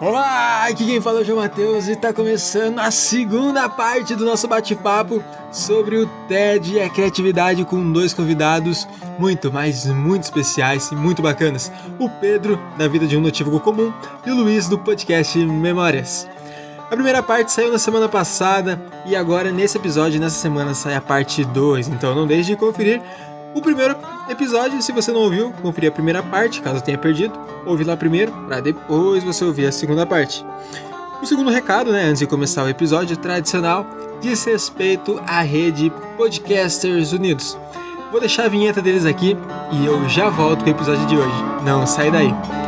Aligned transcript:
Olá, 0.00 0.66
aqui 0.68 0.86
quem 0.86 1.00
fala 1.00 1.18
é 1.18 1.22
o 1.22 1.24
João 1.24 1.40
Matheus 1.40 1.88
e 1.88 1.92
está 1.92 2.12
começando 2.12 2.78
a 2.78 2.88
segunda 2.88 3.68
parte 3.68 4.14
do 4.14 4.24
nosso 4.24 4.46
bate-papo 4.46 5.20
sobre 5.50 5.96
o 5.96 6.06
TED 6.28 6.74
e 6.74 6.80
a 6.80 6.88
criatividade 6.88 7.64
com 7.64 7.90
dois 7.90 8.14
convidados 8.14 8.86
muito, 9.18 9.52
mas 9.52 9.86
muito 9.86 10.22
especiais 10.22 10.92
e 10.92 10.94
muito 10.94 11.20
bacanas. 11.20 11.72
O 11.98 12.08
Pedro, 12.08 12.60
da 12.78 12.86
vida 12.86 13.08
de 13.08 13.16
um 13.16 13.20
notívago 13.20 13.58
comum, 13.58 13.92
e 14.24 14.30
o 14.30 14.36
Luiz, 14.36 14.68
do 14.68 14.78
podcast 14.78 15.36
Memórias. 15.36 16.28
A 16.88 16.94
primeira 16.94 17.20
parte 17.20 17.50
saiu 17.50 17.72
na 17.72 17.78
semana 17.78 18.08
passada 18.08 18.80
e 19.04 19.16
agora 19.16 19.50
nesse 19.50 19.78
episódio, 19.78 20.20
nessa 20.20 20.36
semana, 20.36 20.74
sai 20.74 20.94
a 20.94 21.00
parte 21.00 21.44
2, 21.44 21.88
então 21.88 22.14
não 22.14 22.24
deixe 22.24 22.50
de 22.52 22.56
conferir 22.56 23.02
o 23.54 23.62
primeiro 23.62 23.96
episódio, 24.28 24.80
se 24.82 24.92
você 24.92 25.10
não 25.10 25.20
ouviu, 25.20 25.52
conferir 25.62 25.90
a 25.90 25.92
primeira 25.92 26.22
parte, 26.22 26.60
caso 26.60 26.82
tenha 26.82 26.98
perdido, 26.98 27.38
ouve 27.66 27.84
lá 27.84 27.96
primeiro, 27.96 28.32
para 28.46 28.60
depois 28.60 29.24
você 29.24 29.44
ouvir 29.44 29.66
a 29.66 29.72
segunda 29.72 30.06
parte. 30.06 30.44
O 31.22 31.26
segundo 31.26 31.50
recado, 31.50 31.90
né, 31.90 32.04
antes 32.04 32.20
de 32.20 32.26
começar 32.26 32.64
o 32.64 32.68
episódio 32.68 33.16
tradicional, 33.16 33.86
diz 34.20 34.44
respeito 34.44 35.20
à 35.26 35.40
rede 35.40 35.92
Podcasters 36.16 37.12
Unidos. 37.12 37.58
Vou 38.10 38.20
deixar 38.20 38.44
a 38.44 38.48
vinheta 38.48 38.80
deles 38.80 39.04
aqui 39.04 39.36
e 39.72 39.84
eu 39.84 40.08
já 40.08 40.28
volto 40.28 40.62
com 40.62 40.70
o 40.70 40.72
episódio 40.72 41.06
de 41.06 41.16
hoje. 41.16 41.44
Não 41.64 41.86
sai 41.86 42.10
daí. 42.10 42.67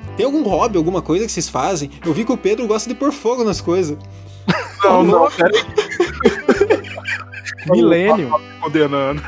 Tem 0.21 0.25
algum 0.27 0.43
hobby, 0.43 0.77
alguma 0.77 1.01
coisa 1.01 1.25
que 1.25 1.31
vocês 1.31 1.49
fazem? 1.49 1.89
Eu 2.05 2.13
vi 2.13 2.23
que 2.23 2.31
o 2.31 2.37
Pedro 2.37 2.67
gosta 2.67 2.87
de 2.87 2.93
pôr 2.93 3.11
fogo 3.11 3.43
nas 3.43 3.59
coisas. 3.59 3.97
Não, 4.83 5.01
não, 5.01 5.31
peraí. 5.31 5.65
Milênio. 7.71 8.29
Condenando. 8.61 9.19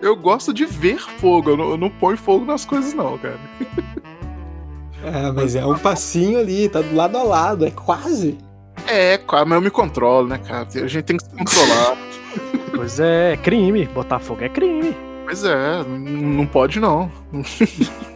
Eu 0.00 0.16
gosto 0.16 0.54
de 0.54 0.64
ver 0.64 0.98
fogo, 0.98 1.50
eu 1.50 1.58
não, 1.58 1.70
eu 1.72 1.76
não 1.76 1.90
ponho 1.90 2.16
fogo 2.16 2.46
nas 2.46 2.64
coisas, 2.64 2.94
não, 2.94 3.18
cara. 3.18 3.38
Ah, 5.04 5.30
mas 5.30 5.54
é 5.54 5.66
um 5.66 5.76
passinho 5.76 6.38
ali, 6.38 6.66
tá 6.66 6.80
do 6.80 6.94
lado 6.94 7.18
a 7.18 7.22
lado, 7.22 7.66
é 7.66 7.70
quase. 7.70 8.38
É, 8.86 9.18
claro, 9.18 9.46
mas 9.46 9.56
eu 9.56 9.62
me 9.62 9.70
controlo, 9.70 10.26
né, 10.26 10.38
cara? 10.38 10.66
A 10.66 10.86
gente 10.86 11.02
tem 11.02 11.18
que 11.18 11.24
se 11.24 11.30
controlar. 11.30 11.98
Pois 12.74 12.98
é, 12.98 13.34
é 13.34 13.36
crime. 13.36 13.84
Botar 13.88 14.18
fogo 14.20 14.42
é 14.42 14.48
crime. 14.48 14.96
Pois 15.26 15.44
é, 15.44 15.84
não 15.84 16.46
pode 16.46 16.80
não. 16.80 17.12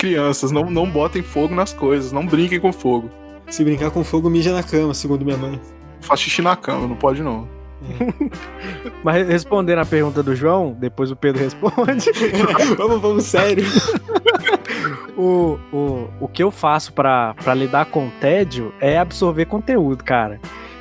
Crianças, 0.00 0.50
não, 0.50 0.70
não 0.70 0.88
botem 0.88 1.22
fogo 1.22 1.54
nas 1.54 1.74
coisas, 1.74 2.10
não 2.10 2.24
brinquem 2.24 2.58
com 2.58 2.72
fogo. 2.72 3.10
Se 3.50 3.62
brincar 3.62 3.90
com 3.90 4.02
fogo, 4.02 4.30
mija 4.30 4.50
na 4.50 4.62
cama, 4.62 4.94
segundo 4.94 5.26
minha 5.26 5.36
mãe. 5.36 5.60
Faz 6.00 6.20
xixi 6.20 6.40
na 6.40 6.56
cama, 6.56 6.88
não 6.88 6.96
pode 6.96 7.22
não. 7.22 7.46
Mas 9.04 9.28
respondendo 9.28 9.80
a 9.80 9.84
pergunta 9.84 10.22
do 10.22 10.34
João, 10.34 10.72
depois 10.72 11.10
o 11.10 11.16
Pedro 11.16 11.42
responde. 11.42 12.10
vamos, 12.78 13.00
vamos, 13.02 13.24
sério. 13.24 13.62
o, 15.18 15.58
o, 15.70 16.08
o 16.18 16.28
que 16.28 16.42
eu 16.42 16.50
faço 16.50 16.94
para 16.94 17.34
lidar 17.54 17.84
com 17.84 18.06
o 18.06 18.10
tédio 18.22 18.72
é 18.80 18.96
absorver 18.96 19.44
conteúdo, 19.44 20.02
cara. 20.02 20.40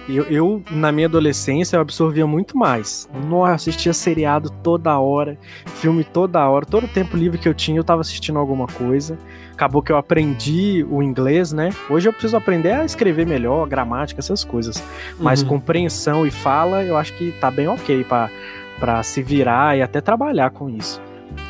Eu, 0.10 0.24
eu, 0.24 0.64
na 0.72 0.92
minha 0.92 1.06
adolescência, 1.06 1.78
eu 1.78 1.82
absorvia 1.82 2.26
muito 2.26 2.58
mais. 2.58 3.08
Nossa, 3.28 3.54
assistia 3.54 3.94
seriado 3.94 4.50
toda 4.64 4.98
hora, 4.98 5.38
filme 5.76 6.04
toda 6.04 6.48
hora, 6.50 6.66
todo 6.66 6.86
o 6.86 6.88
tempo 6.88 7.16
livre 7.16 7.38
que 7.38 7.48
eu 7.48 7.54
tinha, 7.54 7.78
eu 7.78 7.84
tava 7.84 8.02
assistindo 8.02 8.40
alguma 8.40 8.66
coisa. 8.66 9.20
Acabou 9.54 9.84
que 9.84 9.92
eu 9.92 9.98
aprendi 9.98 10.84
o 10.90 11.04
inglês, 11.04 11.52
né? 11.52 11.70
Hoje 11.90 12.10
eu 12.10 12.14
preciso 12.14 12.36
aprender 12.36 12.72
a 12.72 12.86
escrever 12.86 13.28
melhor, 13.28 13.68
gramática, 13.68 14.20
essas 14.20 14.44
coisas. 14.44 14.84
Mas 15.20 15.44
uhum. 15.44 15.50
compreensão 15.50 16.26
e 16.26 16.32
fala, 16.32 16.84
eu 16.84 16.98
acho 16.98 17.14
que 17.14 17.32
tá 17.34 17.52
bem 17.52 17.68
ok 17.68 18.04
para 18.04 19.04
se 19.04 19.22
virar 19.22 19.78
e 19.78 19.82
até 19.84 20.02
trabalhar 20.02 20.50
com 20.50 20.70
isso. 20.70 21.00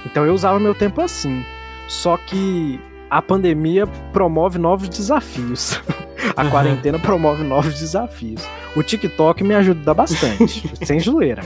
Então 0.06 0.26
eu 0.26 0.34
usava 0.34 0.60
meu 0.60 0.76
tempo 0.76 1.00
assim. 1.02 1.46
Só 1.88 2.18
que 2.18 2.80
a 3.10 3.22
pandemia 3.22 3.88
promove 4.14 4.58
novos 4.58 4.90
desafios. 4.90 5.80
A 6.36 6.44
uhum. 6.44 6.50
quarentena 6.52 7.00
promove 7.00 7.44
novos 7.44 7.80
desafios. 7.80 8.48
O 8.76 8.84
TikTok 8.84 9.44
me 9.44 9.56
ajuda 9.56 9.94
bastante, 9.94 10.72
sem 10.86 11.00
zoeira. 11.00 11.42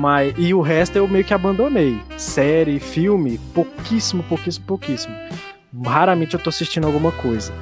Mas, 0.00 0.32
e 0.38 0.54
o 0.54 0.60
resto 0.60 0.96
eu 0.96 1.06
meio 1.06 1.24
que 1.24 1.34
abandonei. 1.34 2.00
Série, 2.16 2.80
filme, 2.80 3.38
pouquíssimo, 3.52 4.22
pouquíssimo, 4.22 4.64
pouquíssimo. 4.64 5.14
Raramente 5.84 6.34
eu 6.34 6.40
tô 6.40 6.48
assistindo 6.48 6.86
alguma 6.86 7.12
coisa. 7.12 7.52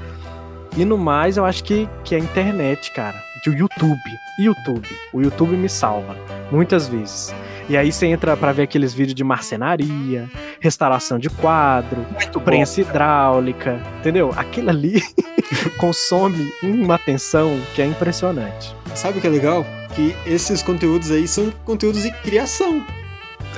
E 0.77 0.85
no 0.85 0.99
mais, 0.99 1.37
eu 1.37 1.45
acho 1.45 1.65
que, 1.65 1.89
que 2.05 2.15
é 2.15 2.19
a 2.19 2.21
internet, 2.21 2.93
cara. 2.93 3.21
O 3.47 3.51
YouTube. 3.51 4.01
YouTube. 4.39 4.89
O 5.13 5.21
YouTube 5.21 5.57
me 5.57 5.69
salva. 5.69 6.17
Muitas 6.51 6.89
vezes. 6.89 7.35
E 7.69 7.77
aí 7.77 7.91
você 7.91 8.07
entra 8.07 8.37
para 8.37 8.53
ver 8.53 8.63
aqueles 8.65 8.93
vídeos 8.93 9.15
de 9.15 9.25
marcenaria, 9.25 10.31
restauração 10.61 11.19
de 11.19 11.31
quadro, 11.31 12.07
Muito 12.13 12.41
prensa 12.41 12.83
bom, 12.83 12.89
hidráulica, 12.89 13.81
entendeu? 14.01 14.33
Aquilo 14.37 14.71
ali 14.71 15.03
consome 15.79 16.53
uma 16.63 16.97
atenção 16.97 17.59
que 17.75 17.81
é 17.81 17.87
impressionante. 17.87 18.75
Sabe 18.95 19.19
o 19.19 19.21
que 19.21 19.27
é 19.27 19.31
legal? 19.31 19.67
Que 19.95 20.15
esses 20.27 20.63
conteúdos 20.63 21.11
aí 21.11 21.27
são 21.27 21.51
conteúdos 21.65 22.03
de 22.03 22.11
criação. 22.23 22.85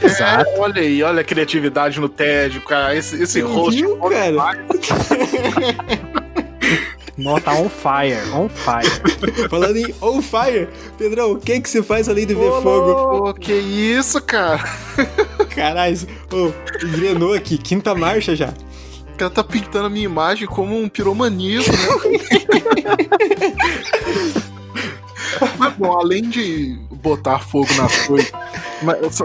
Exato. 0.02 0.48
É, 0.50 0.58
olha 0.58 0.82
aí, 0.82 1.02
olha 1.02 1.22
a 1.22 1.24
criatividade 1.24 1.98
no 2.00 2.08
TED, 2.08 2.60
cara. 2.60 2.94
Esse, 2.94 3.22
esse 3.22 3.40
host. 3.40 3.80
Viu, 3.80 3.96
cara? 3.96 4.66
Nota 7.16 7.52
on 7.52 7.68
fire, 7.68 8.20
on 8.34 8.48
fire. 8.48 8.86
Falando 9.48 9.76
em 9.76 9.94
on 10.02 10.20
fire, 10.20 10.68
Pedrão, 10.98 11.32
o 11.32 11.38
que 11.38 11.60
que 11.60 11.68
você 11.68 11.82
faz 11.82 12.08
além 12.08 12.26
de 12.26 12.34
ver 12.34 12.50
Ô, 12.50 12.60
fogo? 12.60 13.30
Ô, 13.30 13.34
que 13.34 13.54
isso, 13.54 14.20
cara? 14.20 14.62
Caralho, 15.54 15.96
ô, 16.30 16.52
engrenou 16.84 17.32
aqui, 17.32 17.56
quinta 17.56 17.94
marcha 17.94 18.36
já. 18.36 18.52
O 19.14 19.16
cara 19.16 19.30
tá 19.30 19.42
pintando 19.42 19.86
a 19.86 19.90
minha 19.90 20.04
imagem 20.04 20.46
como 20.46 20.76
um 20.78 20.90
piromanismo, 20.90 21.72
né? 21.72 22.18
Mas 25.58 25.74
bom, 25.74 25.98
além 25.98 26.22
de 26.22 26.78
botar 26.90 27.38
fogo 27.38 27.68
nas 27.76 28.06
coisas, 28.06 28.32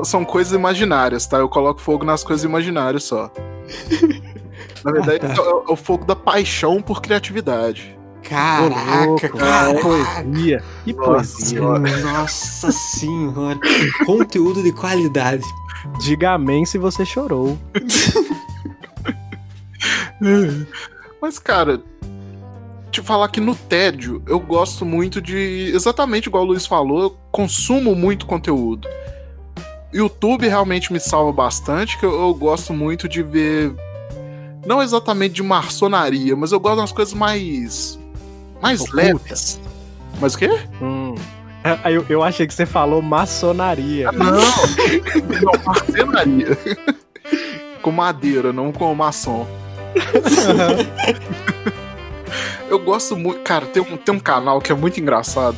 são 0.06 0.24
coisas 0.24 0.54
imaginárias, 0.54 1.28
tá? 1.28 1.38
Eu 1.38 1.50
coloco 1.50 1.82
fogo 1.82 2.06
nas 2.06 2.24
coisas 2.24 2.44
imaginárias 2.46 3.04
só. 3.04 3.30
Na 4.84 4.92
verdade, 4.92 5.26
ah, 5.26 5.34
tá. 5.34 5.42
é 5.42 5.72
o 5.72 5.76
fogo 5.76 6.06
da 6.06 6.16
paixão 6.16 6.82
por 6.82 7.02
criatividade. 7.02 7.98
Caraca, 8.24 9.30
cara. 9.30 9.80
Poesia. 9.80 10.64
Que 10.84 10.94
poesia. 10.94 11.62
Nossa 11.62 12.72
senhora. 12.72 13.60
Conteúdo 14.06 14.64
de 14.64 14.72
qualidade. 14.72 15.44
Diga 16.00 16.32
amém 16.32 16.66
se 16.66 16.78
você 16.78 17.06
chorou. 17.06 17.58
Mas, 21.22 21.40
cara, 21.40 21.82
te 22.92 23.02
falar 23.02 23.30
que 23.30 23.40
no 23.40 23.56
tédio 23.56 24.22
eu 24.28 24.40
gosto 24.40 24.86
muito 24.86 25.22
de. 25.22 25.72
Exatamente 25.74 26.28
igual 26.28 26.44
o 26.44 26.48
Luiz 26.48 26.66
falou, 26.66 27.02
eu 27.02 27.18
consumo 27.32 27.96
muito 27.96 28.26
conteúdo. 28.26 28.88
YouTube 29.94 30.48
realmente 30.48 30.94
me 30.94 31.00
salva 31.00 31.34
bastante, 31.34 31.98
que 31.98 32.06
eu, 32.06 32.12
eu 32.12 32.34
gosto 32.34 32.74
muito 32.74 33.10
de 33.10 33.24
ver 33.24 33.74
não 34.66 34.82
exatamente 34.82 35.36
de 35.36 35.44
maçonaria, 35.44 36.36
mas 36.36 36.52
eu 36.52 36.60
gosto 36.60 36.76
de 36.76 36.82
umas 36.82 36.92
coisas 36.92 37.14
mais. 37.14 38.00
mais 38.62 38.86
leves. 38.92 39.60
Mas 40.20 40.36
o 40.36 40.38
quê? 40.38 40.50
Hum. 40.82 41.16
É, 41.64 41.92
eu, 41.92 42.06
eu 42.10 42.24
achei 42.24 42.48
que 42.48 42.54
você 42.54 42.66
falou 42.66 43.02
maçonaria. 43.02 44.10
Ah, 44.10 44.12
não! 44.12 44.34
não, 45.42 45.54
marcenaria. 45.66 46.58
com 47.82 47.92
madeira, 47.92 48.52
não 48.52 48.72
com 48.72 48.94
maçom. 48.96 49.48
eu 52.70 52.80
gosto 52.80 53.16
muito. 53.16 53.42
Cara, 53.42 53.66
tem 53.66 53.82
um, 53.82 53.98
tem 53.98 54.16
um 54.16 54.20
canal 54.20 54.60
que 54.60 54.72
é 54.72 54.76
muito 54.76 55.00
engraçado. 55.00 55.58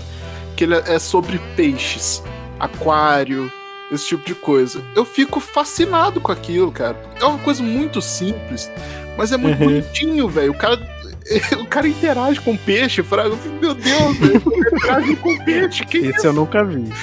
Que 0.56 0.66
ele 0.66 0.76
é 0.76 1.00
sobre 1.00 1.40
peixes, 1.56 2.22
aquário, 2.60 3.52
esse 3.96 4.08
tipo 4.08 4.26
de 4.26 4.36
coisa. 4.36 4.84
Eu 4.96 5.06
fico 5.06 5.40
fascinado 5.40 6.20
com 6.20 6.32
aquilo, 6.32 6.72
cara. 6.72 6.98
É 7.20 7.26
uma 7.26 7.40
coisa 7.40 7.62
muito 7.62 8.02
simples, 8.02 8.72
mas 9.18 9.32
é 9.32 9.38
muito 9.38 9.60
uhum. 9.60 9.68
bonitinho, 9.68 10.28
velho. 10.28 10.52
O 10.52 10.58
cara 10.58 10.78
o 11.60 11.66
cara 11.66 11.88
interage 11.88 12.40
com 12.42 12.56
peixe, 12.56 13.02
Fraga. 13.02 13.36
Meu 13.62 13.74
Deus, 13.74 14.22
ele 14.22 14.38
interage 14.38 15.16
com 15.18 15.38
peixe. 15.40 15.86
Que 15.86 15.98
Esse 15.98 16.28
eu 16.28 16.34
nunca 16.34 16.64
vi. 16.64 16.84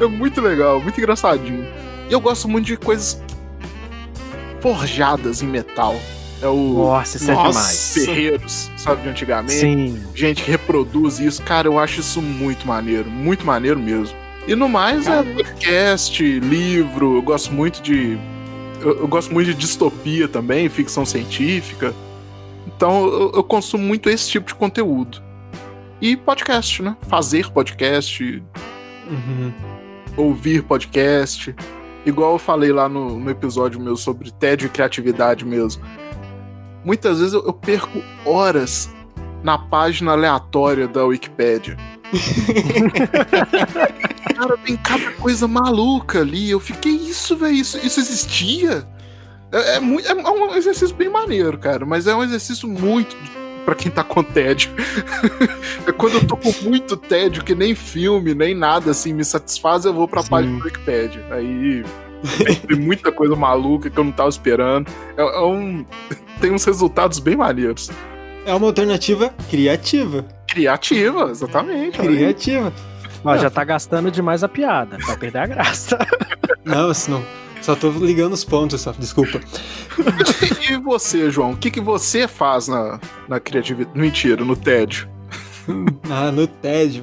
É 0.00 0.06
muito 0.06 0.40
legal, 0.40 0.80
muito 0.80 0.98
engraçadinho. 0.98 1.66
E 2.08 2.12
eu 2.12 2.18
gosto 2.18 2.48
muito 2.48 2.64
de 2.64 2.78
coisas 2.78 3.20
forjadas 4.60 5.42
em 5.42 5.46
metal. 5.46 6.00
É 6.40 6.46
o 6.46 6.56
Nossa, 6.56 7.18
isso 7.18 7.30
é 7.30 7.34
Nossa. 7.34 7.48
demais. 7.50 7.94
ferreiros, 7.94 8.70
sabe, 8.76 9.02
de 9.02 9.08
antigamente. 9.10 9.54
Sim. 9.54 10.02
Gente 10.14 10.42
que 10.42 10.50
reproduz 10.50 11.18
isso. 11.18 11.42
Cara, 11.42 11.68
eu 11.68 11.78
acho 11.78 12.00
isso 12.00 12.22
muito 12.22 12.66
maneiro, 12.66 13.10
muito 13.10 13.44
maneiro 13.44 13.78
mesmo. 13.78 14.16
E 14.46 14.54
no 14.54 14.68
mais 14.68 15.06
é 15.08 15.22
podcast, 15.22 16.22
livro, 16.40 17.16
eu 17.16 17.22
gosto 17.22 17.52
muito 17.52 17.82
de. 17.82 18.16
Eu, 18.80 19.00
eu 19.00 19.08
gosto 19.08 19.32
muito 19.32 19.48
de 19.48 19.54
distopia 19.54 20.28
também, 20.28 20.68
ficção 20.68 21.04
científica. 21.04 21.92
Então 22.66 23.06
eu, 23.06 23.32
eu 23.34 23.42
consumo 23.44 23.82
muito 23.84 24.08
esse 24.08 24.30
tipo 24.30 24.46
de 24.46 24.54
conteúdo. 24.54 25.20
E 26.00 26.16
podcast, 26.16 26.82
né? 26.82 26.96
Fazer 27.08 27.50
podcast, 27.50 28.42
Uhum. 29.10 29.52
ouvir 30.16 30.62
podcast. 30.62 31.54
Igual 32.04 32.34
eu 32.34 32.38
falei 32.38 32.70
lá 32.72 32.88
no, 32.88 33.18
no 33.18 33.30
episódio 33.30 33.80
meu 33.80 33.96
sobre 33.96 34.30
tédio 34.30 34.66
e 34.66 34.68
criatividade 34.68 35.44
mesmo. 35.44 35.82
Muitas 36.84 37.18
vezes 37.18 37.34
eu, 37.34 37.44
eu 37.44 37.52
perco 37.52 38.00
horas 38.24 38.88
na 39.42 39.58
página 39.58 40.12
aleatória 40.12 40.86
da 40.86 41.04
Wikipédia. 41.04 41.76
Cara, 44.36 44.56
tem 44.58 44.76
cada 44.76 45.10
coisa 45.12 45.48
maluca 45.48 46.20
ali. 46.20 46.50
Eu 46.50 46.60
fiquei, 46.60 46.92
isso, 46.92 47.36
velho, 47.36 47.54
isso, 47.54 47.78
isso 47.84 48.00
existia? 48.00 48.86
É, 49.52 49.76
é, 49.76 49.80
mui- 49.80 50.02
é 50.04 50.14
um 50.14 50.54
exercício 50.54 50.94
bem 50.94 51.08
maneiro, 51.08 51.56
cara, 51.58 51.86
mas 51.86 52.06
é 52.06 52.14
um 52.14 52.22
exercício 52.22 52.68
muito 52.68 53.16
pra 53.64 53.74
quem 53.74 53.90
tá 53.90 54.04
com 54.04 54.22
tédio. 54.22 54.70
é 55.86 55.92
quando 55.92 56.14
eu 56.14 56.26
tô 56.26 56.36
com 56.36 56.52
muito 56.62 56.96
tédio, 56.96 57.42
que 57.44 57.54
nem 57.54 57.74
filme, 57.74 58.34
nem 58.34 58.54
nada 58.54 58.90
assim 58.90 59.12
me 59.12 59.24
satisfaz, 59.24 59.84
eu 59.84 59.92
vou 59.94 60.06
pra 60.06 60.22
Sim. 60.22 60.30
página 60.30 60.58
do 60.58 60.64
Wikipedia. 60.64 61.24
Aí 61.30 61.84
tem 62.66 62.78
muita 62.78 63.12
coisa 63.12 63.34
maluca 63.36 63.88
que 63.90 63.98
eu 63.98 64.04
não 64.04 64.12
tava 64.12 64.28
esperando. 64.28 64.90
É, 65.16 65.22
é 65.22 65.40
um. 65.44 65.84
Tem 66.40 66.50
uns 66.52 66.64
resultados 66.66 67.18
bem 67.18 67.34
maneiros. 67.34 67.90
É 68.44 68.52
uma 68.52 68.66
alternativa 68.66 69.32
criativa. 69.48 70.22
Criativa, 70.46 71.30
exatamente. 71.30 71.98
olha 72.00 72.10
aí. 72.10 72.34
Ó, 73.26 73.36
já 73.36 73.50
tá 73.50 73.64
gastando 73.64 74.10
demais 74.10 74.44
a 74.44 74.48
piada. 74.48 74.98
Vai 75.06 75.16
perder 75.16 75.38
a 75.38 75.46
graça. 75.46 75.98
Não, 76.64 76.90
isso 76.90 77.08
não. 77.12 77.24
Só 77.62 77.76
tô 77.76 77.90
ligando 77.90 78.32
os 78.32 78.44
pontos, 78.44 78.80
só. 78.80 78.92
Desculpa. 78.92 79.40
E 80.68 80.76
você, 80.78 81.30
João? 81.30 81.52
O 81.52 81.56
que, 81.56 81.70
que 81.70 81.80
você 81.80 82.26
faz 82.26 82.66
na, 82.66 82.98
na 83.28 83.38
criatividade? 83.38 83.98
Mentira, 83.98 84.44
no 84.44 84.56
tédio. 84.56 85.08
Ah, 86.10 86.30
no 86.30 86.46
tédio. 86.46 87.02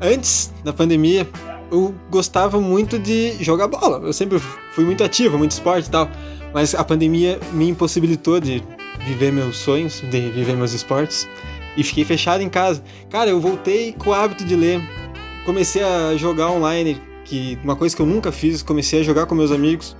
Antes 0.00 0.52
da 0.64 0.72
pandemia, 0.72 1.28
eu 1.70 1.94
gostava 2.10 2.60
muito 2.60 2.98
de 2.98 3.42
jogar 3.42 3.68
bola. 3.68 4.04
Eu 4.04 4.12
sempre 4.12 4.40
fui 4.72 4.84
muito 4.84 5.02
ativo, 5.04 5.38
muito 5.38 5.52
esporte 5.52 5.86
e 5.86 5.90
tal. 5.90 6.08
Mas 6.52 6.74
a 6.74 6.82
pandemia 6.84 7.38
me 7.52 7.68
impossibilitou 7.68 8.40
de 8.40 8.62
viver 9.06 9.32
meus 9.32 9.58
sonhos, 9.58 10.00
de 10.00 10.30
viver 10.30 10.56
meus 10.56 10.72
esportes. 10.72 11.28
E 11.76 11.82
fiquei 11.82 12.04
fechado 12.04 12.42
em 12.42 12.48
casa. 12.48 12.82
Cara, 13.10 13.30
eu 13.30 13.40
voltei 13.40 13.92
com 13.92 14.10
o 14.10 14.14
hábito 14.14 14.44
de 14.44 14.56
ler. 14.56 14.80
Comecei 15.44 15.82
a 15.82 16.16
jogar 16.16 16.50
online, 16.50 17.00
que 17.24 17.58
uma 17.62 17.76
coisa 17.76 17.94
que 17.94 18.00
eu 18.00 18.06
nunca 18.06 18.32
fiz, 18.32 18.62
comecei 18.62 19.00
a 19.00 19.02
jogar 19.02 19.26
com 19.26 19.34
meus 19.34 19.50
amigos. 19.50 19.96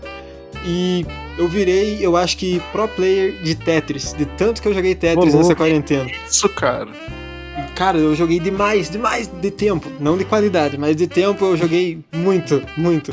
E 0.65 1.05
eu 1.37 1.49
virei, 1.49 1.99
eu 2.01 2.17
acho 2.17 2.37
que 2.39 2.61
pro 2.73 2.89
player 2.89 3.43
de 3.43 3.55
Tetris, 3.55 4.15
de 4.15 4.25
tanto 4.25 4.63
que 4.63 4.69
eu 4.69 4.75
joguei 4.75 4.95
Tetris 4.95 5.35
nessa 5.35 5.55
quarentena. 5.55 6.11
Isso, 6.27 6.49
cara. 6.49 6.89
Cara, 7.75 7.99
eu 7.99 8.15
joguei 8.15 8.39
demais, 8.39 8.89
demais 8.89 9.27
de 9.27 9.51
tempo. 9.51 9.91
Não 10.01 10.17
de 10.17 10.25
qualidade, 10.25 10.79
mas 10.79 10.97
de 10.97 11.07
tempo 11.07 11.45
eu 11.45 11.57
joguei 11.57 11.99
muito, 12.13 12.63
muito. 12.77 13.13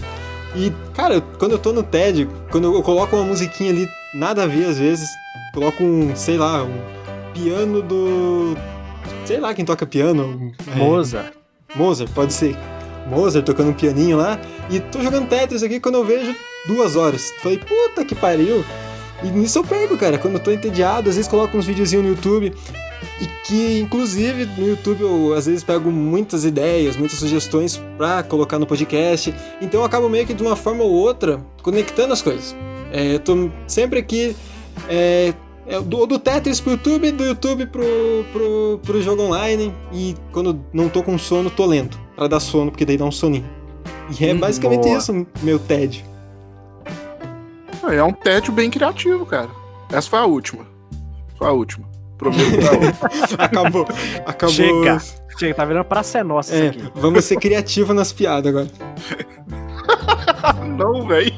E, 0.56 0.72
cara, 0.94 1.22
quando 1.22 1.54
eu 1.54 1.60
tô 1.60 1.74
no 1.74 1.82
TED, 1.82 2.28
quando 2.52 2.74
eu 2.74 2.84
coloco 2.84 3.16
uma 3.16 3.26
musiquinha 3.26 3.72
ali, 3.72 3.88
nada 4.14 4.44
a 4.44 4.48
ver 4.48 4.66
às 4.66 4.78
vezes, 4.78 5.10
coloco 5.54 5.84
um, 5.84 6.16
sei 6.16 6.38
lá, 6.38 6.64
um 6.64 6.80
piano 7.34 7.82
do. 7.82 8.56
Sei 9.26 9.40
lá 9.40 9.54
quem 9.54 9.66
toca 9.66 9.86
piano. 9.86 10.54
é, 10.74 10.76
Moza. 10.76 11.32
Mozart, 11.76 12.12
pode 12.12 12.34
ser. 12.34 12.56
Mozart 13.08 13.46
tocando 13.46 13.70
um 13.70 13.74
pianinho 13.74 14.18
lá. 14.18 14.40
E 14.70 14.80
tô 14.80 15.02
jogando 15.02 15.28
Tetris 15.28 15.64
aqui 15.64 15.80
quando 15.80 15.96
eu 15.96 16.06
vejo 16.06 16.36
duas 16.68 16.96
horas. 16.96 17.32
Falei, 17.42 17.58
puta 17.58 18.06
que 18.06 18.16
pariu. 18.16 18.64
E 19.24 19.30
nisso 19.30 19.60
eu 19.60 19.64
perco, 19.64 19.98
cara. 19.98 20.18
Quando 20.18 20.36
eu 20.36 20.40
tô 20.40 20.52
entediado, 20.52 21.10
às 21.10 21.16
vezes 21.16 21.30
coloco 21.30 21.58
uns 21.58 21.66
videozinhos 21.66 22.06
no 22.06 22.12
YouTube. 22.12 22.54
E 23.20 23.26
que, 23.46 23.80
inclusive, 23.80 24.46
no 24.58 24.68
YouTube 24.68 25.02
eu 25.02 25.34
às 25.34 25.46
vezes 25.46 25.64
pego 25.64 25.92
muitas 25.92 26.46
ideias, 26.46 26.96
muitas 26.96 27.20
sugestões 27.20 27.78
pra 27.98 28.24
colocar 28.24 28.58
no 28.58 28.66
podcast. 28.66 29.34
Então 29.62 29.82
eu 29.82 29.86
acabo 29.86 30.10
meio 30.10 30.26
que 30.26 30.34
de 30.34 30.42
uma 30.42 30.56
forma 30.56 30.84
ou 30.84 30.92
outra 30.92 31.40
conectando 31.62 32.14
as 32.14 32.22
coisas. 32.22 32.56
É, 32.92 33.16
eu 33.16 33.20
tô 33.20 33.50
sempre 33.68 34.00
aqui. 34.00 34.36
É, 34.90 35.34
do, 35.80 36.06
do 36.06 36.20
Tetris 36.20 36.60
pro 36.60 36.72
YouTube, 36.74 37.12
do 37.12 37.24
YouTube 37.24 37.66
pro, 37.68 37.84
pro, 38.34 38.80
pro 38.84 39.02
jogo 39.02 39.24
online. 39.24 39.74
E 39.94 40.16
quando 40.32 40.60
não 40.74 40.90
tô 40.90 41.02
com 41.04 41.18
sono, 41.18 41.50
tô 41.50 41.66
lendo. 41.66 41.98
Pra 42.16 42.28
dar 42.28 42.40
sono, 42.40 42.72
porque 42.72 42.86
daí 42.86 42.98
dá 42.98 43.06
um 43.06 43.12
soninho. 43.12 43.46
E 44.20 44.26
é 44.26 44.34
Hum, 44.34 44.40
basicamente 44.40 44.84
boa. 44.84 44.98
isso, 44.98 45.26
meu 45.42 45.58
tédio. 45.60 46.04
É 47.90 48.04
um 48.04 48.12
tédio 48.14 48.52
bem 48.54 48.70
criativo, 48.70 49.26
cara. 49.26 49.50
Essa 49.92 50.10
foi 50.10 50.20
a 50.20 50.26
última. 50.26 50.66
Foi 51.38 51.48
a 51.48 51.52
última. 51.52 51.90
Prometo. 52.18 52.42
Acabou. 53.40 53.88
Acabou. 54.26 54.54
Chega. 54.56 55.02
Chega, 55.38 55.54
tá 55.56 55.66
virando 55.66 55.86
praça 55.86 56.20
é 56.20 56.24
nossa 56.24 56.54
É, 56.54 56.68
isso 56.70 56.80
aqui. 56.80 56.92
vamos 56.96 57.26
ser 57.26 57.38
criativos 57.38 57.96
nas 57.96 58.12
piadas 58.14 58.48
agora. 58.54 58.68
Não, 60.78 61.08
velho. 61.08 61.34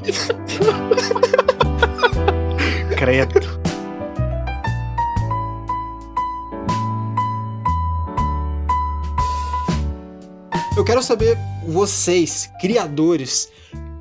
Credo. 2.98 3.53
Eu 10.76 10.84
quero 10.84 11.04
saber, 11.04 11.38
vocês, 11.68 12.50
criadores, 12.60 13.50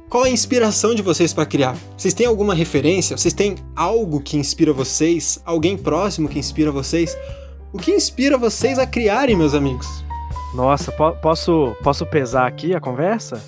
qual 0.08 0.24
é 0.24 0.28
a 0.28 0.32
inspiração 0.32 0.94
de 0.94 1.02
vocês 1.02 1.32
pra 1.32 1.44
criar? 1.44 1.76
Vocês 1.96 2.14
têm 2.14 2.26
alguma 2.26 2.54
referência? 2.54 3.16
Vocês 3.16 3.34
têm 3.34 3.56
algo 3.76 4.20
que 4.20 4.36
inspira 4.38 4.72
vocês? 4.72 5.40
Alguém 5.44 5.76
próximo 5.76 6.28
que 6.28 6.38
inspira 6.38 6.70
vocês? 6.72 7.16
O 7.72 7.78
que 7.78 7.90
inspira 7.90 8.38
vocês 8.38 8.78
a 8.78 8.86
criarem, 8.86 9.36
meus 9.36 9.54
amigos? 9.54 9.86
Nossa, 10.54 10.90
po- 10.92 11.12
posso, 11.12 11.74
posso 11.82 12.06
pesar 12.06 12.46
aqui 12.46 12.74
a 12.74 12.80
conversa? 12.80 13.42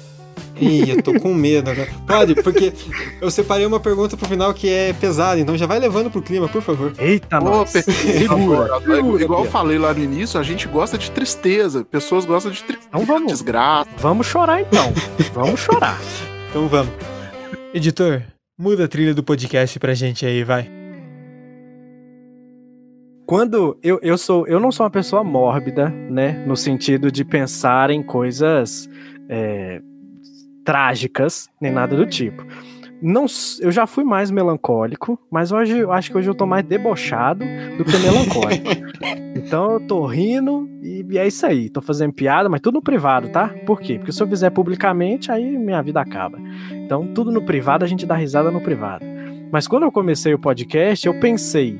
Ih, 0.60 0.88
eu 0.90 1.02
tô 1.02 1.18
com 1.18 1.34
medo 1.34 1.70
agora. 1.70 1.88
Pode, 2.06 2.34
porque 2.36 2.72
eu 3.20 3.30
separei 3.30 3.66
uma 3.66 3.80
pergunta 3.80 4.16
pro 4.16 4.28
final 4.28 4.54
que 4.54 4.68
é 4.68 4.92
pesada, 4.92 5.40
então 5.40 5.56
já 5.56 5.66
vai 5.66 5.78
levando 5.80 6.10
pro 6.10 6.22
clima, 6.22 6.48
por 6.48 6.62
favor. 6.62 6.92
Eita, 6.98 7.40
pe- 7.72 7.82
Segura, 7.82 8.80
segura, 8.80 9.24
Igual 9.24 9.44
eu 9.44 9.50
falei 9.50 9.78
lá 9.78 9.92
no 9.92 10.00
início, 10.02 10.38
a 10.38 10.42
gente 10.44 10.68
gosta 10.68 10.96
de 10.96 11.10
tristeza. 11.10 11.84
Pessoas 11.84 12.24
gostam 12.24 12.52
de 12.52 12.62
tristeza, 12.62 12.88
Então 12.88 13.04
vamos. 13.04 13.32
desgraça. 13.32 13.90
Vamos 13.98 14.26
chorar 14.26 14.60
então. 14.60 14.92
Vamos 15.32 15.60
chorar. 15.60 15.98
Então 16.50 16.68
vamos. 16.68 16.92
Editor, 17.74 18.22
muda 18.56 18.84
a 18.84 18.88
trilha 18.88 19.12
do 19.12 19.24
podcast 19.24 19.76
pra 19.80 19.92
gente 19.92 20.24
aí, 20.24 20.44
vai. 20.44 20.70
Quando 23.26 23.78
eu, 23.82 23.98
eu 24.02 24.18
sou, 24.18 24.46
eu 24.46 24.60
não 24.60 24.70
sou 24.70 24.84
uma 24.84 24.90
pessoa 24.90 25.24
mórbida, 25.24 25.88
né, 25.88 26.44
no 26.46 26.56
sentido 26.56 27.10
de 27.10 27.24
pensar 27.24 27.90
em 27.90 28.02
coisas 28.02 28.88
é, 29.28 29.80
trágicas 30.64 31.48
nem 31.60 31.70
nada 31.70 31.96
do 31.96 32.06
tipo. 32.06 32.44
Não, 33.02 33.26
eu 33.60 33.70
já 33.70 33.86
fui 33.86 34.02
mais 34.02 34.30
melancólico, 34.30 35.18
mas 35.30 35.52
hoje 35.52 35.78
eu 35.78 35.92
acho 35.92 36.10
que 36.10 36.16
hoje 36.16 36.30
eu 36.30 36.34
tô 36.34 36.46
mais 36.46 36.64
debochado 36.64 37.44
do 37.76 37.84
que 37.84 37.98
melancólico. 37.98 38.70
então 39.36 39.72
eu 39.72 39.80
tô 39.80 40.06
rindo 40.06 40.66
e, 40.82 41.04
e 41.10 41.18
é 41.18 41.26
isso 41.26 41.44
aí. 41.44 41.68
Tô 41.68 41.82
fazendo 41.82 42.14
piada, 42.14 42.48
mas 42.48 42.62
tudo 42.62 42.76
no 42.76 42.82
privado, 42.82 43.28
tá? 43.28 43.48
Por 43.66 43.80
quê? 43.80 43.98
Porque 43.98 44.10
se 44.10 44.22
eu 44.22 44.26
fizer 44.26 44.48
publicamente, 44.48 45.30
aí 45.30 45.58
minha 45.58 45.82
vida 45.82 46.00
acaba. 46.00 46.38
Então 46.70 47.06
tudo 47.08 47.30
no 47.30 47.44
privado 47.44 47.84
a 47.84 47.88
gente 47.88 48.06
dá 48.06 48.14
risada 48.14 48.50
no 48.50 48.60
privado. 48.60 49.04
Mas 49.52 49.68
quando 49.68 49.82
eu 49.82 49.92
comecei 49.92 50.32
o 50.32 50.38
podcast, 50.38 51.06
eu 51.06 51.20
pensei, 51.20 51.78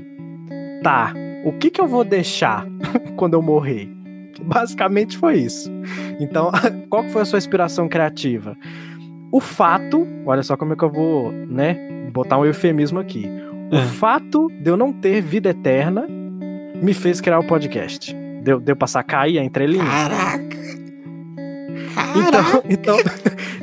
tá, 0.82 1.14
o 1.44 1.52
que 1.52 1.70
que 1.70 1.80
eu 1.80 1.86
vou 1.86 2.04
deixar 2.04 2.66
quando 3.16 3.32
eu 3.32 3.40
morrer? 3.40 3.93
Basicamente 4.44 5.16
foi 5.16 5.36
isso. 5.38 5.70
Então, 6.20 6.50
qual 6.90 7.04
que 7.04 7.10
foi 7.10 7.22
a 7.22 7.24
sua 7.24 7.38
inspiração 7.38 7.88
criativa? 7.88 8.56
O 9.32 9.40
fato, 9.40 10.06
olha 10.26 10.42
só 10.42 10.56
como 10.56 10.72
é 10.72 10.76
que 10.76 10.84
eu 10.84 10.90
vou, 10.90 11.32
né, 11.32 11.76
botar 12.12 12.38
um 12.38 12.44
eufemismo 12.44 12.98
aqui. 13.00 13.28
O 13.72 13.76
É. 13.76 13.82
fato 13.82 14.48
de 14.60 14.70
eu 14.70 14.76
não 14.76 14.92
ter 14.92 15.20
vida 15.20 15.50
eterna 15.50 16.06
me 16.80 16.94
fez 16.94 17.20
criar 17.20 17.38
o 17.40 17.46
podcast. 17.46 18.14
Deu, 18.42 18.60
deu 18.60 18.76
pra 18.76 18.86
sacar 18.86 19.22
aí 19.22 19.38
a 19.38 19.44
entrelinha? 19.44 19.84
Caraca! 19.84 20.44
Então, 22.16 22.62
então, 22.68 22.96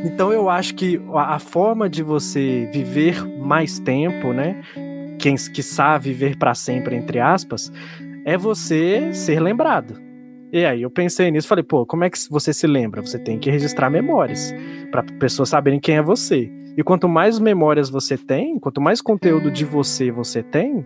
então 0.03 0.33
eu 0.33 0.49
acho 0.49 0.75
que 0.75 0.99
a, 1.13 1.35
a 1.35 1.39
forma 1.39 1.89
de 1.89 2.03
você 2.03 2.69
viver 2.73 3.23
mais 3.39 3.79
tempo, 3.79 4.33
né? 4.33 4.61
quem 5.19 5.35
que 5.35 5.61
sabe 5.61 6.05
viver 6.11 6.35
para 6.35 6.55
sempre, 6.55 6.95
entre 6.95 7.19
aspas, 7.19 7.71
é 8.25 8.35
você 8.35 9.13
ser 9.13 9.39
lembrado. 9.39 10.01
E 10.51 10.65
aí 10.65 10.81
eu 10.81 10.91
pensei 10.91 11.31
nisso, 11.31 11.47
falei, 11.47 11.63
pô, 11.63 11.85
como 11.85 12.03
é 12.03 12.09
que 12.09 12.17
você 12.29 12.53
se 12.53 12.67
lembra? 12.67 13.01
Você 13.01 13.17
tem 13.17 13.39
que 13.39 13.49
registrar 13.49 13.89
memórias 13.89 14.53
para 14.91 15.03
pessoas 15.03 15.49
saberem 15.49 15.79
quem 15.79 15.95
é 15.95 16.01
você. 16.01 16.51
E 16.77 16.83
quanto 16.83 17.07
mais 17.07 17.39
memórias 17.39 17.89
você 17.89 18.17
tem, 18.17 18.59
quanto 18.59 18.81
mais 18.81 19.01
conteúdo 19.01 19.49
de 19.49 19.63
você 19.63 20.11
você 20.11 20.43
tem, 20.43 20.85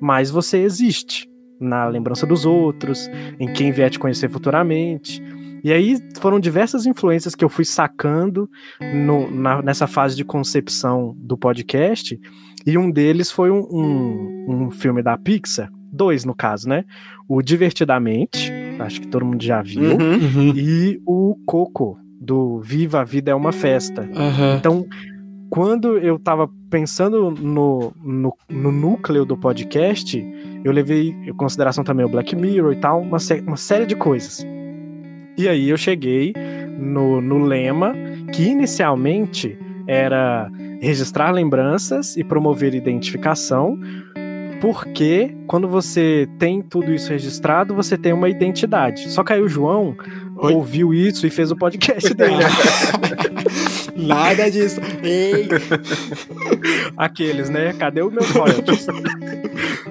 mais 0.00 0.30
você 0.30 0.58
existe 0.58 1.28
na 1.60 1.86
lembrança 1.86 2.26
dos 2.26 2.44
outros, 2.44 3.08
em 3.38 3.52
quem 3.52 3.70
vier 3.70 3.90
te 3.90 3.98
conhecer 3.98 4.28
futuramente. 4.28 5.22
E 5.64 5.72
aí 5.72 5.96
foram 6.18 6.40
diversas 6.40 6.86
influências 6.86 7.34
que 7.34 7.44
eu 7.44 7.48
fui 7.48 7.64
sacando 7.64 8.50
no, 8.94 9.30
na, 9.30 9.62
nessa 9.62 9.86
fase 9.86 10.16
de 10.16 10.24
concepção 10.24 11.14
do 11.18 11.38
podcast. 11.38 12.18
E 12.66 12.76
um 12.76 12.90
deles 12.90 13.30
foi 13.30 13.50
um, 13.50 13.60
um, 13.70 14.46
um 14.48 14.70
filme 14.70 15.02
da 15.02 15.16
Pixar, 15.16 15.70
dois 15.92 16.24
no 16.24 16.34
caso, 16.34 16.68
né? 16.68 16.84
O 17.28 17.40
Divertidamente, 17.40 18.52
acho 18.82 19.00
que 19.00 19.08
todo 19.08 19.24
mundo 19.24 19.42
já 19.42 19.62
viu, 19.62 19.92
Uhum. 19.96 20.12
Uhum. 20.14 20.52
e 20.56 21.00
o 21.06 21.36
Coco, 21.46 21.98
do 22.20 22.60
Viva 22.60 23.00
a 23.00 23.04
Vida 23.04 23.30
é 23.32 23.34
uma 23.34 23.50
Festa. 23.52 24.08
Aham. 24.14 24.56
Então, 24.58 24.86
quando 25.50 25.98
eu 25.98 26.18
tava 26.18 26.48
pensando 26.70 27.30
no, 27.32 27.92
no, 28.02 28.32
no 28.48 28.70
núcleo 28.72 29.24
do 29.24 29.36
podcast, 29.36 30.24
eu 30.64 30.72
levei 30.72 31.08
em 31.26 31.32
consideração 31.34 31.82
também 31.84 32.06
o 32.06 32.08
Black 32.08 32.34
Mirror 32.36 32.72
e 32.72 32.76
tal, 32.76 33.00
uma, 33.02 33.18
uma 33.46 33.56
série 33.56 33.86
de 33.86 33.96
coisas. 33.96 34.46
E 35.36 35.48
aí 35.48 35.68
eu 35.68 35.76
cheguei 35.76 36.32
no, 36.78 37.20
no 37.20 37.38
lema 37.44 37.92
que 38.32 38.44
inicialmente 38.44 39.58
era 39.86 40.48
registrar 40.80 41.30
lembranças 41.32 42.16
e 42.16 42.22
promover 42.24 42.74
identificação, 42.74 43.78
porque 44.62 45.34
quando 45.48 45.66
você 45.66 46.28
tem 46.38 46.62
tudo 46.62 46.94
isso 46.94 47.10
registrado, 47.10 47.74
você 47.74 47.98
tem 47.98 48.12
uma 48.12 48.28
identidade. 48.28 49.10
Só 49.10 49.24
que 49.24 49.32
aí 49.32 49.42
o 49.42 49.48
João 49.48 49.96
Oi? 50.36 50.54
ouviu 50.54 50.94
isso 50.94 51.26
e 51.26 51.30
fez 51.30 51.50
o 51.50 51.56
podcast 51.56 52.14
dele. 52.14 52.44
Nada 53.96 54.48
disso. 54.48 54.80
Ei. 55.02 55.48
Aqueles, 56.96 57.50
né? 57.50 57.72
Cadê 57.72 58.02
os 58.02 58.12
meus 58.12 58.30
royalties? 58.30 58.86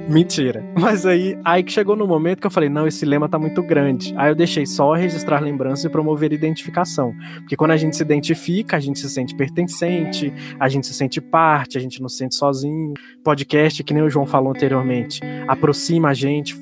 Mentira. 0.10 0.64
Mas 0.78 1.06
aí, 1.06 1.38
aí 1.44 1.64
que 1.64 1.72
chegou 1.72 1.96
no 1.96 2.06
momento 2.08 2.40
que 2.42 2.48
eu 2.48 2.52
falei, 2.52 2.70
não, 2.70 2.88
esse 2.88 3.06
lema 3.06 3.30
tá 3.30 3.40
muito 3.40 3.62
grande. 3.64 4.14
Aí 4.18 4.30
eu 4.30 4.36
deixei 4.36 4.66
só 4.66 4.94
registrar 4.94 5.40
lembranças 5.40 5.86
e 5.86 5.90
promover 5.90 6.34
identificação. 6.34 7.14
Porque 7.40 7.56
quando 7.56 7.72
a 7.72 7.78
gente 7.78 7.96
se 7.96 8.04
identifica, 8.04 8.78
a 8.78 8.80
gente 8.80 9.00
se 9.00 9.10
sente 9.10 9.36
pertencente, 9.36 10.34
a 10.60 10.68
gente 10.68 10.88
se 10.88 10.94
sente 10.94 11.22
parte, 11.22 11.78
a 11.78 11.82
gente 11.82 12.02
não 12.02 12.10
se 12.10 12.18
sente 12.18 12.36
sozinho. 12.36 12.94
Podcast, 13.24 13.84
que 13.84 13.94
nem 13.94 14.04
o 14.04 14.10
João 14.10 14.26
falou 14.26 14.52
anteriormente, 14.52 15.22
aproxima 15.48 16.10
a 16.10 16.14
gente, 16.14 16.56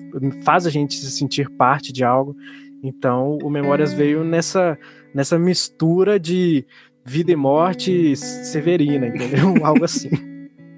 faz 0.44 0.66
a 0.66 0.70
gente 0.70 0.96
se 0.96 1.12
sentir 1.12 1.50
parte 1.50 1.92
de 1.92 2.04
algo. 2.04 2.36
Então, 2.84 3.38
o 3.44 3.50
Memórias 3.50 3.94
veio 3.94 4.24
nessa, 4.24 4.78
nessa 5.14 5.38
mistura 5.38 6.20
de 6.20 6.66
vida 7.06 7.32
e 7.32 7.36
morte 7.36 8.16
severina, 8.16 9.08
entendeu? 9.08 9.56
Algo 9.66 9.84
assim. 9.84 10.10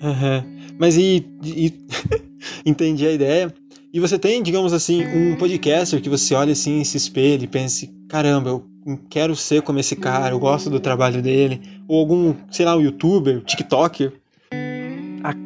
Aham. 0.01 0.43
Mas 0.79 0.97
e, 0.97 1.27
e- 1.43 1.73
entendi 2.65 3.05
a 3.05 3.11
ideia. 3.11 3.53
E 3.93 3.99
você 3.99 4.17
tem, 4.17 4.41
digamos 4.41 4.71
assim, 4.71 5.03
um 5.05 5.35
podcaster 5.35 6.01
que 6.01 6.09
você 6.09 6.33
olha 6.33 6.53
assim, 6.53 6.83
se 6.83 6.95
espelha 6.95 7.43
e 7.43 7.47
pense, 7.47 7.93
caramba, 8.07 8.49
eu 8.49 8.65
quero 9.09 9.35
ser 9.35 9.61
como 9.61 9.79
esse 9.79 9.95
cara, 9.95 10.33
eu 10.33 10.39
gosto 10.39 10.69
do 10.69 10.79
trabalho 10.79 11.21
dele. 11.21 11.61
Ou 11.87 11.99
algum, 11.99 12.33
sei 12.49 12.65
lá, 12.65 12.75
um 12.75 12.81
youtuber, 12.81 13.41
tiktoker. 13.43 14.13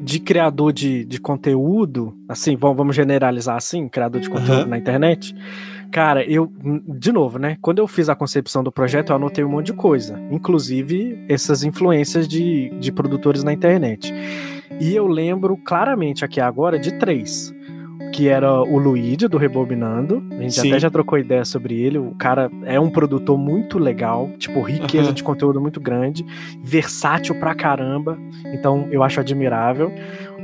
De 0.04 0.20
criador 0.20 0.72
de, 0.72 1.04
de 1.04 1.20
conteúdo, 1.20 2.16
assim, 2.30 2.56
vamos, 2.56 2.96
generalizar 2.96 3.58
assim, 3.58 3.90
criador 3.90 4.22
de 4.22 4.30
conteúdo 4.30 4.62
Aham. 4.62 4.68
na 4.68 4.78
internet. 4.78 5.36
Cara, 5.92 6.24
eu, 6.24 6.50
de 6.88 7.12
novo, 7.12 7.38
né? 7.38 7.58
Quando 7.62 7.80
eu 7.80 7.88
fiz 7.88 8.08
a 8.08 8.16
concepção 8.16 8.64
do 8.64 8.72
projeto, 8.72 9.10
eu 9.10 9.16
anotei 9.16 9.44
um 9.44 9.50
monte 9.50 9.68
de 9.68 9.74
coisa, 9.74 10.20
inclusive 10.32 11.26
essas 11.28 11.64
influências 11.64 12.28
de, 12.28 12.70
de 12.80 12.92
produtores 12.92 13.44
na 13.44 13.52
internet. 13.52 14.14
E 14.80 14.94
eu 14.94 15.08
lembro 15.08 15.56
claramente 15.56 16.26
aqui 16.26 16.42
agora 16.42 16.78
de 16.78 17.00
três. 17.00 17.56
Que 18.14 18.30
era 18.30 18.62
o 18.62 18.78
Luigi, 18.78 19.28
do 19.28 19.38
Rebobinando. 19.38 20.24
A 20.32 20.42
gente 20.42 20.54
Sim. 20.54 20.70
até 20.70 20.80
já 20.80 20.90
trocou 20.90 21.18
ideia 21.18 21.44
sobre 21.44 21.82
ele. 21.82 21.98
O 21.98 22.16
cara 22.16 22.50
é 22.64 22.80
um 22.80 22.90
produtor 22.90 23.38
muito 23.38 23.78
legal, 23.78 24.30
tipo, 24.38 24.62
riqueza 24.62 25.08
Aham. 25.08 25.14
de 25.14 25.24
conteúdo 25.24 25.60
muito 25.60 25.80
grande, 25.80 26.26
versátil 26.64 27.36
pra 27.36 27.54
caramba. 27.54 28.18
Então 28.54 28.88
eu 28.92 29.04
acho 29.04 29.20
admirável. 29.20 29.92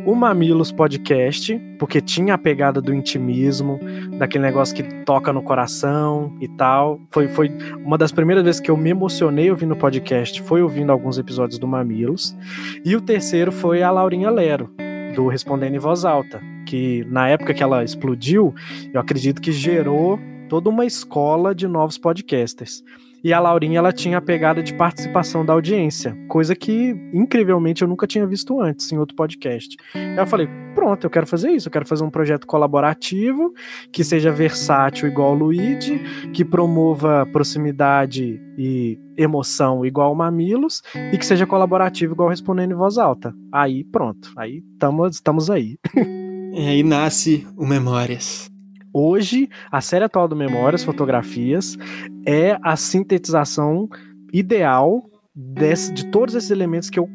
O 0.03 0.15
Mamilos 0.15 0.71
Podcast, 0.71 1.59
porque 1.77 2.01
tinha 2.01 2.33
a 2.33 2.37
pegada 2.37 2.81
do 2.81 2.91
intimismo, 2.91 3.79
daquele 4.17 4.43
negócio 4.43 4.75
que 4.75 4.81
toca 5.05 5.31
no 5.31 5.43
coração 5.43 6.35
e 6.41 6.47
tal. 6.47 6.99
Foi, 7.11 7.27
foi 7.27 7.51
uma 7.85 7.99
das 7.99 8.11
primeiras 8.11 8.43
vezes 8.43 8.59
que 8.59 8.71
eu 8.71 8.75
me 8.75 8.89
emocionei 8.89 9.51
ouvindo 9.51 9.73
o 9.73 9.77
podcast, 9.77 10.41
foi 10.41 10.63
ouvindo 10.63 10.91
alguns 10.91 11.19
episódios 11.19 11.59
do 11.59 11.67
Mamilos. 11.67 12.35
E 12.83 12.95
o 12.95 13.01
terceiro 13.01 13.51
foi 13.51 13.83
a 13.83 13.91
Laurinha 13.91 14.31
Lero, 14.31 14.71
do 15.15 15.27
Respondendo 15.27 15.75
em 15.75 15.79
Voz 15.79 16.03
Alta, 16.03 16.41
que 16.65 17.05
na 17.05 17.27
época 17.27 17.53
que 17.53 17.63
ela 17.63 17.83
explodiu, 17.83 18.53
eu 18.93 18.99
acredito 18.99 19.41
que 19.41 19.51
gerou 19.51 20.19
toda 20.49 20.69
uma 20.69 20.85
escola 20.85 21.55
de 21.55 21.67
novos 21.67 21.97
podcasters. 21.97 22.83
E 23.23 23.31
a 23.31 23.39
Laurinha, 23.39 23.77
ela 23.77 23.91
tinha 23.91 24.17
a 24.17 24.21
pegada 24.21 24.63
de 24.63 24.73
participação 24.73 25.45
da 25.45 25.53
audiência, 25.53 26.17
coisa 26.27 26.55
que, 26.55 26.95
incrivelmente, 27.13 27.83
eu 27.83 27.87
nunca 27.87 28.07
tinha 28.07 28.25
visto 28.25 28.59
antes 28.59 28.91
em 28.91 28.97
outro 28.97 29.15
podcast. 29.15 29.77
Aí 29.93 30.17
eu 30.17 30.25
falei, 30.25 30.49
pronto, 30.73 31.05
eu 31.05 31.09
quero 31.09 31.27
fazer 31.27 31.51
isso, 31.51 31.67
eu 31.67 31.71
quero 31.71 31.85
fazer 31.85 32.03
um 32.03 32.09
projeto 32.09 32.47
colaborativo, 32.47 33.53
que 33.93 34.03
seja 34.03 34.31
versátil 34.31 35.07
igual 35.07 35.33
o 35.33 35.35
Luigi, 35.35 35.99
que 36.33 36.43
promova 36.43 37.27
proximidade 37.31 38.41
e 38.57 38.99
emoção 39.15 39.85
igual 39.85 40.11
o 40.11 40.15
Mamilos, 40.15 40.81
e 41.13 41.17
que 41.17 41.25
seja 41.25 41.45
colaborativo 41.45 42.13
igual 42.13 42.27
Respondendo 42.27 42.71
em 42.71 42.75
Voz 42.75 42.97
Alta. 42.97 43.31
Aí, 43.53 43.83
pronto, 43.83 44.31
aí 44.35 44.63
tamo, 44.79 45.05
estamos 45.05 45.49
aí. 45.51 45.77
E 46.53 46.67
aí 46.67 46.83
nasce 46.83 47.47
o 47.57 47.65
Memórias. 47.65 48.49
Hoje, 48.93 49.49
a 49.71 49.79
série 49.79 50.03
atual 50.05 50.27
do 50.27 50.35
Memórias, 50.35 50.83
Fotografias, 50.83 51.77
é 52.25 52.57
a 52.61 52.75
sintetização 52.75 53.87
ideal 54.33 55.01
desse- 55.33 55.93
de 55.93 56.07
todos 56.11 56.35
esses 56.35 56.51
elementos 56.51 56.89
que 56.89 56.99
eu 56.99 57.07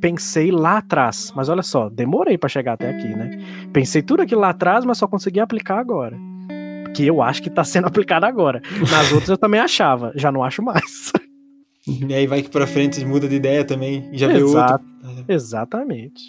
pensei 0.00 0.50
lá 0.50 0.78
atrás. 0.78 1.32
Mas 1.36 1.48
olha 1.48 1.62
só, 1.62 1.88
demorei 1.90 2.38
pra 2.38 2.48
chegar 2.48 2.72
até 2.74 2.90
aqui, 2.90 3.08
né? 3.08 3.38
Pensei 3.72 4.00
tudo 4.02 4.22
aquilo 4.22 4.40
lá 4.40 4.48
atrás, 4.50 4.84
mas 4.84 4.98
só 4.98 5.06
consegui 5.06 5.38
aplicar 5.38 5.78
agora. 5.78 6.18
Que 6.94 7.06
eu 7.06 7.20
acho 7.22 7.42
que 7.42 7.50
tá 7.50 7.62
sendo 7.64 7.86
aplicado 7.88 8.24
agora. 8.26 8.62
Nas 8.90 9.12
outras 9.12 9.28
eu 9.30 9.38
também 9.38 9.60
achava, 9.60 10.12
já 10.16 10.32
não 10.32 10.42
acho 10.42 10.62
mais. 10.62 11.12
E 11.84 12.14
aí 12.14 12.28
vai 12.28 12.42
que 12.42 12.48
pra 12.48 12.64
frente 12.64 13.04
muda 13.04 13.28
de 13.28 13.34
ideia 13.34 13.64
também. 13.64 14.08
Já 14.12 14.28
vê 14.28 14.34
outro. 14.40 14.50
Exato. 14.50 14.84
Exatamente. 15.26 16.22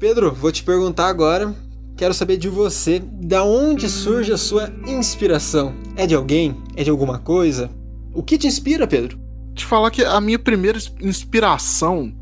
Pedro, 0.00 0.32
vou 0.32 0.50
te 0.50 0.64
perguntar 0.64 1.08
agora. 1.08 1.54
Quero 1.94 2.14
saber 2.14 2.38
de 2.38 2.48
você, 2.48 2.98
da 2.98 3.44
onde 3.44 3.86
surge 3.86 4.32
a 4.32 4.38
sua 4.38 4.70
inspiração? 4.86 5.74
É 5.94 6.06
de 6.06 6.14
alguém? 6.14 6.56
É 6.74 6.82
de 6.82 6.88
alguma 6.88 7.18
coisa? 7.18 7.70
O 8.14 8.22
que 8.22 8.38
te 8.38 8.46
inspira, 8.46 8.86
Pedro? 8.86 9.18
Te 9.54 9.66
falar 9.66 9.90
que 9.90 10.02
a 10.02 10.18
minha 10.18 10.38
primeira 10.38 10.78
ins- 10.78 10.90
inspiração 11.02 12.14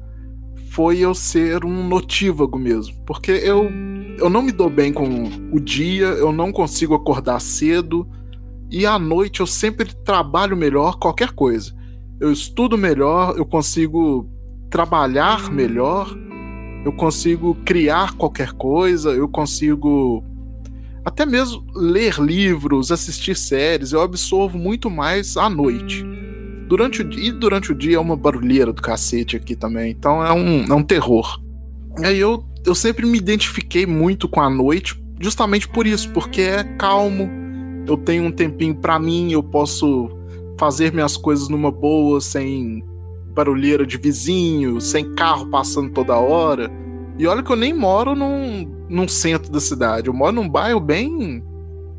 foi 0.72 0.98
eu 0.98 1.14
ser 1.14 1.64
um 1.64 1.86
notívago 1.86 2.58
mesmo. 2.58 2.96
Porque 3.06 3.30
eu, 3.30 3.70
eu 4.18 4.28
não 4.28 4.42
me 4.42 4.50
dou 4.50 4.68
bem 4.68 4.92
com 4.92 5.06
o 5.52 5.60
dia, 5.60 6.06
eu 6.06 6.32
não 6.32 6.50
consigo 6.50 6.94
acordar 6.94 7.40
cedo. 7.40 8.04
E 8.68 8.84
à 8.84 8.98
noite 8.98 9.38
eu 9.38 9.46
sempre 9.46 9.94
trabalho 10.04 10.56
melhor 10.56 10.98
qualquer 10.98 11.30
coisa. 11.30 11.72
Eu 12.18 12.32
estudo 12.32 12.76
melhor, 12.76 13.34
eu 13.38 13.46
consigo 13.46 14.28
trabalhar 14.68 15.50
melhor, 15.52 16.12
eu 16.88 16.92
consigo 16.92 17.54
criar 17.66 18.14
qualquer 18.14 18.52
coisa, 18.52 19.10
eu 19.10 19.28
consigo 19.28 20.24
até 21.04 21.26
mesmo 21.26 21.62
ler 21.74 22.18
livros, 22.18 22.90
assistir 22.90 23.36
séries, 23.36 23.92
eu 23.92 24.00
absorvo 24.00 24.56
muito 24.56 24.88
mais 24.88 25.36
à 25.36 25.50
noite. 25.50 26.02
Durante 26.66 27.02
o 27.02 27.04
dia, 27.04 27.28
e 27.28 27.30
durante 27.32 27.72
o 27.72 27.74
dia 27.74 27.96
é 27.96 28.00
uma 28.00 28.16
barulheira 28.16 28.72
do 28.72 28.80
cacete 28.80 29.36
aqui 29.36 29.54
também, 29.54 29.90
então 29.90 30.24
é 30.24 30.32
um, 30.32 30.64
é 30.64 30.74
um 30.74 30.82
terror. 30.82 31.38
E 32.00 32.06
aí 32.06 32.18
eu, 32.18 32.42
eu 32.64 32.74
sempre 32.74 33.04
me 33.04 33.18
identifiquei 33.18 33.84
muito 33.84 34.26
com 34.26 34.40
a 34.40 34.48
noite, 34.48 34.98
justamente 35.20 35.68
por 35.68 35.86
isso, 35.86 36.10
porque 36.12 36.40
é 36.40 36.64
calmo, 36.64 37.28
eu 37.86 37.98
tenho 37.98 38.24
um 38.24 38.32
tempinho 38.32 38.74
pra 38.74 38.98
mim, 38.98 39.30
eu 39.30 39.42
posso 39.42 40.08
fazer 40.58 40.90
minhas 40.92 41.18
coisas 41.18 41.50
numa 41.50 41.70
boa, 41.70 42.18
sem 42.18 42.82
barulheira 43.38 43.86
de 43.86 43.96
vizinho, 43.96 44.80
sem 44.80 45.14
carro 45.14 45.46
passando 45.46 45.90
toda 45.90 46.16
hora. 46.16 46.68
E 47.16 47.24
olha 47.24 47.40
que 47.40 47.52
eu 47.52 47.56
nem 47.56 47.72
moro 47.72 48.16
num, 48.16 48.68
num 48.88 49.06
centro 49.06 49.52
da 49.52 49.60
cidade, 49.60 50.08
eu 50.08 50.14
moro 50.14 50.32
num 50.32 50.48
bairro 50.48 50.80
bem. 50.80 51.40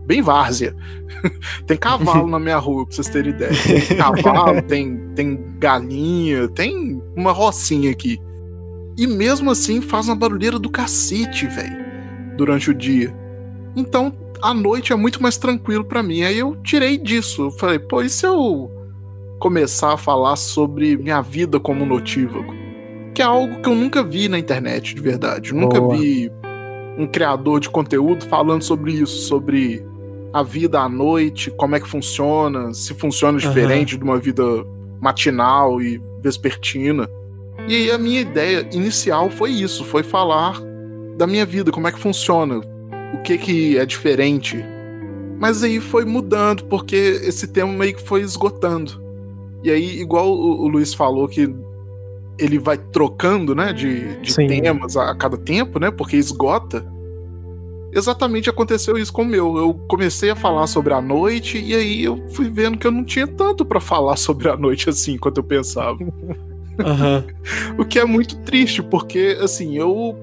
bem 0.05 0.22
várzea. 0.22 0.75
tem 1.65 1.77
cavalo 1.77 2.27
na 2.27 2.39
minha 2.39 2.58
rua, 2.58 2.86
pra 2.86 2.93
vocês 2.93 3.08
terem 3.08 3.31
ideia. 3.31 3.53
Tem 3.88 3.96
cavalo, 3.98 4.62
tem, 4.63 4.98
tem 5.15 5.39
galinha, 5.58 6.50
tem 6.50 6.75
um 6.96 7.01
uma 7.15 7.31
rocinha 7.31 7.89
aqui. 7.89 8.19
E 8.98 9.08
mesmo 9.08 9.50
assim 9.50 9.79
faz 9.79 10.10
uma 10.10 10.15
barulheira 10.17 10.60
do 10.60 10.69
cacete, 10.69 11.48
velho, 11.48 11.86
durante 12.36 12.69
o 12.69 12.74
dia. 12.74 13.15
Então, 13.77 14.13
a 14.41 14.53
noite 14.53 14.91
é 14.91 14.96
muito 14.96 15.24
mais 15.24 15.38
tranquilo 15.38 15.86
para 15.86 16.03
mim. 16.03 16.24
Aí 16.24 16.38
eu 16.38 16.58
tirei 16.63 16.98
disso. 16.98 17.43
Eu 17.43 17.51
falei, 17.51 17.79
pô, 17.79 18.01
e 18.01 18.10
se 18.10 18.25
eu 18.25 18.69
começar 19.39 19.93
a 19.93 19.98
falar 19.98 20.36
sobre 20.36 20.98
minha 20.98 21.22
vida 21.22 21.60
como 21.60 21.86
notívago? 21.86 22.53
Que 23.15 23.22
é 23.22 23.25
algo 23.25 23.62
que 23.62 23.69
eu 23.69 23.75
nunca 23.75 24.03
vi 24.03 24.27
na 24.27 24.38
internet, 24.38 24.93
de 24.93 25.01
verdade. 25.01 25.51
Eu 25.51 25.58
nunca 25.58 25.79
Boa. 25.79 25.98
vi 25.98 26.31
um 26.98 27.08
criador 27.08 27.60
de 27.60 27.69
conteúdo 27.69 28.25
falando 28.25 28.62
sobre 28.62 28.91
isso, 28.91 29.27
sobre 29.27 29.84
a 30.34 30.43
vida 30.43 30.79
à 30.79 30.89
noite, 30.89 31.50
como 31.51 31.75
é 31.75 31.79
que 31.79 31.88
funciona, 31.88 32.74
se 32.74 32.93
funciona 32.93 33.39
diferente 33.39 33.98
de 33.98 34.03
uma 34.03 34.19
vida 34.19 34.43
matinal 35.01 35.81
e 35.81 36.00
vespertina. 36.22 37.10
E 37.67 37.75
aí 37.75 37.91
a 37.91 37.98
minha 37.98 38.22
ideia 38.22 38.67
inicial 38.74 39.29
foi 39.29 39.51
isso, 39.51 39.84
foi 39.86 40.03
falar 40.03 40.60
da 41.17 41.25
minha 41.25 41.46
vida, 41.46 41.72
como 41.72 41.88
é 41.88 41.91
que 41.91 42.00
funciona, 42.00 42.60
o 43.13 43.22
que 43.24 43.38
que 43.38 43.77
é 43.77 43.86
diferente. 43.86 44.63
Mas 45.39 45.63
aí 45.63 45.79
foi 45.79 46.03
mudando, 46.03 46.65
porque 46.65 46.96
esse 46.96 47.48
tema 47.48 47.72
meio 47.72 47.96
que 47.96 48.03
foi 48.03 48.22
esgotando. 48.22 49.09
E 49.63 49.72
aí, 49.72 50.00
igual 50.00 50.32
o, 50.32 50.63
o 50.63 50.68
Luiz 50.68 50.94
falou 50.94 51.28
que 51.28 51.54
ele 52.38 52.58
vai 52.58 52.78
trocando, 52.78 53.54
né, 53.54 53.74
de, 53.74 54.18
de 54.22 54.32
Sim. 54.32 54.48
temas 54.48 54.96
a, 54.96 55.12
a 55.12 55.16
cada 55.16 55.38
tempo, 55.38 55.80
né, 55.80 55.92
porque 55.92 56.16
esgota. 56.16 56.86
Exatamente 57.92 58.50
aconteceu 58.50 58.98
isso 58.98 59.12
com 59.12 59.24
o 59.24 59.25
meu. 59.25 59.58
Eu 59.58 59.74
comecei 59.88 60.30
a 60.30 60.36
falar 60.36 60.68
sobre 60.68 60.94
a 60.94 61.01
noite 61.01 61.60
e 61.60 61.74
aí 61.74 62.04
eu 62.04 62.24
fui 62.30 62.50
vendo 62.50 62.78
que 62.78 62.86
eu 62.86 62.92
não 62.92 63.04
tinha 63.04 63.28
tanto 63.28 63.66
pra 63.66 63.80
falar 63.80 64.16
sobre 64.18 64.48
a 64.48 64.56
noite 64.56 64.89
assim 64.89 65.18
quanto 65.18 65.39
eu 65.39 65.44
pensava. 65.44 65.98
Aham. 66.80 67.25
O 67.78 67.84
que 67.84 68.00
é 68.00 68.06
muito 68.06 68.38
triste, 68.42 68.82
porque 68.82 69.38
assim, 69.42 69.75
eu 69.75 70.16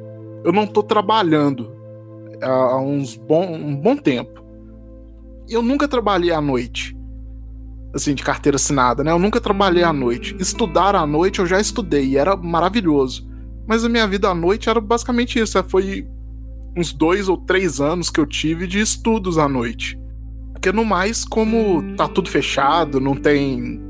eu 0.45 0.53
não 0.53 0.67
tô 0.67 0.83
trabalhando 0.83 1.77
há 2.41 2.79
uns 2.79 3.17
bom, 3.17 3.53
um 3.53 3.75
bom 3.75 3.97
tempo. 3.97 4.45
E 5.49 5.55
eu 5.55 5.63
nunca 5.63 5.89
trabalhei 5.89 6.31
à 6.31 6.41
noite. 6.41 6.96
Assim, 7.97 8.15
de 8.15 8.23
carteira 8.23 8.57
assinada, 8.57 9.03
né? 9.03 9.11
Eu 9.11 9.19
nunca 9.19 9.41
trabalhei 9.41 9.83
à 9.83 9.91
noite. 9.91 10.37
Estudar 10.39 10.95
à 10.95 11.07
noite 11.07 11.39
eu 11.39 11.47
já 11.47 11.59
estudei 11.59 12.05
e 12.11 12.17
era 12.19 12.37
maravilhoso. 12.37 13.27
Mas 13.67 13.85
a 13.85 13.89
minha 13.89 14.07
vida 14.07 14.29
à 14.29 14.35
noite 14.35 14.69
era 14.69 14.81
basicamente 14.83 15.39
isso. 15.39 15.57
é, 15.57 15.63
Foi 15.63 16.07
uns 16.77 16.93
dois 16.93 17.27
ou 17.27 17.39
três 17.39 17.81
anos 17.81 18.11
que 18.11 18.21
eu 18.21 18.27
tive 18.27 18.67
de 18.67 18.79
estudos 18.79 19.39
à 19.39 19.49
noite. 19.49 19.99
Porque 20.53 20.71
no 20.71 20.85
mais, 20.85 21.25
como 21.25 21.97
tá 21.97 22.07
tudo 22.07 22.29
fechado, 22.29 23.01
não 23.01 23.15
tem. 23.17 23.81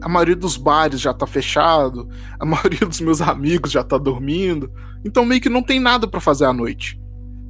A 0.00 0.08
maioria 0.08 0.36
dos 0.36 0.56
bares 0.56 1.00
já 1.00 1.12
tá 1.12 1.26
fechado, 1.26 2.08
a 2.38 2.44
maioria 2.46 2.86
dos 2.86 3.00
meus 3.00 3.20
amigos 3.20 3.72
já 3.72 3.82
tá 3.82 3.98
dormindo, 3.98 4.70
então 5.04 5.24
meio 5.24 5.40
que 5.40 5.48
não 5.48 5.62
tem 5.62 5.80
nada 5.80 6.06
pra 6.06 6.20
fazer 6.20 6.44
à 6.44 6.52
noite. 6.52 7.00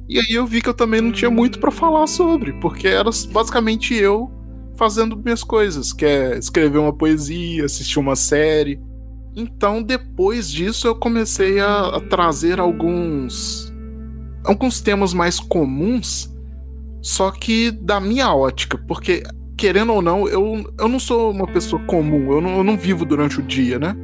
E 0.09 0.17
aí 0.17 0.31
eu 0.31 0.47
vi 0.47 0.61
que 0.61 0.69
eu 0.69 0.73
também 0.73 1.01
não 1.01 1.11
tinha 1.11 1.29
muito 1.29 1.59
pra 1.59 1.69
falar 1.69 2.07
sobre, 2.07 2.53
porque 2.61 2.87
era 2.87 3.09
basicamente 3.31 3.93
eu 3.93 4.31
fazendo 4.77 5.17
minhas 5.17 5.43
coisas, 5.43 5.91
que 5.91 6.05
é 6.05 6.37
escrever 6.37 6.77
uma 6.77 6.93
poesia, 6.93 7.65
assistir 7.65 7.99
uma 7.99 8.15
série. 8.15 8.79
Então 9.35 9.83
depois 9.83 10.49
disso 10.49 10.87
eu 10.87 10.95
comecei 10.95 11.59
a, 11.59 11.97
a 11.97 11.99
trazer 11.99 12.59
alguns 12.59 13.73
alguns 14.45 14.79
temas 14.79 15.13
mais 15.13 15.39
comuns, 15.39 16.33
só 17.01 17.31
que 17.31 17.69
da 17.69 17.99
minha 17.99 18.33
ótica, 18.33 18.77
porque 18.87 19.23
querendo 19.57 19.91
ou 19.91 20.01
não, 20.01 20.27
eu, 20.27 20.71
eu 20.79 20.87
não 20.87 20.99
sou 20.99 21.31
uma 21.31 21.47
pessoa 21.47 21.81
comum, 21.83 22.31
eu 22.31 22.39
não, 22.39 22.57
eu 22.57 22.63
não 22.63 22.77
vivo 22.77 23.03
durante 23.03 23.39
o 23.39 23.43
dia, 23.43 23.77
né? 23.77 23.95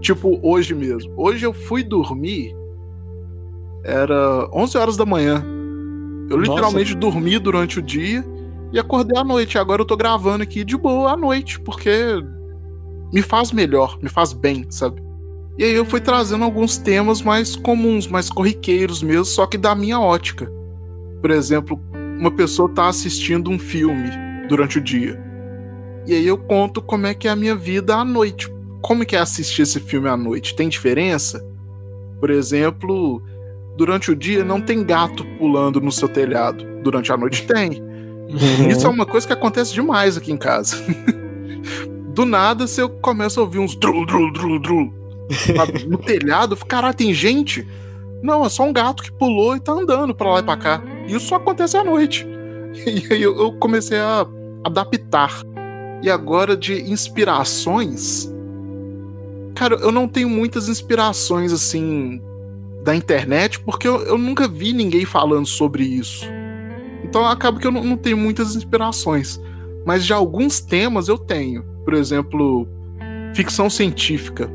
Tipo, 0.00 0.40
hoje 0.42 0.74
mesmo. 0.74 1.12
Hoje 1.16 1.44
eu 1.44 1.52
fui 1.52 1.84
dormir, 1.84 2.54
era 3.84 4.48
11 4.52 4.78
horas 4.78 4.96
da 4.96 5.06
manhã. 5.06 5.44
Eu 6.30 6.36
Nossa. 6.36 6.50
literalmente 6.50 6.94
dormi 6.94 7.38
durante 7.38 7.78
o 7.78 7.82
dia 7.82 8.24
e 8.72 8.78
acordei 8.78 9.18
à 9.18 9.24
noite. 9.24 9.58
Agora 9.58 9.82
eu 9.82 9.86
tô 9.86 9.96
gravando 9.96 10.42
aqui 10.42 10.64
de 10.64 10.76
boa 10.76 11.12
à 11.12 11.16
noite, 11.16 11.60
porque 11.60 11.90
me 13.12 13.22
faz 13.22 13.52
melhor, 13.52 13.98
me 14.02 14.08
faz 14.08 14.32
bem, 14.32 14.66
sabe? 14.70 15.02
E 15.58 15.64
aí 15.64 15.74
eu 15.74 15.84
fui 15.84 16.00
trazendo 16.00 16.44
alguns 16.44 16.76
temas 16.76 17.20
mais 17.20 17.56
comuns, 17.56 18.06
mais 18.06 18.30
corriqueiros 18.30 19.02
mesmo, 19.02 19.24
só 19.24 19.46
que 19.46 19.58
da 19.58 19.74
minha 19.74 19.98
ótica. 19.98 20.50
Por 21.20 21.30
exemplo, 21.30 21.80
uma 22.18 22.30
pessoa 22.30 22.68
tá 22.68 22.88
assistindo 22.88 23.50
um 23.50 23.58
filme 23.58 24.10
durante 24.48 24.78
o 24.78 24.80
dia. 24.80 25.20
E 26.06 26.14
aí 26.14 26.26
eu 26.26 26.38
conto 26.38 26.80
como 26.80 27.06
é 27.06 27.14
que 27.14 27.26
é 27.26 27.30
a 27.30 27.36
minha 27.36 27.56
vida 27.56 27.96
à 27.96 28.04
noite. 28.04 28.48
Como 28.80 29.04
que 29.04 29.16
é 29.16 29.18
assistir 29.18 29.62
esse 29.62 29.80
filme 29.80 30.08
à 30.08 30.16
noite? 30.16 30.54
Tem 30.54 30.68
diferença? 30.68 31.44
Por 32.20 32.30
exemplo, 32.30 33.20
durante 33.76 34.10
o 34.10 34.16
dia 34.16 34.44
não 34.44 34.60
tem 34.60 34.84
gato 34.84 35.24
pulando 35.38 35.80
no 35.80 35.90
seu 35.90 36.08
telhado. 36.08 36.64
Durante 36.82 37.12
a 37.12 37.16
noite 37.16 37.46
tem. 37.46 37.82
Isso 38.70 38.86
é 38.86 38.90
uma 38.90 39.06
coisa 39.06 39.26
que 39.26 39.32
acontece 39.32 39.72
demais 39.72 40.16
aqui 40.16 40.30
em 40.32 40.36
casa. 40.36 40.76
Do 42.14 42.24
nada, 42.24 42.66
você 42.66 42.86
começa 43.00 43.40
a 43.40 43.44
ouvir 43.44 43.58
uns 43.58 43.76
drul, 43.76 44.04
drul, 44.04 44.32
drul, 44.32 44.58
drul 44.58 44.92
no- 45.86 45.98
telhado. 45.98 46.56
eu 46.60 46.66
Caralho, 46.66 46.94
tem 46.94 47.14
gente? 47.14 47.66
Não, 48.22 48.44
é 48.44 48.48
só 48.48 48.64
um 48.64 48.72
gato 48.72 49.02
que 49.02 49.12
pulou 49.12 49.54
e 49.54 49.60
tá 49.60 49.72
andando 49.72 50.14
pra 50.14 50.32
lá 50.32 50.40
e 50.40 50.42
pra 50.42 50.56
cá. 50.56 50.82
Isso 51.06 51.26
só 51.26 51.36
acontece 51.36 51.76
à 51.76 51.84
noite. 51.84 52.26
E 52.86 53.12
aí 53.12 53.22
eu 53.22 53.36
eu 53.36 53.52
comecei 53.52 53.98
a 53.98 54.26
adaptar. 54.62 55.42
E 56.02 56.10
agora 56.10 56.56
de 56.56 56.74
inspirações. 56.90 58.30
Cara, 59.54 59.74
eu 59.76 59.90
não 59.90 60.06
tenho 60.06 60.28
muitas 60.28 60.68
inspirações 60.68 61.52
assim 61.52 62.20
da 62.84 62.94
internet, 62.94 63.58
porque 63.60 63.88
eu, 63.88 64.00
eu 64.02 64.18
nunca 64.18 64.46
vi 64.46 64.72
ninguém 64.72 65.04
falando 65.04 65.46
sobre 65.46 65.82
isso. 65.82 66.24
Então 67.08 67.26
acaba 67.26 67.58
que 67.58 67.66
eu 67.66 67.72
não, 67.72 67.82
não 67.82 67.96
tenho 67.96 68.16
muitas 68.16 68.54
inspirações. 68.54 69.40
Mas 69.84 70.04
de 70.04 70.12
alguns 70.12 70.60
temas 70.60 71.08
eu 71.08 71.16
tenho. 71.16 71.62
Por 71.84 71.94
exemplo, 71.94 72.68
ficção 73.34 73.70
científica. 73.70 74.50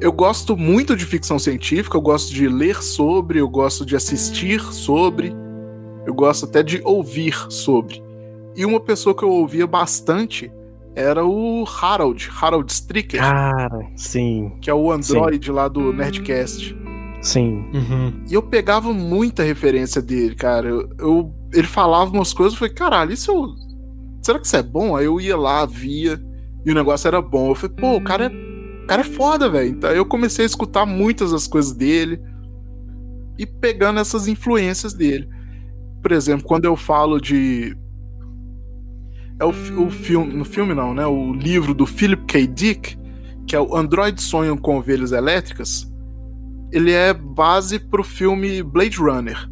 Eu 0.00 0.12
gosto 0.12 0.56
muito 0.56 0.96
de 0.96 1.04
ficção 1.04 1.38
científica, 1.38 1.96
eu 1.96 2.00
gosto 2.00 2.32
de 2.32 2.48
ler 2.48 2.82
sobre, 2.82 3.38
eu 3.38 3.48
gosto 3.48 3.84
de 3.84 3.94
assistir 3.94 4.60
sobre, 4.60 5.34
eu 6.06 6.14
gosto 6.14 6.46
até 6.46 6.62
de 6.62 6.80
ouvir 6.84 7.34
sobre. 7.50 8.02
E 8.56 8.64
uma 8.64 8.80
pessoa 8.80 9.14
que 9.14 9.22
eu 9.22 9.30
ouvia 9.30 9.66
bastante 9.66 10.50
era 10.94 11.24
o 11.24 11.64
Harold, 11.66 12.30
Harold 12.40 12.72
Stricker, 12.72 13.20
Cara, 13.20 13.86
sim, 13.94 14.52
que 14.60 14.70
é 14.70 14.74
o 14.74 14.90
Android 14.90 15.52
lá 15.52 15.68
do 15.68 15.92
Nerdcast. 15.92 16.74
Sim. 17.20 17.64
Uhum. 17.74 18.24
E 18.28 18.34
eu 18.34 18.42
pegava 18.42 18.92
muita 18.92 19.42
referência 19.42 20.00
dele, 20.02 20.34
cara. 20.34 20.68
Eu, 20.68 20.88
eu- 20.98 21.34
ele 21.52 21.66
falava 21.66 22.12
umas 22.12 22.32
coisas, 22.32 22.52
eu 22.54 22.58
falei, 22.58 22.74
caralho, 22.74 23.12
isso 23.12 23.30
eu. 23.30 23.46
Será 24.22 24.38
que 24.38 24.46
isso 24.46 24.56
é 24.56 24.62
bom? 24.62 24.94
Aí 24.96 25.04
eu 25.06 25.20
ia 25.20 25.36
lá, 25.36 25.64
via, 25.66 26.20
e 26.64 26.70
o 26.70 26.74
negócio 26.74 27.08
era 27.08 27.20
bom. 27.20 27.50
Eu 27.50 27.54
falei, 27.54 27.76
pô, 27.76 27.96
o 27.96 28.00
cara 28.04 28.26
é, 28.26 28.28
o 28.84 28.86
cara 28.86 29.00
é 29.02 29.04
foda, 29.04 29.48
velho. 29.48 29.70
Então 29.70 29.90
eu 29.90 30.04
comecei 30.04 30.44
a 30.44 30.46
escutar 30.46 30.86
muitas 30.86 31.32
das 31.32 31.46
coisas 31.46 31.72
dele 31.72 32.20
e 33.38 33.46
pegando 33.46 33.98
essas 34.00 34.28
influências 34.28 34.92
dele. 34.94 35.28
Por 36.02 36.12
exemplo, 36.12 36.46
quando 36.46 36.64
eu 36.66 36.76
falo 36.76 37.20
de. 37.20 37.76
É 39.40 39.44
o, 39.44 39.48
o 39.50 39.90
filme. 39.90 40.32
No 40.34 40.44
filme 40.44 40.74
não, 40.74 40.94
né? 40.94 41.06
O 41.06 41.32
livro 41.32 41.74
do 41.74 41.86
Philip 41.86 42.24
K. 42.26 42.46
Dick, 42.46 42.96
que 43.46 43.56
é 43.56 43.60
o 43.60 43.74
Android 43.76 44.20
Sonham 44.20 44.56
com 44.56 44.78
Ovelhas 44.78 45.12
Elétricas 45.12 45.89
ele 46.72 46.92
é 46.92 47.12
base 47.12 47.78
pro 47.78 48.02
filme 48.02 48.62
Blade 48.62 48.96
Runner. 48.96 49.48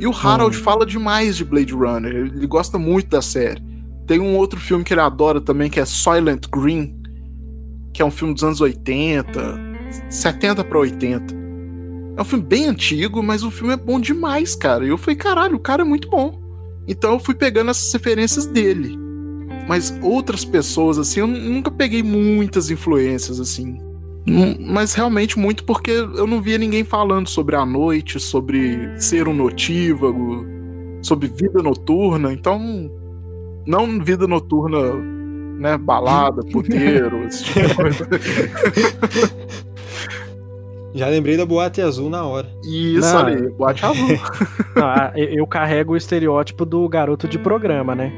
E 0.00 0.06
o 0.06 0.12
Harold 0.12 0.56
fala 0.56 0.86
demais 0.86 1.36
de 1.36 1.44
Blade 1.44 1.74
Runner, 1.74 2.14
ele 2.14 2.46
gosta 2.46 2.78
muito 2.78 3.10
da 3.10 3.20
série. 3.20 3.62
Tem 4.06 4.18
um 4.18 4.34
outro 4.34 4.58
filme 4.58 4.82
que 4.82 4.94
ele 4.94 5.00
adora 5.00 5.40
também, 5.40 5.68
que 5.68 5.78
é 5.78 5.84
Soylent 5.84 6.46
Green, 6.50 6.98
que 7.92 8.00
é 8.00 8.04
um 8.04 8.10
filme 8.10 8.32
dos 8.32 8.42
anos 8.42 8.60
80, 8.60 9.60
70 10.08 10.64
pra 10.64 10.78
80. 10.78 11.34
É 12.16 12.22
um 12.22 12.24
filme 12.24 12.44
bem 12.44 12.66
antigo, 12.66 13.22
mas 13.22 13.42
o 13.42 13.50
filme 13.50 13.74
é 13.74 13.76
bom 13.76 14.00
demais, 14.00 14.54
cara. 14.54 14.84
E 14.84 14.88
eu 14.88 14.98
falei, 14.98 15.16
caralho, 15.16 15.56
o 15.56 15.60
cara 15.60 15.82
é 15.82 15.84
muito 15.84 16.08
bom. 16.08 16.40
Então 16.88 17.12
eu 17.12 17.18
fui 17.20 17.34
pegando 17.34 17.70
essas 17.70 17.92
referências 17.92 18.46
dele. 18.46 18.98
Mas 19.68 19.96
outras 20.02 20.44
pessoas, 20.44 20.98
assim, 20.98 21.20
eu 21.20 21.26
nunca 21.26 21.70
peguei 21.70 22.02
muitas 22.02 22.70
influências, 22.70 23.38
assim. 23.38 23.78
Mas 24.60 24.94
realmente 24.94 25.38
muito 25.38 25.64
porque 25.64 25.90
eu 25.90 26.26
não 26.26 26.40
via 26.40 26.58
ninguém 26.58 26.84
falando 26.84 27.28
sobre 27.28 27.56
a 27.56 27.66
noite, 27.66 28.20
sobre 28.20 28.98
ser 28.98 29.26
um 29.28 29.34
notívago, 29.34 30.46
sobre 31.02 31.28
vida 31.28 31.62
noturna. 31.62 32.32
Então, 32.32 32.90
não 33.66 34.02
vida 34.02 34.26
noturna, 34.26 34.94
né? 35.58 35.76
Balada, 35.76 36.42
puteiro, 36.52 37.24
esse 37.24 37.44
tipo 37.44 37.68
de 37.68 37.74
coisa. 37.74 38.08
Já 40.92 41.06
lembrei 41.06 41.36
da 41.36 41.46
boate 41.46 41.80
azul 41.80 42.10
na 42.10 42.24
hora. 42.24 42.48
Isso, 42.64 43.14
Não, 43.14 43.26
aí, 43.26 43.48
boate 43.50 43.84
azul. 43.84 44.08
Não, 44.74 45.16
eu 45.16 45.46
carrego 45.46 45.92
o 45.92 45.96
estereótipo 45.96 46.64
do 46.64 46.88
garoto 46.88 47.28
de 47.28 47.38
programa, 47.38 47.94
né? 47.94 48.12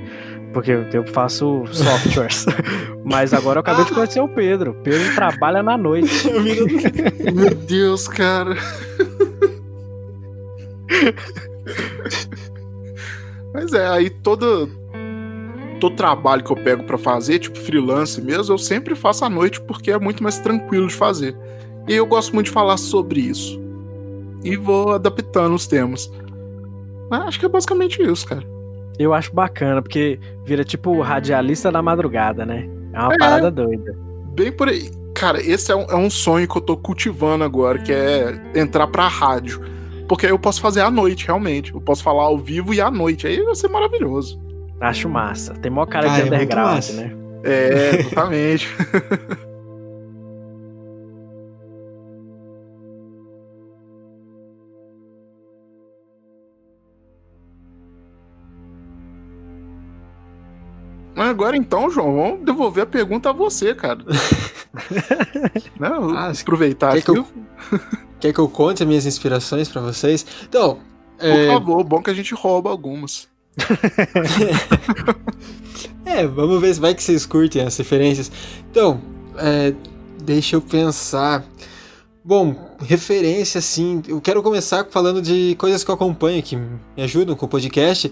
Porque 0.53 0.73
eu 0.93 1.07
faço 1.07 1.65
softwares. 1.73 2.47
Mas 3.05 3.35
agora 3.35 3.59
eu 3.59 3.61
acabei 3.61 3.85
de 3.85 3.93
conhecer 3.93 4.21
o 4.21 4.29
Pedro. 4.29 4.75
Pedro 4.83 5.15
trabalha 5.15 5.62
na 5.62 5.77
noite. 5.77 6.29
Meu 7.35 7.55
Deus, 7.55 8.07
cara. 8.07 8.57
Mas 13.53 13.73
é, 13.73 13.87
aí 13.88 14.09
todo 14.09 14.71
todo 15.81 15.97
trabalho 15.97 16.45
que 16.45 16.53
eu 16.53 16.57
pego 16.57 16.85
para 16.85 16.97
fazer, 16.97 17.41
tipo 17.41 17.59
freelance 17.59 18.21
mesmo, 18.23 18.55
eu 18.55 18.59
sempre 18.59 18.95
faço 18.95 19.25
à 19.25 19.29
noite 19.29 19.61
porque 19.61 19.91
é 19.91 19.99
muito 19.99 20.23
mais 20.23 20.38
tranquilo 20.38 20.87
de 20.87 20.95
fazer. 20.95 21.37
E 21.88 21.95
eu 21.95 22.07
gosto 22.07 22.33
muito 22.33 22.47
de 22.47 22.53
falar 22.53 22.77
sobre 22.77 23.21
isso. 23.21 23.61
E 24.45 24.57
vou 24.57 24.93
adaptando 24.93 25.55
os 25.55 25.67
temas. 25.67 26.09
Mas 27.11 27.23
acho 27.23 27.41
que 27.41 27.47
é 27.47 27.49
basicamente 27.49 28.01
isso, 28.01 28.27
cara. 28.27 28.52
Eu 29.03 29.12
acho 29.15 29.33
bacana, 29.33 29.83
porque 29.83 30.19
vira 30.45 30.65
tipo 30.65 31.01
radialista 31.01 31.71
da 31.71 31.83
madrugada, 31.83 32.47
né? 32.47 32.69
É 32.93 32.99
uma 32.99 33.15
é, 33.15 33.19
parada 33.19 33.51
doida. 33.51 33.97
Bem 34.35 34.53
por 34.53 34.69
aí. 34.69 34.91
Cara, 35.15 35.41
esse 35.41 35.71
é 35.71 35.77
um, 35.77 35.83
é 35.83 35.97
um 35.97 36.11
sonho 36.11 36.49
que 36.49 36.57
eu 36.57 36.61
tô 36.62 36.77
cultivando 36.77 37.45
agora, 37.45 37.79
que 37.79 37.93
é 37.93 38.41
entrar 38.55 38.87
pra 38.87 39.09
rádio. 39.09 39.61
Porque 40.09 40.27
aí 40.27 40.33
eu 40.33 40.38
posso 40.38 40.61
fazer 40.61 40.81
à 40.81 40.91
noite, 40.91 41.27
realmente. 41.27 41.73
Eu 41.73 41.81
posso 41.81 42.03
falar 42.03 42.25
ao 42.25 42.38
vivo 42.38 42.75
e 42.75 42.81
à 42.81 42.91
noite. 42.91 43.27
Aí 43.27 43.43
vai 43.43 43.55
ser 43.55 43.69
maravilhoso. 43.69 44.41
Acho 44.81 45.09
massa. 45.09 45.55
Tem 45.55 45.71
maior 45.71 45.87
cara 45.87 46.11
ah, 46.11 46.15
de 46.17 46.23
é 46.23 46.25
underground, 46.25 46.88
né? 46.91 47.12
É, 47.45 48.01
exatamente. 48.01 48.69
Mas 61.14 61.29
agora 61.29 61.57
então, 61.57 61.90
João, 61.90 62.14
vamos 62.14 62.44
devolver 62.44 62.85
a 62.85 62.87
pergunta 62.87 63.31
a 63.31 63.33
você, 63.33 63.75
cara. 63.75 63.98
Não, 65.79 66.16
ah, 66.16 66.31
aproveitar 66.31 66.92
quer 66.92 67.03
que, 67.03 67.11
eu, 67.11 67.27
quer 68.18 68.33
que 68.33 68.38
eu 68.38 68.48
conte 68.48 68.83
as 68.83 68.88
minhas 68.88 69.05
inspirações 69.05 69.68
para 69.68 69.83
vocês? 69.83 70.25
Então. 70.48 70.79
Por 71.18 71.27
é... 71.27 71.46
favor, 71.48 71.85
bom 71.85 72.03
que 72.03 72.11
a 72.11 72.14
gente 72.14 72.35
rouba 72.35 72.70
algumas. 72.70 73.29
é, 76.07 76.27
vamos 76.27 76.61
ver 76.61 76.75
se 76.75 76.81
vai 76.81 76.94
que 76.94 77.03
vocês 77.03 77.27
curtem 77.27 77.62
as 77.62 77.77
referências. 77.77 78.33
Então, 78.70 79.01
é, 79.37 79.75
deixa 80.22 80.57
eu 80.57 80.62
pensar. 80.62 81.44
Bom, 82.25 82.77
referência, 82.81 83.59
assim, 83.59 84.01
eu 84.09 84.20
quero 84.20 84.42
começar 84.42 84.87
falando 84.90 85.20
de 85.20 85.55
coisas 85.59 85.85
que 85.85 85.90
eu 85.90 85.94
acompanho, 85.94 86.42
que 86.42 86.57
me 86.57 87.03
ajudam 87.03 87.37
com 87.37 87.44
o 87.46 87.48
podcast 87.48 88.11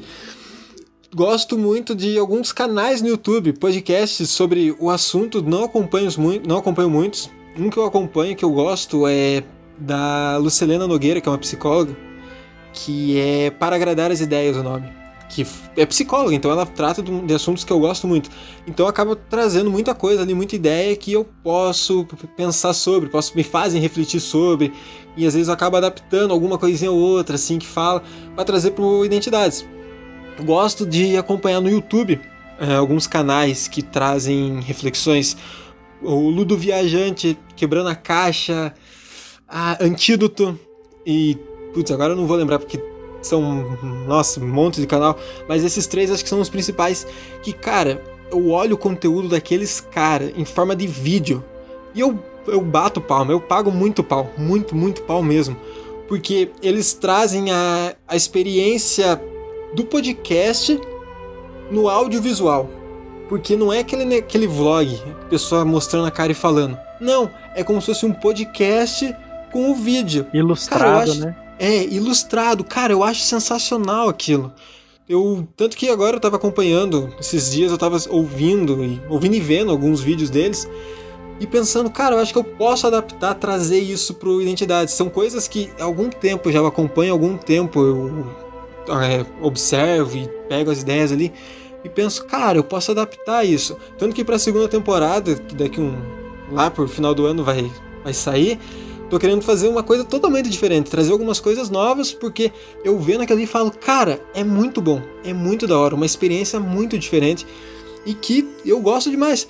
gosto 1.15 1.59
muito 1.59 1.95
de 1.95 2.19
alguns 2.19 2.53
canais 2.53 3.03
no 3.03 3.09
YouTube, 3.09 3.53
podcasts 3.55 4.31
sobre 4.31 4.75
o 4.79 4.91
assunto, 4.91 5.43
não 5.43 5.65
acompanho, 5.65 6.09
muito, 6.19 6.49
não 6.49 6.59
acompanho 6.59 6.89
muitos. 6.89 7.31
Um 7.59 7.69
que 7.69 7.77
eu 7.77 7.85
acompanho, 7.85 8.37
que 8.37 8.45
eu 8.45 8.51
gosto, 8.51 9.07
é 9.09 9.43
da 9.77 10.37
Lucilena 10.37 10.87
Nogueira, 10.87 11.21
que 11.21 11.29
é 11.29 11.33
uma 11.33 11.39
psicóloga, 11.39 11.97
que 12.73 13.19
é 13.19 13.51
Para 13.51 13.75
Agradar 13.75 14.13
as 14.13 14.21
Ideias 14.21 14.57
o 14.57 14.63
nome. 14.63 14.89
Que 15.29 15.47
é 15.77 15.87
psicóloga, 15.87 16.35
então 16.35 16.51
ela 16.51 16.67
trata 16.67 17.03
de 17.03 17.35
assuntos 17.35 17.63
que 17.63 17.73
eu 17.73 17.79
gosto 17.79 18.07
muito. 18.07 18.31
Então 18.67 18.87
acaba 18.87 19.15
trazendo 19.15 19.71
muita 19.71 19.95
coisa 19.95 20.23
ali, 20.23 20.35
muita 20.35 20.57
ideia 20.57 20.95
que 20.97 21.13
eu 21.13 21.25
posso 21.43 22.07
pensar 22.37 22.73
sobre, 22.73 23.09
posso 23.09 23.37
me 23.37 23.45
fazem 23.45 23.81
refletir 23.81 24.21
sobre, 24.21 24.73
e 25.17 25.27
às 25.27 25.35
vezes 25.35 25.49
eu 25.49 25.55
acabo 25.55 25.77
adaptando 25.77 26.33
alguma 26.33 26.59
coisinha 26.59 26.91
ou 26.91 26.99
outra, 26.99 27.35
assim, 27.37 27.59
que 27.59 27.67
fala, 27.67 28.03
para 28.35 28.45
trazer 28.45 28.73
para 28.73 28.85
Identidades 29.05 29.65
gosto 30.45 30.87
de 30.87 31.17
acompanhar 31.17 31.61
no 31.61 31.71
YouTube 31.71 32.21
é, 32.61 32.75
alguns 32.75 33.07
canais 33.07 33.67
que 33.67 33.83
trazem 33.83 34.61
reflexões. 34.61 35.37
O 36.03 36.29
Ludo 36.29 36.57
Viajante, 36.57 37.39
Quebrando 37.57 37.89
a 37.89 37.95
Caixa, 37.95 38.75
a 39.49 39.83
Antídoto 39.83 40.59
e. 41.07 41.39
Putz, 41.73 41.91
agora 41.91 42.13
eu 42.13 42.17
não 42.17 42.27
vou 42.27 42.37
lembrar 42.37 42.59
porque 42.59 42.83
são. 43.23 43.79
Nossa, 44.07 44.41
um 44.41 44.49
monte 44.49 44.81
de 44.81 44.87
canal. 44.87 45.19
Mas 45.49 45.65
esses 45.65 45.87
três 45.87 46.11
acho 46.11 46.23
que 46.23 46.29
são 46.29 46.41
os 46.41 46.49
principais. 46.49 47.07
Que, 47.43 47.53
cara, 47.53 48.03
eu 48.31 48.51
olho 48.51 48.75
o 48.75 48.79
conteúdo 48.79 49.29
daqueles 49.29 49.81
cara 49.81 50.33
em 50.37 50.45
forma 50.45 50.77
de 50.77 50.87
vídeo 50.87 51.43
e 51.95 52.01
eu, 52.01 52.19
eu 52.47 52.61
bato 52.61 53.01
palma, 53.01 53.33
eu 53.33 53.41
pago 53.41 53.71
muito 53.71 54.05
pau, 54.05 54.31
muito, 54.37 54.75
muito 54.77 55.03
pau 55.03 55.23
mesmo. 55.23 55.57
Porque 56.09 56.51
eles 56.63 56.93
trazem 56.93 57.51
a, 57.51 57.95
a 58.07 58.17
experiência 58.17 59.21
do 59.75 59.85
podcast 59.85 60.81
no 61.71 61.89
audiovisual. 61.89 62.69
Porque 63.29 63.57
não 63.57 63.73
é 63.73 63.79
aquele, 63.81 64.17
aquele 64.17 64.47
vlog, 64.47 65.01
pessoa 65.29 65.65
mostrando 65.65 66.07
a 66.07 66.11
cara 66.11 66.33
e 66.33 66.35
falando. 66.35 66.77
Não, 67.01 67.31
é 67.55 67.63
como 67.63 67.81
se 67.81 67.87
fosse 67.87 68.05
um 68.05 68.13
podcast 68.13 69.15
com 69.53 69.71
o 69.71 69.75
vídeo. 69.75 70.27
Ilustrado, 70.35 70.83
cara, 70.83 71.03
acho, 71.03 71.21
né? 71.21 71.37
É, 71.59 71.85
ilustrado. 71.85 72.65
Cara, 72.65 72.93
eu 72.93 73.05
acho 73.05 73.21
sensacional 73.21 74.09
aquilo. 74.09 74.53
Eu, 75.09 75.47
tanto 75.57 75.77
que 75.77 75.89
agora 75.89 76.17
eu 76.17 76.21
tava 76.21 76.37
acompanhando, 76.37 77.13
esses 77.19 77.51
dias 77.51 77.73
eu 77.73 77.79
tava 77.79 77.99
ouvindo 78.11 78.85
e 78.85 79.01
ouvindo 79.09 79.35
e 79.35 79.41
vendo 79.41 79.71
alguns 79.71 80.01
vídeos 80.01 80.31
deles 80.31 80.69
e 81.41 81.47
pensando, 81.47 81.91
cara, 81.91 82.15
eu 82.15 82.21
acho 82.21 82.33
que 82.33 82.39
eu 82.39 82.45
posso 82.45 82.87
adaptar, 82.87 83.35
trazer 83.35 83.81
isso 83.81 84.15
pro 84.15 84.41
Identidade. 84.43 84.93
São 84.93 85.09
coisas 85.09 85.49
que 85.49 85.71
há 85.81 85.85
algum 85.85 86.11
tempo 86.11 86.49
eu 86.49 86.53
já 86.53 86.67
acompanho, 86.67 87.13
há 87.13 87.15
algum 87.15 87.37
tempo 87.37 87.81
eu 87.81 88.50
é, 89.03 89.25
observo 89.41 90.17
e 90.17 90.29
pego 90.49 90.71
as 90.71 90.83
ideias 90.83 91.13
ali 91.13 91.33
e 91.85 91.89
penso, 91.89 92.25
cara, 92.27 92.59
eu 92.59 92.65
posso 92.65 92.91
adaptar 92.91 93.45
isso. 93.45 93.77
Tanto 93.99 94.15
que 94.15 94.25
para 94.25 94.37
a 94.37 94.39
segunda 94.39 94.69
temporada, 94.69 95.35
que 95.35 95.55
daqui 95.55 95.81
um 95.81 95.95
lá 96.51 96.71
por 96.71 96.89
final 96.89 97.15
do 97.15 97.27
ano 97.27 97.45
vai 97.45 97.71
vai 98.03 98.15
sair, 98.15 98.59
tô 99.11 99.19
querendo 99.19 99.43
fazer 99.43 99.69
uma 99.69 99.83
coisa 99.83 100.05
totalmente 100.05 100.49
diferente, 100.49 100.91
trazer 100.91 101.13
algumas 101.13 101.39
coisas 101.39 101.69
novas, 101.69 102.13
porque 102.13 102.51
eu 102.83 102.99
vendo 102.99 103.23
aquilo 103.23 103.39
ali 103.39 103.45
e 103.45 103.47
falo, 103.47 103.71
cara, 103.71 104.23
é 104.33 104.43
muito 104.43 104.81
bom, 104.81 105.03
é 105.23 105.35
muito 105.35 105.67
da 105.67 105.79
hora, 105.79 105.95
uma 105.95 106.07
experiência 106.07 106.59
muito 106.59 106.99
diferente 106.99 107.47
e 108.07 108.15
que 108.15 108.49
eu 108.65 108.81
gosto 108.81 109.11
demais. 109.11 109.47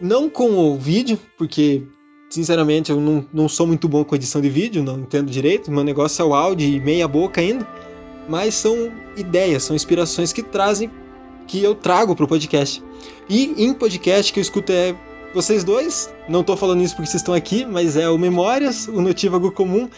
Não 0.00 0.30
com 0.30 0.56
o 0.56 0.78
vídeo, 0.78 1.18
porque 1.36 1.82
sinceramente 2.30 2.92
eu 2.92 3.00
não, 3.00 3.26
não 3.32 3.48
sou 3.48 3.66
muito 3.66 3.88
bom 3.88 4.04
com 4.04 4.14
edição 4.14 4.40
de 4.40 4.48
vídeo, 4.48 4.84
não 4.84 5.00
entendo 5.00 5.30
direito, 5.30 5.70
meu 5.70 5.82
negócio 5.82 6.22
é 6.22 6.24
o 6.24 6.32
áudio 6.32 6.68
e 6.68 6.78
meia 6.78 7.08
boca 7.08 7.40
ainda 7.40 7.66
mas 8.30 8.54
são 8.54 8.92
ideias, 9.16 9.64
são 9.64 9.74
inspirações 9.74 10.32
que 10.32 10.40
trazem, 10.40 10.88
que 11.48 11.60
eu 11.60 11.74
trago 11.74 12.14
para 12.14 12.24
o 12.24 12.28
podcast. 12.28 12.80
E 13.28 13.52
em 13.58 13.74
podcast 13.74 14.32
que 14.32 14.38
eu 14.38 14.42
escuto 14.42 14.70
é 14.70 14.94
vocês 15.34 15.64
dois, 15.64 16.08
não 16.28 16.42
estou 16.42 16.56
falando 16.56 16.80
isso 16.80 16.94
porque 16.94 17.10
vocês 17.10 17.20
estão 17.20 17.34
aqui, 17.34 17.66
mas 17.66 17.96
é 17.96 18.08
o 18.08 18.16
Memórias, 18.16 18.86
o 18.86 19.00
Notívago 19.00 19.50
Comum, 19.50 19.90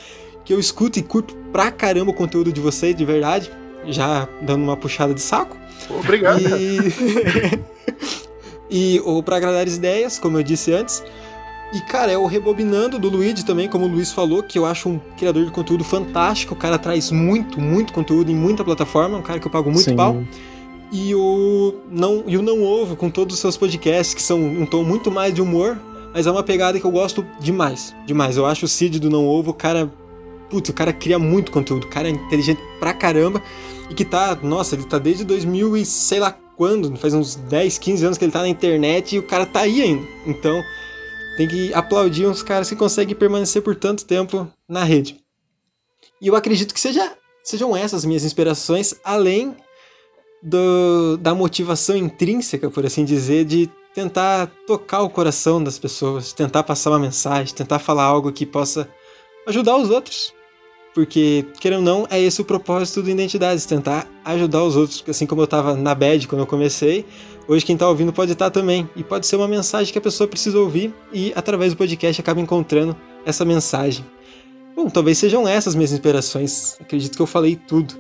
que 0.47 0.55
eu 0.55 0.59
escuto 0.59 0.99
e 0.99 1.03
curto 1.03 1.37
pra 1.53 1.71
caramba 1.71 2.11
o 2.11 2.14
conteúdo 2.14 2.51
de 2.51 2.61
vocês, 2.61 2.97
de 2.97 3.05
verdade, 3.05 3.51
já 3.87 4.27
dando 4.40 4.62
uma 4.62 4.79
puxada 4.79 5.12
de 5.12 5.21
saco. 5.21 5.59
Obrigado. 5.90 6.40
E, 6.40 6.79
e 8.97 9.01
ou 9.01 9.23
para 9.23 9.37
agradar 9.37 9.66
as 9.66 9.77
ideias, 9.77 10.18
como 10.18 10.38
eu 10.38 10.42
disse 10.42 10.73
antes. 10.73 11.05
E, 11.73 11.81
cara, 11.81 12.13
é 12.13 12.19
o 12.19 12.27
Rebobinando 12.27 12.99
do 12.99 13.09
Luigi 13.09 13.45
também, 13.45 13.67
como 13.67 13.87
o 13.87 13.89
Luiz 13.89 14.13
falou, 14.13 14.43
que 14.43 14.59
eu 14.59 14.67
acho 14.67 14.91
um 14.91 15.01
criador 15.17 15.47
de 15.47 15.51
conteúdo 15.51 15.83
fantástico. 15.83 16.53
O 16.53 16.57
cara 16.57 16.79
traz 16.79 17.11
muito, 17.11 17.59
muito 17.59 17.95
conteúdo 17.95 18.31
em 18.31 18.35
muita 18.35 18.63
plataforma, 18.63 19.17
um 19.17 19.23
cara 19.23 19.41
que 19.41 19.47
eu 19.47 19.51
pago 19.51 19.71
muito 19.71 19.85
Sim. 19.85 19.97
pau. 19.97 20.23
E 20.93 21.15
o 21.15 21.75
não, 21.91 22.25
e 22.27 22.37
o 22.37 22.43
Não 22.43 22.63
Ovo, 22.63 22.95
com 22.95 23.09
todos 23.09 23.35
os 23.37 23.41
seus 23.41 23.57
podcasts, 23.57 24.15
que 24.15 24.21
são 24.21 24.39
um 24.39 24.67
tom 24.67 24.85
muito 24.85 25.11
mais 25.11 25.33
de 25.33 25.41
humor, 25.41 25.81
mas 26.13 26.27
é 26.27 26.31
uma 26.31 26.43
pegada 26.43 26.79
que 26.79 26.85
eu 26.85 26.91
gosto 26.91 27.25
demais. 27.41 27.95
Demais. 28.07 28.37
Eu 28.37 28.45
acho 28.45 28.67
o 28.67 28.69
Cid 28.69 29.01
do 29.01 29.09
Não 29.09 29.27
Ovo, 29.27 29.53
o 29.53 29.55
cara. 29.55 29.91
Putz, 30.51 30.69
o 30.69 30.75
cara 30.75 30.93
cria 30.93 31.19
muito 31.19 31.51
conteúdo, 31.51 31.85
o 31.85 31.89
cara 31.89 32.09
é 32.09 32.11
inteligente 32.11 32.61
pra 32.79 32.93
caramba. 32.93 33.43
E 33.89 33.95
que 33.95 34.05
tá, 34.05 34.39
nossa, 34.43 34.75
ele 34.75 34.85
tá 34.85 34.99
desde 34.99 35.25
2000 35.25 35.79
e 35.79 35.87
sei 35.87 36.21
lá 36.21 36.37
quando, 36.55 36.95
faz 36.97 37.15
uns 37.15 37.35
10, 37.35 37.79
15 37.79 38.05
anos 38.05 38.19
que 38.19 38.25
ele 38.27 38.33
tá 38.33 38.41
na 38.41 38.49
internet 38.49 39.17
e 39.17 39.19
o 39.19 39.23
cara 39.23 39.47
tá 39.47 39.61
aí 39.61 39.81
ainda. 39.81 40.07
Então, 40.27 40.63
tem 41.37 41.49
que 41.49 41.73
aplaudir 41.75 42.27
uns 42.27 42.42
caras 42.42 42.68
que 42.68 42.77
conseguem 42.77 43.14
permanecer 43.14 43.62
por 43.62 43.75
tanto 43.75 44.05
tempo 44.05 44.51
na 44.68 44.85
rede. 44.85 45.18
E 46.21 46.29
eu 46.29 46.37
acredito 46.37 46.75
que 46.75 46.81
seja, 46.81 47.16
sejam 47.42 47.77
essas 47.77 48.05
minhas 48.05 48.25
inspirações, 48.25 48.95
além 49.05 49.57
do, 50.42 51.16
da 51.18 51.35
motivação 51.35 51.97
intrínseca, 51.97 52.71
por 52.71 52.85
assim 52.85 53.05
dizer, 53.05 53.45
de 53.45 53.71
tentar 53.95 54.51
tocar 54.66 55.03
o 55.03 55.11
coração 55.11 55.62
das 55.62 55.79
pessoas, 55.79 56.33
tentar 56.33 56.62
passar 56.62 56.90
uma 56.90 56.99
mensagem, 56.99 57.55
tentar 57.55 57.79
falar 57.79 58.05
algo 58.05 58.33
que 58.33 58.47
possa 58.47 58.88
ajudar 59.47 59.77
os 59.77 59.90
outros. 59.90 60.33
Porque, 60.94 61.46
querendo 61.59 61.78
ou 61.78 61.85
não, 61.85 62.07
é 62.11 62.20
esse 62.20 62.40
o 62.40 62.44
propósito 62.44 63.02
do 63.02 63.11
Identidades, 63.11 63.64
tentar 63.64 64.07
ajudar 64.24 64.62
os 64.62 64.76
outros. 64.76 65.02
Assim 65.09 65.26
como 65.26 65.40
eu 65.40 65.46
estava 65.46 65.74
na 65.74 65.94
bad 65.94 66.28
quando 66.28 66.42
eu 66.42 66.46
comecei, 66.46 67.07
hoje 67.48 67.64
quem 67.64 67.74
está 67.74 67.88
ouvindo 67.88 68.12
pode 68.12 68.33
estar 68.33 68.50
tá 68.50 68.61
também. 68.61 68.88
E 68.94 69.02
pode 69.02 69.26
ser 69.26 69.37
uma 69.37 69.48
mensagem 69.48 69.90
que 69.90 69.98
a 69.98 70.02
pessoa 70.02 70.28
precisa 70.28 70.59
ouvir 70.59 70.94
e, 71.12 71.33
através 71.35 71.72
do 71.72 71.78
podcast, 71.78 72.20
acaba 72.20 72.40
encontrando 72.40 72.94
essa 73.24 73.44
mensagem. 73.44 74.05
Bom, 74.76 74.88
talvez 74.88 75.18
sejam 75.18 75.48
essas 75.48 75.74
minhas 75.74 75.92
inspirações. 75.92 76.76
Acredito 76.81 77.16
que 77.16 77.22
eu 77.22 77.26
falei 77.26 77.57
tudo. 77.57 77.94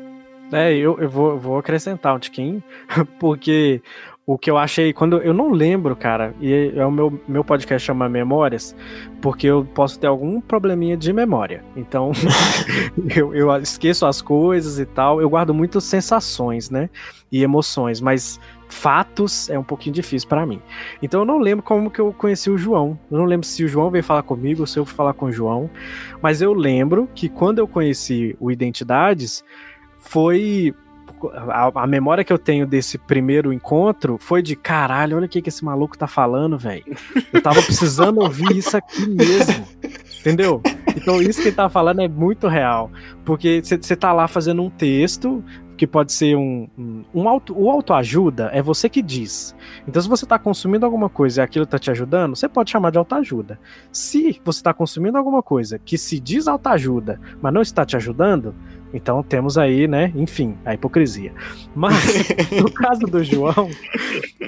É, 0.52 0.74
eu, 0.74 0.98
eu 1.00 1.08
vou, 1.08 1.38
vou 1.38 1.56
acrescentar 1.56 2.14
um 2.14 2.18
tiquinho, 2.18 2.62
porque 3.18 3.80
o 4.24 4.38
que 4.38 4.50
eu 4.50 4.56
achei 4.56 4.92
quando 4.92 5.18
eu 5.18 5.34
não 5.34 5.50
lembro, 5.50 5.96
cara, 5.96 6.32
e 6.40 6.72
é 6.76 6.86
o 6.86 6.90
meu, 6.90 7.20
meu 7.26 7.42
podcast 7.42 7.84
chama 7.84 8.08
Memórias, 8.08 8.74
porque 9.20 9.48
eu 9.48 9.64
posso 9.74 9.98
ter 9.98 10.06
algum 10.06 10.40
probleminha 10.40 10.96
de 10.96 11.12
memória. 11.12 11.64
Então, 11.76 12.12
eu, 13.14 13.34
eu 13.34 13.56
esqueço 13.56 14.06
as 14.06 14.22
coisas 14.22 14.78
e 14.78 14.86
tal. 14.86 15.20
Eu 15.20 15.28
guardo 15.28 15.52
muitas 15.52 15.84
sensações, 15.84 16.70
né? 16.70 16.88
E 17.30 17.42
emoções, 17.42 18.00
mas 18.00 18.38
fatos 18.68 19.50
é 19.50 19.58
um 19.58 19.64
pouquinho 19.64 19.94
difícil 19.94 20.28
para 20.28 20.46
mim. 20.46 20.60
Então 21.02 21.20
eu 21.20 21.26
não 21.26 21.38
lembro 21.38 21.64
como 21.64 21.90
que 21.90 22.00
eu 22.00 22.12
conheci 22.12 22.50
o 22.50 22.56
João. 22.56 22.98
Eu 23.10 23.18
não 23.18 23.24
lembro 23.24 23.46
se 23.46 23.64
o 23.64 23.68
João 23.68 23.90
veio 23.90 24.04
falar 24.04 24.22
comigo 24.22 24.62
ou 24.62 24.66
se 24.66 24.78
eu 24.78 24.84
fui 24.84 24.94
falar 24.94 25.14
com 25.14 25.26
o 25.26 25.32
João. 25.32 25.68
Mas 26.22 26.40
eu 26.40 26.52
lembro 26.52 27.08
que 27.14 27.28
quando 27.28 27.58
eu 27.58 27.66
conheci 27.66 28.36
o 28.40 28.50
Identidades, 28.50 29.44
foi 29.98 30.74
a, 31.30 31.82
a, 31.82 31.86
memória 31.86 32.24
que 32.24 32.32
eu 32.32 32.38
tenho 32.38 32.66
desse 32.66 32.98
primeiro 32.98 33.52
encontro 33.52 34.18
foi 34.18 34.42
de 34.42 34.56
caralho, 34.56 35.16
olha 35.16 35.26
o 35.26 35.28
que, 35.28 35.42
que 35.42 35.48
esse 35.48 35.64
maluco 35.64 35.96
tá 35.96 36.06
falando, 36.06 36.58
velho. 36.58 36.84
Eu 37.32 37.42
tava 37.42 37.62
precisando 37.62 38.20
ouvir 38.20 38.56
isso 38.56 38.76
aqui 38.76 39.06
mesmo. 39.08 39.66
Entendeu? 40.20 40.60
Então 40.96 41.20
isso 41.20 41.40
que 41.42 41.48
ele 41.48 41.56
tá 41.56 41.68
falando 41.68 42.00
é 42.00 42.08
muito 42.08 42.46
real. 42.48 42.90
Porque 43.24 43.62
você 43.62 43.96
tá 43.96 44.12
lá 44.12 44.28
fazendo 44.28 44.62
um 44.62 44.70
texto, 44.70 45.44
que 45.82 45.86
pode 45.86 46.12
ser 46.12 46.36
um, 46.36 46.68
um, 46.78 47.04
um 47.12 47.28
auto, 47.28 47.58
o 47.58 47.68
autoajuda 47.68 48.50
é 48.52 48.62
você 48.62 48.88
que 48.88 49.02
diz. 49.02 49.52
Então, 49.84 50.00
se 50.00 50.08
você 50.08 50.24
está 50.24 50.38
consumindo 50.38 50.86
alguma 50.86 51.08
coisa 51.08 51.40
e 51.40 51.42
aquilo 51.42 51.64
está 51.64 51.76
te 51.76 51.90
ajudando, 51.90 52.36
você 52.36 52.48
pode 52.48 52.70
chamar 52.70 52.90
de 52.90 52.98
autoajuda. 52.98 53.58
Se 53.90 54.40
você 54.44 54.60
está 54.60 54.72
consumindo 54.72 55.18
alguma 55.18 55.42
coisa 55.42 55.80
que 55.80 55.98
se 55.98 56.20
diz 56.20 56.46
autoajuda, 56.46 57.20
mas 57.40 57.52
não 57.52 57.62
está 57.62 57.84
te 57.84 57.96
ajudando, 57.96 58.54
então 58.92 59.22
temos 59.22 59.56
aí, 59.56 59.88
né, 59.88 60.12
enfim, 60.14 60.56
a 60.64 60.74
hipocrisia. 60.74 61.32
Mas, 61.74 61.94
no 62.60 62.70
caso 62.70 63.02
do 63.02 63.22
João, 63.24 63.70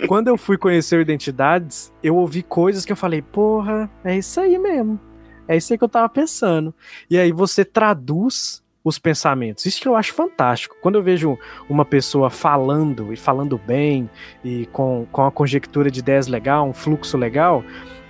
quando 0.07 0.29
eu 0.29 0.37
fui 0.37 0.59
conhecer 0.59 1.01
identidades, 1.01 1.93
eu 2.03 2.17
ouvi 2.17 2.43
coisas 2.43 2.85
que 2.85 2.93
eu 2.93 2.97
falei, 2.97 3.23
porra, 3.23 3.91
é 4.05 4.17
isso 4.17 4.41
aí 4.41 4.59
mesmo. 4.59 4.99
É 5.47 5.57
isso 5.57 5.73
aí 5.73 5.79
que 5.79 5.85
eu 5.85 5.89
tava 5.89 6.09
pensando. 6.09 6.75
E 7.11 7.19
aí 7.19 7.33
você 7.33 7.65
traduz 7.65 8.65
os 8.83 8.99
pensamentos. 8.99 9.65
Isso 9.65 9.81
que 9.81 9.89
eu 9.89 9.97
acho 9.97 10.13
fantástico. 10.13 10.77
Quando 10.83 10.97
eu 10.97 11.03
vejo 11.03 11.39
uma 11.69 11.85
pessoa 11.85 12.29
falando 12.29 13.13
e 13.13 13.17
falando 13.17 13.59
bem 13.59 14.11
e 14.45 14.67
com, 14.67 15.07
com 15.11 15.23
a 15.25 15.31
conjectura 15.31 15.91
de 15.91 16.01
ideias 16.01 16.27
legal, 16.27 16.69
um 16.69 16.73
fluxo 16.75 17.17
legal, 17.17 17.65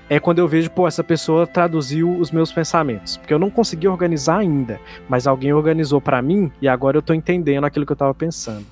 é 0.08 0.20
quando 0.20 0.38
eu 0.38 0.48
vejo, 0.48 0.70
pô, 0.70 0.86
essa 0.86 1.02
pessoa 1.02 1.46
traduziu 1.46 2.10
os 2.18 2.30
meus 2.30 2.52
pensamentos. 2.52 3.16
Porque 3.16 3.32
eu 3.32 3.38
não 3.38 3.50
consegui 3.50 3.88
organizar 3.88 4.38
ainda, 4.38 4.80
mas 5.08 5.26
alguém 5.26 5.52
organizou 5.52 6.00
para 6.00 6.20
mim 6.20 6.52
e 6.60 6.68
agora 6.68 6.96
eu 6.96 7.02
tô 7.02 7.14
entendendo 7.14 7.64
aquilo 7.64 7.86
que 7.86 7.92
eu 7.92 7.96
tava 7.96 8.14
pensando. 8.14 8.66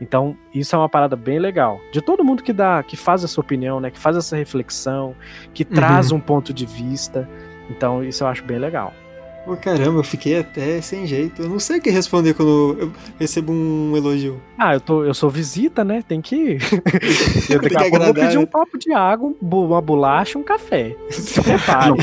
Então, 0.00 0.36
isso 0.52 0.74
é 0.74 0.78
uma 0.78 0.88
parada 0.88 1.16
bem 1.16 1.38
legal. 1.38 1.80
De 1.92 2.02
todo 2.02 2.24
mundo 2.24 2.42
que 2.42 2.52
dá, 2.52 2.82
que 2.82 2.96
faz 2.96 3.22
essa 3.24 3.40
opinião, 3.40 3.80
né, 3.80 3.90
que 3.90 3.98
faz 3.98 4.16
essa 4.16 4.36
reflexão, 4.36 5.14
que 5.52 5.62
uhum. 5.62 5.70
traz 5.70 6.12
um 6.12 6.20
ponto 6.20 6.52
de 6.52 6.66
vista. 6.66 7.28
Então, 7.70 8.04
isso 8.04 8.24
eu 8.24 8.28
acho 8.28 8.44
bem 8.44 8.58
legal. 8.58 8.92
Pô, 9.44 9.54
caramba, 9.56 9.98
eu 9.98 10.04
fiquei 10.04 10.38
até 10.38 10.80
sem 10.80 11.06
jeito. 11.06 11.42
Eu 11.42 11.48
não 11.50 11.58
sei 11.58 11.78
o 11.78 11.82
que 11.82 11.90
responder 11.90 12.32
quando 12.32 12.76
eu 12.80 12.92
recebo 13.18 13.52
um 13.52 13.94
elogio. 13.94 14.40
Ah, 14.58 14.74
eu, 14.74 14.80
tô, 14.80 15.04
eu 15.04 15.12
sou 15.12 15.28
visita, 15.28 15.84
né? 15.84 16.02
Tem 16.06 16.22
que. 16.22 16.56
eu 17.50 17.60
daqui 17.60 17.76
a 17.76 17.80
pouco 17.80 17.98
vou 17.98 18.14
pedir 18.14 18.38
um 18.38 18.46
copo 18.46 18.78
de 18.78 18.92
água, 18.92 19.34
uma 19.42 19.80
bolacha 19.82 20.38
um 20.38 20.42
café. 20.42 20.96
Não, 21.86 21.96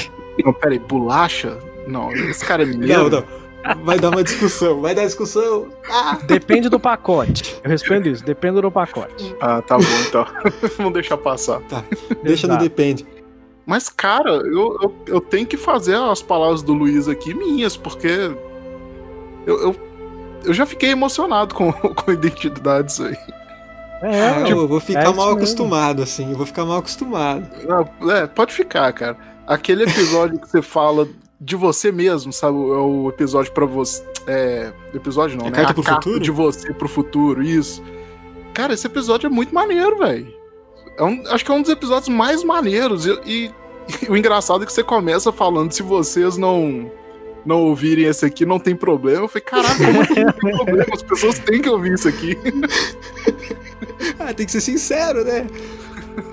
não, 0.45 0.53
peraí, 0.53 0.79
bolacha? 0.79 1.57
Não, 1.87 2.11
esse 2.13 2.45
cara 2.45 2.63
é 2.63 2.65
mineiro. 2.65 3.09
Não, 3.09 3.09
não. 3.09 3.83
Vai 3.83 3.99
dar 3.99 4.09
uma 4.09 4.23
discussão, 4.23 4.81
vai 4.81 4.95
dar 4.95 5.05
discussão. 5.05 5.67
Ah. 5.89 6.17
Depende 6.25 6.69
do 6.69 6.79
pacote. 6.79 7.59
Eu 7.63 7.69
respondo 7.69 8.07
isso, 8.07 8.23
depende 8.23 8.61
do 8.61 8.71
pacote. 8.71 9.35
Ah, 9.39 9.61
tá 9.61 9.77
bom 9.77 9.83
então. 10.07 10.25
Vamos 10.77 10.93
deixar 10.93 11.17
passar. 11.17 11.59
Tá, 11.61 11.83
deixa 12.23 12.47
Exato. 12.47 12.63
no 12.63 12.69
depende. 12.69 13.05
Mas, 13.65 13.89
cara, 13.89 14.31
eu, 14.31 14.77
eu, 14.81 14.95
eu, 15.07 15.21
tenho 15.21 15.45
que 15.45 15.57
fazer 15.57 15.95
as 15.95 16.21
palavras 16.21 16.61
do 16.61 16.73
Luiz 16.73 17.07
aqui 17.07 17.33
minhas, 17.33 17.77
porque 17.77 18.31
eu, 19.45 19.61
eu, 19.61 19.75
eu 20.43 20.53
já 20.53 20.65
fiquei 20.65 20.89
emocionado 20.89 21.53
com, 21.53 21.71
com 21.93 22.11
identidades 22.11 22.99
aí. 22.99 23.17
É, 24.01 24.43
tipo, 24.45 24.61
eu 24.61 24.67
vou 24.67 24.79
ficar 24.79 25.01
é 25.01 25.05
mal 25.05 25.27
mesmo. 25.27 25.33
acostumado, 25.33 26.01
assim, 26.01 26.31
eu 26.31 26.37
vou 26.37 26.45
ficar 26.45 26.65
mal 26.65 26.79
acostumado. 26.79 27.47
É, 28.09 28.25
pode 28.25 28.51
ficar, 28.51 28.91
cara. 28.93 29.15
Aquele 29.45 29.83
episódio 29.83 30.39
que 30.39 30.49
você 30.49 30.61
fala 30.61 31.07
de 31.39 31.55
você 31.55 31.91
mesmo, 31.91 32.33
sabe? 32.33 32.57
É 32.57 32.59
o 32.59 33.09
episódio 33.09 33.51
para 33.51 33.65
você. 33.65 34.03
É. 34.27 34.73
Episódio 34.93 35.37
não, 35.37 35.47
é 35.47 35.49
né? 35.51 35.55
Carta 35.57 35.73
pro 35.73 35.83
carta 35.83 36.01
futuro? 36.01 36.19
de 36.19 36.31
você 36.31 36.73
pro 36.73 36.87
futuro, 36.87 37.43
isso. 37.43 37.83
Cara, 38.53 38.73
esse 38.73 38.85
episódio 38.87 39.27
é 39.27 39.29
muito 39.29 39.53
maneiro, 39.53 39.97
velho. 39.97 40.40
É 40.97 41.03
um, 41.03 41.23
acho 41.27 41.43
que 41.43 41.51
é 41.51 41.53
um 41.53 41.61
dos 41.61 41.71
episódios 41.71 42.09
mais 42.09 42.43
maneiros. 42.43 43.05
E, 43.05 43.19
e, 43.25 43.51
e, 44.05 44.09
o 44.09 44.17
engraçado 44.17 44.63
é 44.63 44.65
que 44.65 44.73
você 44.73 44.83
começa 44.83 45.31
falando: 45.31 45.71
se 45.71 45.83
vocês 45.83 46.37
não 46.37 46.91
não 47.45 47.61
ouvirem 47.61 48.05
esse 48.05 48.25
aqui, 48.25 48.45
não 48.45 48.59
tem 48.59 48.75
problema. 48.75 49.23
Eu 49.23 49.27
falei: 49.27 49.43
caraca, 49.43 49.75
como 49.75 49.89
é 49.89 49.93
não 49.93 50.05
tem 50.05 50.25
problema? 50.55 50.93
As 50.93 51.03
pessoas 51.03 51.39
têm 51.39 51.61
que 51.61 51.69
ouvir 51.69 51.93
isso 51.93 52.07
aqui. 52.07 52.37
ah, 54.19 54.33
tem 54.33 54.45
que 54.45 54.51
ser 54.51 54.61
sincero, 54.61 55.23
né? 55.23 55.47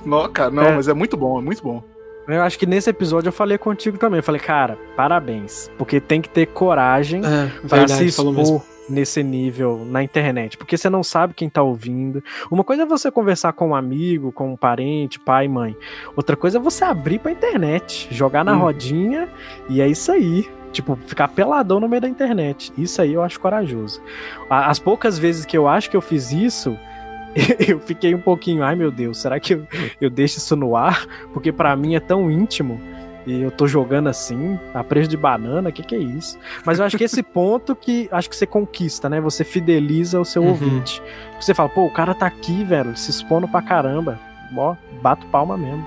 Não, 0.05 0.29
cara, 0.31 0.51
não, 0.51 0.64
é. 0.64 0.77
mas 0.77 0.88
é 0.88 0.94
muito 0.94 1.16
bom, 1.16 1.38
é 1.38 1.42
muito 1.42 1.62
bom. 1.62 1.83
Eu 2.27 2.42
acho 2.42 2.59
que 2.59 2.66
nesse 2.66 2.90
episódio 2.90 3.29
eu 3.29 3.33
falei 3.33 3.57
contigo 3.57 3.97
também. 3.97 4.18
Eu 4.18 4.23
falei, 4.23 4.40
cara, 4.40 4.77
parabéns. 4.94 5.71
Porque 5.79 5.99
tem 5.99 6.21
que 6.21 6.29
ter 6.29 6.47
coragem 6.47 7.23
é, 7.25 7.51
para 7.66 7.88
se 7.88 8.05
expor 8.05 8.62
nesse 8.88 9.22
nível 9.22 9.85
na 9.85 10.03
internet, 10.03 10.57
porque 10.57 10.77
você 10.77 10.88
não 10.88 11.03
sabe 11.03 11.35
quem 11.35 11.48
tá 11.48 11.62
ouvindo. 11.62 12.22
Uma 12.51 12.64
coisa 12.64 12.83
é 12.83 12.87
você 12.87 13.11
conversar 13.11 13.53
com 13.53 13.68
um 13.68 13.74
amigo, 13.74 14.33
com 14.33 14.53
um 14.53 14.57
parente, 14.57 15.18
pai, 15.18 15.46
mãe. 15.48 15.77
Outra 16.16 16.37
coisa 16.37 16.59
é 16.59 16.61
você 16.61 16.85
abrir 16.85 17.18
pra 17.18 17.33
internet, 17.33 18.09
jogar 18.11 18.44
na 18.44 18.55
hum. 18.55 18.61
rodinha 18.61 19.29
e 19.68 19.81
é 19.81 19.88
isso 19.88 20.11
aí. 20.11 20.48
Tipo, 20.72 20.96
ficar 21.07 21.29
peladão 21.29 21.81
no 21.81 21.88
meio 21.88 22.03
da 22.03 22.09
internet. 22.09 22.72
Isso 22.77 23.01
aí 23.01 23.14
eu 23.14 23.22
acho 23.22 23.40
corajoso. 23.40 24.03
As 24.51 24.79
poucas 24.79 25.18
vezes 25.18 25.46
que 25.46 25.57
eu 25.57 25.66
acho 25.66 25.90
que 25.90 25.96
eu 25.96 26.01
fiz 26.01 26.31
isso, 26.31 26.79
eu 27.66 27.81
fiquei 27.81 28.14
um 28.14 28.20
pouquinho, 28.20 28.62
ai 28.62 28.74
meu 28.74 28.90
Deus, 28.90 29.18
será 29.18 29.40
que 29.40 29.55
eu, 29.55 29.66
eu 30.01 30.11
deixo 30.11 30.38
isso 30.38 30.55
no 30.55 30.77
ar? 30.77 31.07
Porque 31.33 31.51
para 31.51 31.74
mim 31.74 31.94
é 31.94 32.01
tão 32.01 32.31
íntimo 32.31 32.81
e 33.28 33.42
eu 33.42 33.50
tô 33.50 33.66
jogando 33.66 34.08
assim, 34.08 34.58
a 34.72 34.82
preço 34.82 35.08
de 35.08 35.16
banana, 35.16 35.68
o 35.68 35.72
que, 35.72 35.82
que 35.82 35.94
é 35.94 35.98
isso? 35.98 36.38
Mas 36.64 36.78
eu 36.78 36.84
acho 36.86 36.96
que 36.96 37.04
esse 37.04 37.22
ponto 37.22 37.76
que 37.76 38.08
acho 38.10 38.30
que 38.30 38.34
você 38.34 38.46
conquista, 38.46 39.06
né? 39.08 39.20
Você 39.20 39.44
fideliza 39.44 40.18
o 40.18 40.24
seu 40.24 40.42
uhum. 40.42 40.48
ouvinte. 40.48 41.02
Você 41.38 41.52
fala, 41.52 41.68
pô, 41.68 41.84
o 41.84 41.92
cara 41.92 42.14
tá 42.14 42.26
aqui, 42.26 42.64
velho, 42.64 42.96
se 42.96 43.10
expondo 43.10 43.46
pra 43.46 43.60
caramba. 43.60 44.18
Ó, 44.56 44.74
bato 45.02 45.26
palma 45.26 45.58
mesmo. 45.58 45.84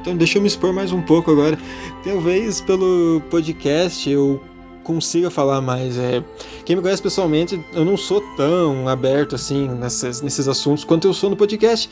Então 0.00 0.16
deixa 0.16 0.38
eu 0.38 0.42
me 0.42 0.48
expor 0.48 0.72
mais 0.72 0.92
um 0.92 1.02
pouco 1.02 1.30
agora. 1.30 1.58
Talvez 2.02 2.62
pelo 2.62 3.20
podcast 3.28 4.08
eu 4.08 4.42
consiga 4.82 5.30
falar 5.30 5.60
mais. 5.60 5.98
É, 5.98 6.22
quem 6.64 6.74
me 6.74 6.80
conhece 6.80 7.02
pessoalmente, 7.02 7.60
eu 7.74 7.84
não 7.84 7.98
sou 7.98 8.22
tão 8.34 8.88
aberto 8.88 9.34
assim 9.34 9.68
nessas, 9.68 10.22
nesses 10.22 10.48
assuntos 10.48 10.84
quanto 10.84 11.06
eu 11.06 11.12
sou 11.12 11.28
no 11.28 11.36
podcast. 11.36 11.90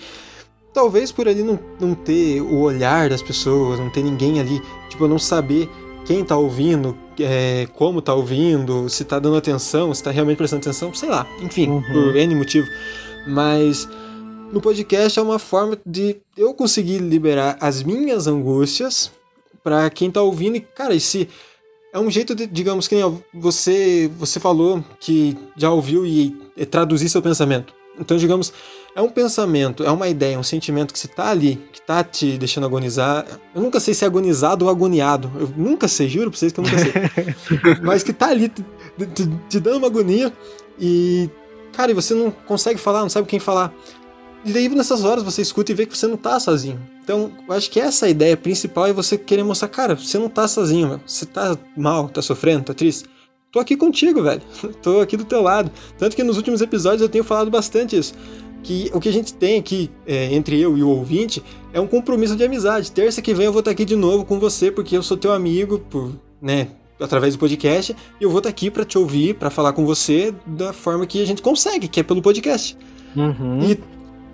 Talvez 0.75 1.13
por 1.13 1.29
ali 1.29 1.43
não, 1.43 1.59
não 1.81 1.95
ter 1.95 2.43
o 2.43 2.61
olhar 2.61 3.09
das 3.09 3.23
pessoas, 3.23 3.79
não 3.79 3.89
ter 3.89 4.03
ninguém 4.03 4.41
ali, 4.41 4.61
tipo, 4.91 5.07
não 5.07 5.19
saber 5.19 5.71
quem 6.05 6.25
tá 6.25 6.37
ouvindo, 6.37 6.99
é, 7.19 7.67
como 7.75 8.03
tá 8.03 8.13
ouvindo, 8.13 8.89
se 8.89 9.05
tá 9.05 9.19
dando 9.19 9.37
atenção, 9.37 9.95
se 9.95 10.03
tá 10.03 10.11
realmente 10.11 10.37
prestando 10.37 10.63
atenção, 10.63 10.93
sei 10.93 11.09
lá, 11.09 11.27
enfim, 11.41 11.69
uhum. 11.69 11.83
por 11.83 12.17
N 12.17 12.35
motivo. 12.35 12.67
Mas 13.27 13.89
no 14.53 14.61
podcast 14.61 15.19
é 15.19 15.23
uma 15.23 15.39
forma 15.39 15.79
de 15.87 16.17
eu 16.37 16.53
conseguir 16.53 16.99
liberar 16.99 17.57
as 17.61 17.83
minhas 17.83 18.27
angústias 18.27 19.11
para 19.63 19.89
quem 19.91 20.11
tá 20.11 20.21
ouvindo 20.21 20.57
e, 20.57 20.61
cara, 20.61 20.95
e 20.95 21.01
se 21.01 21.29
é 21.93 21.99
um 21.99 22.11
jeito 22.11 22.35
de, 22.35 22.47
digamos 22.47 22.89
que 22.89 22.97
você 23.33 24.11
você 24.19 24.41
falou 24.41 24.85
que 25.01 25.39
já 25.57 25.71
ouviu 25.71 26.05
e, 26.05 26.37
e 26.57 26.67
traduzir 26.67 27.09
seu 27.09 27.23
pensamento. 27.23 27.73
Então, 27.99 28.17
digamos, 28.17 28.53
é 28.95 29.03
um 29.03 29.09
pensamento, 29.09 29.83
é 29.83 29.91
uma 29.91 30.09
ideia, 30.09 30.39
um 30.39 30.45
sentimento 30.45 30.93
que 30.93 30.99
se 30.99 31.09
tá 31.09 31.29
ali, 31.29 31.61
que 31.73 31.83
tá 31.83 32.05
te 32.05 32.39
deixando 32.39 32.65
agonizar. 32.65 33.27
Eu 33.53 33.61
nunca 33.61 33.81
sei 33.81 33.93
se 33.93 34.05
é 34.05 34.07
agonizado 34.07 34.67
ou 34.67 34.71
agoniado. 34.71 35.31
Eu 35.39 35.53
nunca 35.57 35.89
sei, 35.89 36.09
juro 36.09 36.31
pra 36.31 36.39
vocês 36.39 36.53
que 36.53 36.61
eu 36.61 36.65
nunca 36.65 36.79
sei. 36.79 36.93
Mas 37.83 38.05
que 38.05 38.13
tá 38.13 38.29
ali 38.29 38.49
te, 38.49 38.65
te, 39.15 39.29
te, 39.49 39.61
dando 39.61 39.79
uma 39.79 39.89
agonia 39.89 40.33
e. 40.79 41.29
Cara, 41.73 41.91
e 41.91 41.95
você 41.95 42.15
não 42.15 42.31
consegue 42.31 42.79
falar, 42.79 43.01
não 43.01 43.09
sabe 43.09 43.27
quem 43.27 43.41
falar. 43.41 43.75
E 44.45 44.53
daí 44.53 44.69
nessas 44.69 45.03
horas 45.03 45.25
você 45.25 45.43
escuta 45.43 45.73
e 45.73 45.75
vê 45.75 45.87
que 45.87 45.99
você 45.99 46.07
não 46.07 46.17
tá 46.17 46.39
sozinho. 46.39 46.81
Então, 47.03 47.33
eu 47.49 47.55
acho 47.55 47.69
que 47.71 47.81
essa 47.81 48.07
é 48.07 48.11
ideia 48.11 48.37
principal 48.37 48.87
é 48.87 48.93
você 48.93 49.19
querer 49.19 49.43
mostrar, 49.43 49.69
cara, 49.69 49.97
você 49.97 50.19
não 50.19 50.29
tá 50.29 50.47
sozinho, 50.47 50.89
meu. 50.89 51.01
você 51.05 51.27
tá 51.27 51.59
mal, 51.77 52.09
tá 52.09 52.23
sofrendo, 52.23 52.65
tá 52.65 52.75
triste. 52.75 53.09
Tô 53.51 53.59
aqui 53.59 53.77
contigo, 53.77 54.23
velho. 54.23 54.43
Tô 54.83 55.01
aqui 55.01 55.17
do 55.17 55.25
teu 55.25 55.43
lado. 55.43 55.71
Tanto 55.99 56.15
que 56.15 56.23
nos 56.23 56.37
últimos 56.37 56.61
episódios 56.61 57.03
eu 57.03 57.09
tenho 57.09 57.25
falado 57.25 57.51
bastante 57.51 57.97
isso 57.97 58.15
que 58.64 58.90
o 58.92 58.98
que 58.98 59.09
a 59.09 59.12
gente 59.12 59.35
tem 59.35 59.59
aqui 59.59 59.90
é, 60.07 60.35
entre 60.35 60.59
eu 60.59 60.77
e 60.77 60.83
o 60.83 60.88
ouvinte 60.88 61.44
é 61.72 61.79
um 61.79 61.87
compromisso 61.87 62.35
de 62.35 62.42
amizade. 62.42 62.90
Terça 62.90 63.22
que 63.22 63.35
vem 63.35 63.46
eu 63.46 63.53
vou 63.53 63.61
estar 63.61 63.70
aqui 63.70 63.85
de 63.85 63.94
novo 63.94 64.24
com 64.24 64.40
você, 64.40 64.72
porque 64.72 64.96
eu 64.96 65.03
sou 65.03 65.16
teu 65.16 65.33
amigo, 65.33 65.79
por, 65.79 66.12
né, 66.40 66.68
através 66.98 67.35
do 67.35 67.38
podcast, 67.38 67.94
e 68.20 68.24
eu 68.24 68.31
vou 68.31 68.38
estar 68.38 68.48
aqui 68.48 68.70
para 68.70 68.85
te 68.85 68.96
ouvir, 68.96 69.35
para 69.35 69.50
falar 69.50 69.74
com 69.74 69.85
você 69.85 70.35
da 70.46 70.72
forma 70.72 71.07
que 71.07 71.22
a 71.22 71.27
gente 71.27 71.42
consegue, 71.42 71.87
que 71.87 72.00
é 72.00 72.03
pelo 72.03 72.22
podcast. 72.22 72.77
Uhum. 73.14 73.62
E 73.62 73.79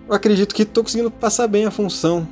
eu 0.09 0.15
acredito 0.15 0.55
que 0.55 0.65
tô 0.65 0.83
conseguindo 0.83 1.11
passar 1.11 1.49
bem 1.49 1.67
a 1.67 1.71
função. 1.71 2.27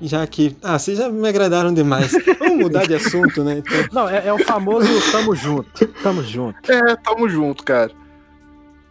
Já 0.00 0.24
que. 0.26 0.56
Ah, 0.62 0.78
vocês 0.78 0.96
já 0.96 1.08
me 1.08 1.28
agradaram 1.28 1.74
demais. 1.74 2.12
Vamos 2.38 2.58
mudar 2.58 2.86
de 2.86 2.94
assunto, 2.94 3.42
né? 3.42 3.62
Então... 3.66 3.84
Não, 3.92 4.08
é, 4.08 4.28
é 4.28 4.32
o 4.32 4.38
famoso 4.44 4.86
tamo 5.10 5.34
junto. 5.34 5.86
Tamo 6.02 6.22
junto. 6.22 6.70
É, 6.70 6.96
tamo 6.96 7.28
junto, 7.28 7.64
cara. 7.64 7.90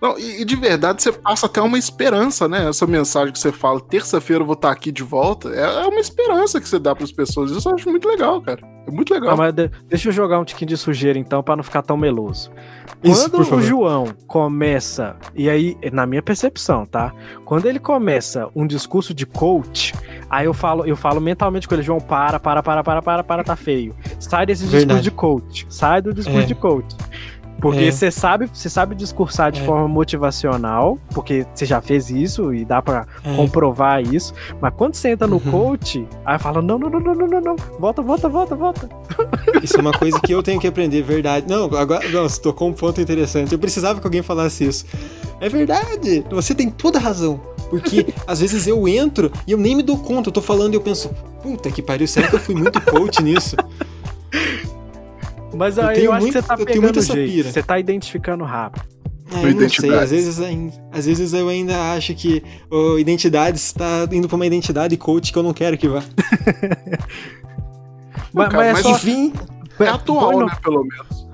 Não, 0.01 0.17
e, 0.17 0.41
e, 0.41 0.45
de 0.45 0.55
verdade 0.55 1.01
você 1.01 1.11
passa 1.11 1.47
até 1.47 1.61
uma 1.61 1.77
esperança, 1.77 2.47
né? 2.47 2.69
Essa 2.69 2.85
mensagem 2.85 3.33
que 3.33 3.39
você 3.39 3.51
fala, 3.51 3.81
terça-feira 3.81 4.43
eu 4.43 4.45
vou 4.45 4.53
estar 4.53 4.71
aqui 4.71 4.91
de 4.91 5.03
volta, 5.03 5.49
é, 5.49 5.61
é 5.61 5.87
uma 5.87 5.99
esperança 5.99 6.61
que 6.61 6.69
você 6.69 6.77
dá 6.77 6.93
para 6.95 7.03
as 7.03 7.11
pessoas. 7.11 7.51
Isso 7.51 7.67
eu 7.67 7.75
acho 7.75 7.89
muito 7.89 8.07
legal, 8.07 8.39
cara. 8.41 8.61
É 8.87 8.91
muito 8.91 9.13
legal. 9.13 9.31
Não, 9.31 9.37
mas 9.37 9.53
de, 9.53 9.69
deixa 9.89 10.09
eu 10.09 10.13
jogar 10.13 10.39
um 10.39 10.45
tiquinho 10.45 10.69
de 10.69 10.77
sujeira 10.77 11.17
então, 11.17 11.41
para 11.41 11.55
não 11.57 11.63
ficar 11.63 11.81
tão 11.81 11.97
meloso. 11.97 12.51
Isso, 13.03 13.29
Quando 13.29 13.55
o 13.55 13.61
João 13.61 14.07
começa, 14.27 15.15
e 15.35 15.49
aí, 15.49 15.77
na 15.91 16.05
minha 16.05 16.21
percepção, 16.21 16.85
tá? 16.85 17.13
Quando 17.43 17.67
ele 17.67 17.79
começa 17.79 18.49
um 18.55 18.65
discurso 18.65 19.13
de 19.13 19.25
coach, 19.25 19.93
aí 20.29 20.45
eu 20.45 20.53
falo, 20.53 20.85
eu 20.85 20.95
falo 20.95 21.19
mentalmente 21.19 21.67
com 21.67 21.73
ele, 21.73 21.83
João, 21.83 21.99
para, 21.99 22.39
para, 22.39 22.63
para, 22.63 22.83
para, 22.83 23.01
para, 23.01 23.23
para, 23.23 23.43
tá 23.43 23.55
feio. 23.55 23.95
Sai 24.19 24.45
desse 24.45 24.65
discurso 24.65 25.01
de 25.01 25.11
coach. 25.11 25.67
Sai 25.69 26.01
do 26.01 26.13
discurso 26.13 26.41
é. 26.41 26.45
de 26.45 26.55
coach. 26.55 26.95
Porque 27.59 27.91
você 27.91 28.07
é. 28.07 28.11
sabe, 28.11 28.49
você 28.51 28.69
sabe 28.69 28.95
discursar 28.95 29.51
de 29.51 29.61
é. 29.61 29.63
forma 29.63 29.87
motivacional, 29.87 30.97
porque 31.13 31.45
você 31.53 31.65
já 31.65 31.81
fez 31.81 32.09
isso 32.09 32.53
e 32.53 32.63
dá 32.63 32.81
para 32.81 33.07
é. 33.23 33.35
comprovar 33.35 34.01
isso. 34.01 34.33
Mas 34.61 34.73
quando 34.75 34.95
você 34.95 35.09
entra 35.09 35.27
no 35.27 35.37
uhum. 35.37 35.51
coach, 35.51 36.07
aí 36.25 36.37
fala: 36.37 36.61
não, 36.61 36.77
não, 36.77 36.89
não, 36.89 36.99
não, 36.99 37.15
não, 37.15 37.27
não, 37.27 37.41
não, 37.41 37.55
volta, 37.79 38.01
volta, 38.01 38.29
volta, 38.29 38.55
volta. 38.55 38.89
Isso 39.63 39.77
é 39.77 39.81
uma 39.81 39.91
coisa 39.91 40.19
que 40.19 40.31
eu 40.31 40.43
tenho 40.43 40.59
que 40.59 40.67
aprender, 40.67 41.01
verdade. 41.01 41.47
Não, 41.49 41.65
agora, 41.75 42.07
não, 42.09 42.23
você 42.23 42.39
tocou 42.39 42.69
um 42.69 42.73
ponto 42.73 43.01
interessante. 43.01 43.51
Eu 43.51 43.59
precisava 43.59 43.99
que 43.99 44.05
alguém 44.05 44.21
falasse 44.21 44.65
isso. 44.65 44.85
É 45.39 45.49
verdade, 45.49 46.23
você 46.29 46.53
tem 46.53 46.69
toda 46.69 46.99
a 46.99 47.01
razão. 47.01 47.39
Porque 47.69 48.13
às 48.27 48.39
vezes 48.39 48.67
eu 48.67 48.87
entro 48.87 49.31
e 49.45 49.51
eu 49.51 49.57
nem 49.57 49.75
me 49.75 49.83
dou 49.83 49.97
conta, 49.97 50.29
eu 50.29 50.33
tô 50.33 50.41
falando 50.41 50.73
e 50.73 50.77
eu 50.77 50.81
penso, 50.81 51.09
puta 51.41 51.71
que 51.71 51.81
pariu, 51.81 52.07
será 52.07 52.27
que 52.27 52.35
eu 52.35 52.39
fui 52.39 52.55
muito 52.55 52.79
coach 52.81 53.21
nisso? 53.21 53.55
Mas 55.57 55.79
aí 55.79 55.99
eu, 55.99 56.05
eu 56.05 56.11
acho 56.13 56.21
muito, 56.21 56.33
que 56.35 56.41
você 56.41 56.47
tá 56.47 56.57
pegando 56.57 57.01
jeito. 57.01 57.51
Você 57.51 57.63
tá 57.63 57.79
identificando 57.79 58.43
rápido. 58.43 58.85
É, 59.29 59.49
eu 59.49 59.55
não 59.55 59.69
sei, 59.69 59.93
às 59.93 60.11
vezes, 60.11 60.39
às 60.89 61.05
vezes 61.05 61.33
eu 61.33 61.49
ainda 61.49 61.93
acho 61.93 62.15
que 62.15 62.41
o 62.71 62.97
identidade 62.97 63.57
está 63.57 64.07
indo 64.09 64.25
pra 64.27 64.37
uma 64.37 64.45
identidade 64.45 64.95
coach 64.95 65.33
que 65.33 65.37
eu 65.37 65.43
não 65.43 65.53
quero 65.53 65.77
que 65.77 65.87
vá. 65.87 66.01
mas, 68.31 68.49
cara, 68.49 68.71
mas, 68.71 68.79
é 68.79 68.81
só... 68.83 68.91
enfim, 68.91 69.33
é 69.79 69.87
atual, 69.87 70.45
né, 70.45 70.55
pelo 70.63 70.85
menos. 70.85 71.27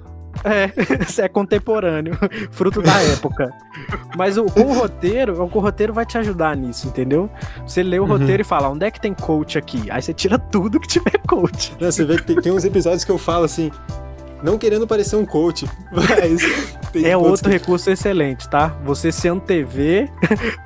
É, 0.43 0.71
é 1.23 1.27
contemporâneo, 1.27 2.17
fruto 2.51 2.81
da 2.81 2.99
época. 3.03 3.53
Mas 4.17 4.37
o, 4.37 4.45
o 4.45 4.73
roteiro, 4.73 5.41
o, 5.41 5.43
o 5.43 5.59
roteiro 5.59 5.93
vai 5.93 6.05
te 6.05 6.17
ajudar 6.17 6.57
nisso, 6.57 6.87
entendeu? 6.87 7.29
Você 7.65 7.83
lê 7.83 7.99
o 7.99 8.03
uhum. 8.03 8.09
roteiro 8.09 8.41
e 8.41 8.45
fala, 8.45 8.69
onde 8.69 8.85
é 8.85 8.91
que 8.91 8.99
tem 8.99 9.13
coach 9.13 9.57
aqui? 9.57 9.89
Aí 9.91 10.01
você 10.01 10.13
tira 10.13 10.39
tudo 10.39 10.79
que 10.79 10.87
tiver 10.87 11.17
coach. 11.27 11.73
Não, 11.79 11.91
você 11.91 12.03
vê 12.03 12.17
que 12.17 12.23
tem, 12.23 12.35
tem 12.37 12.51
uns 12.51 12.65
episódios 12.65 13.03
que 13.03 13.11
eu 13.11 13.19
falo 13.19 13.45
assim, 13.45 13.71
não 14.43 14.57
querendo 14.57 14.85
parecer 14.85 15.15
um 15.15 15.25
coach, 15.25 15.65
mas. 15.91 16.41
é 17.03 17.15
outro 17.15 17.49
que... 17.49 17.57
recurso 17.57 17.89
excelente, 17.89 18.47
tá? 18.49 18.77
Você 18.83 19.11
se 19.11 19.27
antever 19.27 20.11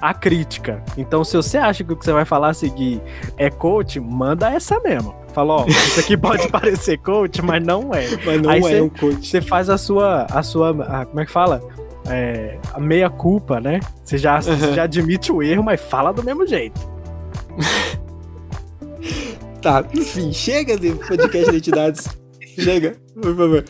a 0.02 0.14
crítica. 0.16 0.84
Então, 0.98 1.24
se 1.24 1.38
você 1.38 1.58
acha 1.58 1.84
que 1.84 1.94
o 1.94 1.96
que 1.96 2.04
você 2.04 2.12
vai 2.12 2.26
falar 2.26 2.50
a 2.50 2.54
seguir 2.54 3.02
é 3.38 3.50
coach, 3.50 4.00
manda 4.00 4.52
essa 4.52 4.80
mesmo. 4.80 5.16
Fala, 5.32 5.62
ó, 5.62 5.66
isso 5.68 6.00
aqui 6.00 6.18
pode 6.18 6.48
parecer 6.50 6.98
coach, 6.98 7.42
mas 7.44 7.64
não 7.64 7.94
é. 7.94 8.08
Mas 8.26 8.42
não 8.42 8.50
Aí 8.50 8.60
é 8.60 8.64
cê, 8.64 8.82
um 8.82 8.90
coach. 8.90 9.28
Você 9.28 9.40
faz 9.40 9.70
a 9.70 9.78
sua. 9.78 10.26
A 10.32 10.42
sua 10.42 10.72
a, 10.72 11.06
como 11.06 11.20
é 11.20 11.26
que 11.26 11.32
fala? 11.32 11.62
É, 12.10 12.58
a 12.74 12.80
meia 12.80 13.10
culpa, 13.10 13.60
né? 13.60 13.80
Você 14.04 14.18
já, 14.18 14.38
uhum. 14.38 14.74
já 14.74 14.84
admite 14.84 15.32
o 15.32 15.44
erro, 15.44 15.62
mas 15.62 15.80
fala 15.80 16.12
do 16.12 16.24
mesmo 16.24 16.48
jeito. 16.48 16.80
tá, 19.62 19.84
enfim, 19.94 20.34
chega 20.34 20.78
de 20.78 20.92
podcast 20.92 21.52
de 21.52 21.58
identidades. 21.58 22.08
Chega, 22.58 22.98
por 23.14 23.36
favor. 23.36 23.66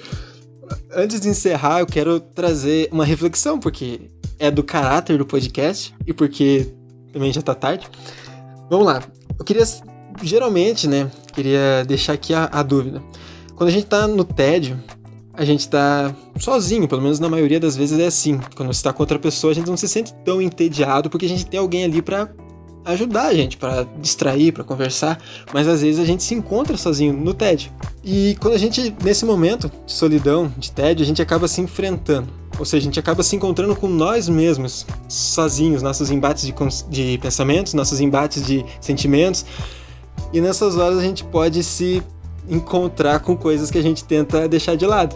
Antes 0.94 1.20
de 1.20 1.30
encerrar, 1.30 1.80
eu 1.80 1.86
quero 1.86 2.20
trazer 2.20 2.90
uma 2.92 3.06
reflexão, 3.06 3.60
porque 3.60 4.02
é 4.40 4.52
do 4.52 4.64
caráter 4.64 5.18
do 5.18 5.26
podcast 5.26 5.94
e 6.06 6.14
porque 6.14 6.68
também 7.12 7.32
já 7.32 7.42
tá 7.42 7.56
tarde. 7.56 7.88
Vamos 8.70 8.86
lá. 8.86 9.02
Eu 9.38 9.46
queria, 9.46 9.64
geralmente, 10.22 10.88
né, 10.88 11.10
queria 11.34 11.84
deixar 11.86 12.14
aqui 12.14 12.34
a, 12.34 12.50
a 12.52 12.64
dúvida. 12.64 13.02
Quando 13.56 13.70
a 13.70 13.72
gente 13.72 13.86
tá 13.86 14.08
no 14.08 14.24
tédio, 14.24 14.80
a 15.34 15.46
gente 15.46 15.68
tá 15.70 16.14
sozinho, 16.40 16.88
pelo 16.88 17.02
menos 17.02 17.20
na 17.20 17.30
maioria 17.30 17.60
das 17.60 17.76
vezes 17.76 17.98
é 18.00 18.08
assim. 18.08 18.40
Quando 18.56 18.74
você 18.74 18.84
tá 18.84 18.92
com 18.92 19.04
outra 19.04 19.20
pessoa, 19.20 19.52
a 19.52 19.56
gente 19.56 19.68
não 19.68 19.78
se 19.78 19.88
sente 19.88 20.14
tão 20.26 20.42
entediado 20.42 21.10
porque 21.10 21.26
a 21.26 21.30
gente 21.30 21.46
tem 21.46 21.60
alguém 21.60 21.84
ali 21.86 22.02
para 22.02 22.30
ajudar 22.88 23.28
a 23.28 23.34
gente, 23.34 23.58
para 23.58 23.86
distrair, 24.00 24.52
para 24.52 24.64
conversar, 24.64 25.20
mas 25.54 25.68
às 25.68 25.82
vezes 25.82 26.00
a 26.00 26.06
gente 26.06 26.24
se 26.24 26.34
encontra 26.34 26.78
sozinho 26.78 27.14
no 27.14 27.34
TED. 27.34 27.72
E 28.04 28.38
quando 28.40 28.54
a 28.54 28.58
gente, 28.58 28.96
nesse 29.04 29.26
momento 29.26 29.72
de 29.86 29.92
solidão, 29.92 30.52
de 30.58 30.72
TED, 30.72 31.04
a 31.04 31.06
gente 31.06 31.22
acaba 31.22 31.48
se 31.48 31.60
enfrentando. 31.62 32.30
Ou 32.58 32.66
seja, 32.66 32.84
a 32.84 32.86
gente 32.86 33.00
acaba 33.00 33.22
se 33.22 33.36
encontrando 33.36 33.76
com 33.76 33.88
nós 33.88 34.28
mesmos, 34.28 34.86
sozinhos, 35.08 35.82
nossos 35.82 36.10
embates 36.10 36.46
de, 36.46 36.54
de 36.90 37.18
pensamentos, 37.20 37.74
nossos 37.74 38.00
embates 38.00 38.46
de 38.46 38.66
sentimentos. 38.82 39.46
E 40.34 40.42
nessas 40.42 40.76
horas 40.78 40.98
a 40.98 41.04
gente 41.04 41.24
pode 41.24 41.64
se 41.64 42.02
encontrar 42.50 43.20
com 43.20 43.36
coisas 43.36 43.70
que 43.70 43.78
a 43.78 43.84
gente 43.84 44.04
tenta 44.04 44.48
deixar 44.48 44.76
de 44.76 44.86
lado. 44.86 45.16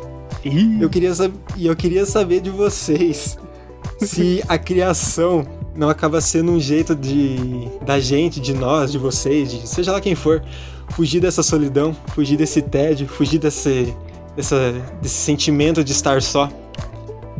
Eu 0.79 0.89
queria 0.89 1.11
e 1.57 1.67
eu 1.67 1.75
queria 1.75 2.05
saber 2.05 2.41
de 2.41 2.49
vocês 2.49 3.37
se 4.01 4.43
a 4.47 4.57
criação 4.57 5.45
não 5.75 5.89
acaba 5.89 6.21
sendo 6.21 6.51
um 6.51 6.59
jeito 6.59 6.95
de 6.95 7.67
da 7.85 7.99
gente, 7.99 8.39
de 8.39 8.53
nós, 8.53 8.91
de 8.91 8.97
vocês, 8.97 9.51
de 9.51 9.67
seja 9.67 9.91
lá 9.91 10.01
quem 10.01 10.15
for, 10.15 10.43
fugir 10.89 11.19
dessa 11.19 11.41
solidão, 11.41 11.95
fugir 12.09 12.37
desse 12.37 12.61
tédio, 12.61 13.07
fugir 13.07 13.39
desse, 13.39 13.95
dessa, 14.35 14.73
desse 15.01 15.15
sentimento 15.15 15.83
de 15.83 15.91
estar 15.91 16.21
só. 16.21 16.49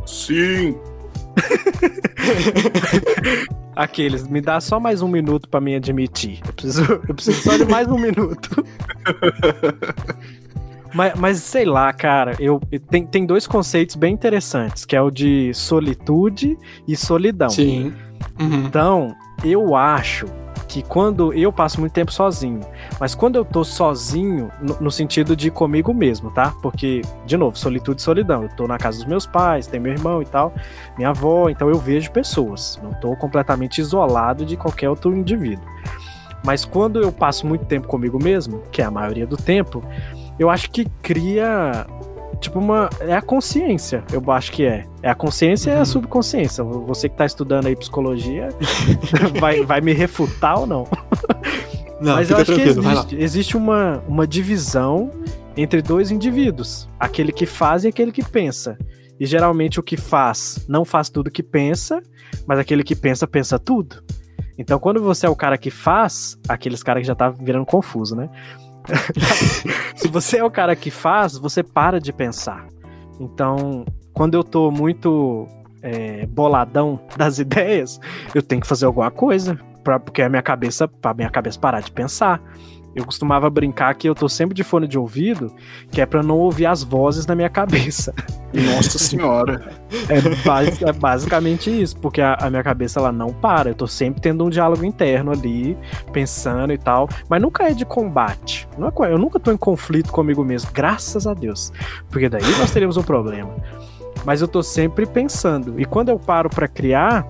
Sim. 0.06 0.76
Aqueles, 3.76 4.28
me 4.28 4.42
dá 4.42 4.60
só 4.60 4.80
mais 4.80 5.02
um 5.02 5.08
minuto 5.08 5.48
para 5.48 5.62
me 5.62 5.76
admitir. 5.76 6.40
Eu 6.46 6.54
preciso, 6.54 7.02
eu 7.08 7.16
preciso 7.16 7.42
só 7.42 7.58
de 7.58 7.66
mais 7.66 7.88
um 7.88 7.98
minuto. 7.98 8.66
mas, 10.94 11.14
mas 11.16 11.38
sei 11.38 11.66
lá, 11.66 11.92
cara, 11.94 12.36
eu 12.40 12.60
tem, 12.90 13.06
tem 13.06 13.26
dois 13.26 13.48
conceitos 13.48 13.96
bem 13.96 14.14
interessantes, 14.14 14.86
que 14.86 14.96
é 14.96 15.02
o 15.02 15.10
de 15.10 15.54
solitude 15.54 16.58
e 16.88 16.96
solidão. 16.96 17.50
Sim. 17.50 17.94
Uhum. 18.40 18.66
Então, 18.66 19.16
eu 19.44 19.76
acho 19.76 20.28
que 20.72 20.82
quando 20.82 21.34
eu 21.34 21.52
passo 21.52 21.82
muito 21.82 21.92
tempo 21.92 22.14
sozinho, 22.14 22.62
mas 22.98 23.14
quando 23.14 23.36
eu 23.36 23.44
tô 23.44 23.62
sozinho, 23.62 24.50
no, 24.62 24.84
no, 24.84 24.92
sentido 24.92 25.36
de 25.36 25.52
comigo 25.52 25.94
mesmo, 25.94 26.32
tá? 26.32 26.54
Porque, 26.62 27.02
de 27.26 27.36
novo, 27.36 27.58
solitude 27.58 28.00
e 28.00 28.04
solidão. 28.04 28.44
Eu 28.44 28.50
tô 28.50 28.68
na 28.68 28.78
casa 28.78 29.00
dos 29.00 29.06
meus 29.06 29.26
pais, 29.26 29.68
tem 29.68 29.82
meu 29.82 29.92
irmão 29.92 30.22
e 30.22 30.26
tal, 30.26 30.54
minha 30.96 31.10
avó, 31.10 31.50
então 31.50 31.70
eu 31.70 31.78
vejo 31.78 32.10
pessoas. 32.12 32.80
Não 32.82 32.94
tô 32.94 33.14
completamente 33.18 33.82
isolado 33.82 34.46
de 34.46 34.56
qualquer 34.56 34.90
outro 34.90 35.14
indivíduo. 35.14 35.66
Mas 36.42 36.64
quando 36.64 37.02
eu 37.02 37.12
passo 37.12 37.46
muito 37.46 37.66
tempo 37.66 37.88
comigo 37.88 38.18
mesmo, 38.22 38.64
que 38.72 38.82
é 38.82 38.86
a 38.86 38.92
maioria 38.92 39.28
do 39.28 39.36
tempo, 39.36 39.84
eu 40.40 40.50
acho 40.50 40.72
que 40.72 40.86
cria 41.04 41.86
tipo 42.42 42.60
uma. 42.60 42.90
É 43.00 43.14
a 43.14 43.22
consciência, 43.22 44.04
eu 44.12 44.30
acho 44.32 44.52
que 44.52 44.66
é. 44.66 44.86
É 45.02 45.10
a 45.10 45.16
consciência 45.16 45.72
uhum. 45.72 45.80
e 45.80 45.82
a 45.82 45.86
subconsciência. 45.86 46.64
Você 46.64 47.08
que 47.08 47.16
tá 47.16 47.26
estudando 47.26 47.68
aí 47.68 47.76
psicologia 47.76 48.50
vai, 49.40 49.64
vai 49.64 49.80
me 49.80 49.94
refutar 49.94 50.60
ou 50.60 50.68
não? 50.68 50.88
Não, 52.02 52.16
Mas 52.16 52.32
eu 52.32 52.38
acho 52.38 52.56
que 52.56 52.62
existe, 52.62 53.16
existe 53.16 53.56
uma, 53.56 54.04
uma 54.08 54.26
divisão 54.26 55.12
entre 55.56 55.84
dois 55.84 56.10
indivíduos: 56.10 56.90
aquele 57.00 57.32
que 57.32 57.46
faz 57.46 57.84
e 57.84 57.90
aquele 57.90 58.12
que 58.12 58.28
pensa. 58.28 58.76
E 59.20 59.26
geralmente 59.28 59.80
o 59.80 59.84
que 59.84 59.96
faz 59.96 60.66
não 60.68 60.84
faz 60.84 61.10
tudo 61.10 61.30
que 61.30 61.44
pensa, 61.44 62.02
mas 62.48 62.58
aquele 62.58 62.84
que 62.84 62.96
pensa, 62.96 63.28
pensa 63.28 63.60
tudo. 63.60 64.04
Então, 64.58 64.80
quando 64.80 65.02
você 65.02 65.28
é 65.28 65.30
o 65.30 65.36
cara 65.36 65.60
que 65.60 65.70
faz, 65.70 66.40
aqueles 66.50 66.82
caras 66.82 67.02
que 67.02 67.08
já 67.08 67.16
tá 67.16 67.30
virando 67.30 67.66
confuso, 67.66 68.16
né? 68.16 68.30
Se 69.96 70.08
você 70.08 70.38
é 70.38 70.44
o 70.44 70.52
cara 70.52 70.76
que 70.76 70.92
faz, 70.92 71.38
você 71.38 71.64
para 71.64 72.00
de 72.00 72.12
pensar. 72.12 72.68
Então, 73.20 73.86
quando 74.14 74.36
eu 74.36 74.44
tô 74.44 74.72
muito 74.72 75.48
é, 75.82 76.26
boladão 76.28 77.00
das 77.18 77.40
ideias, 77.40 78.00
eu 78.34 78.42
tenho 78.42 78.62
que 78.62 78.68
fazer 78.68 78.86
alguma 78.86 79.12
coisa. 79.12 79.60
Pra, 79.84 80.00
porque 80.00 80.22
a 80.22 80.30
minha 80.30 80.44
cabeça, 80.44 80.88
pra 80.88 81.14
minha 81.14 81.30
cabeça 81.30 81.60
parar 81.60 81.82
de 81.82 81.92
pensar. 81.92 82.42
Eu 82.96 83.06
costumava 83.06 83.50
brincar 83.50 83.94
que 83.96 84.08
eu 84.08 84.14
tô 84.14 84.28
sempre 84.28 84.54
de 84.54 84.64
fone 84.64 84.88
de 84.88 84.98
ouvido, 84.98 85.54
que 85.92 86.02
é 86.02 86.06
para 86.06 86.22
não 86.22 86.38
ouvir 86.38 86.66
as 86.66 86.84
vozes 86.84 87.26
na 87.26 87.34
minha 87.36 87.50
cabeça. 87.50 88.14
Nossa 88.54 89.00
senhora. 89.00 89.72
É, 90.10 90.90
é 90.90 90.92
basicamente 90.92 91.70
isso, 91.70 91.98
porque 91.98 92.22
a, 92.22 92.34
a, 92.34 92.50
minha 92.50 92.64
cabeça 92.64 93.00
ela 93.00 93.12
não 93.12 93.32
para. 93.34 93.70
Eu 93.70 93.76
tô 93.76 93.88
sempre 93.88 94.22
tendo 94.22 94.44
um 94.44 94.50
diálogo 94.50 94.84
interno 94.84 95.32
ali, 95.32 95.78
pensando 96.12 96.74
e 96.74 96.78
tal, 96.78 97.08
mas 97.30 97.42
nunca 97.42 97.64
é 97.64 97.74
de 97.74 97.86
combate. 97.86 98.68
É, 98.78 99.14
eu 99.14 99.18
nunca 99.18 99.40
tô 99.40 99.52
em 99.52 99.58
conflito 99.58 100.12
comigo 100.12 100.44
mesmo, 100.44 100.70
graças 100.74 101.26
a 101.26 101.34
Deus. 101.34 101.72
Porque 102.10 102.28
daí 102.28 102.44
nós 102.58 102.72
teríamos 102.72 102.98
um 102.98 103.04
problema. 103.04 103.52
Mas 104.26 104.42
eu 104.42 104.48
tô 104.48 104.62
sempre 104.62 105.06
pensando. 105.06 105.80
E 105.80 105.86
quando 105.86 106.10
eu 106.10 106.20
paro 106.20 106.50
para 106.50 106.68
criar, 106.68 107.26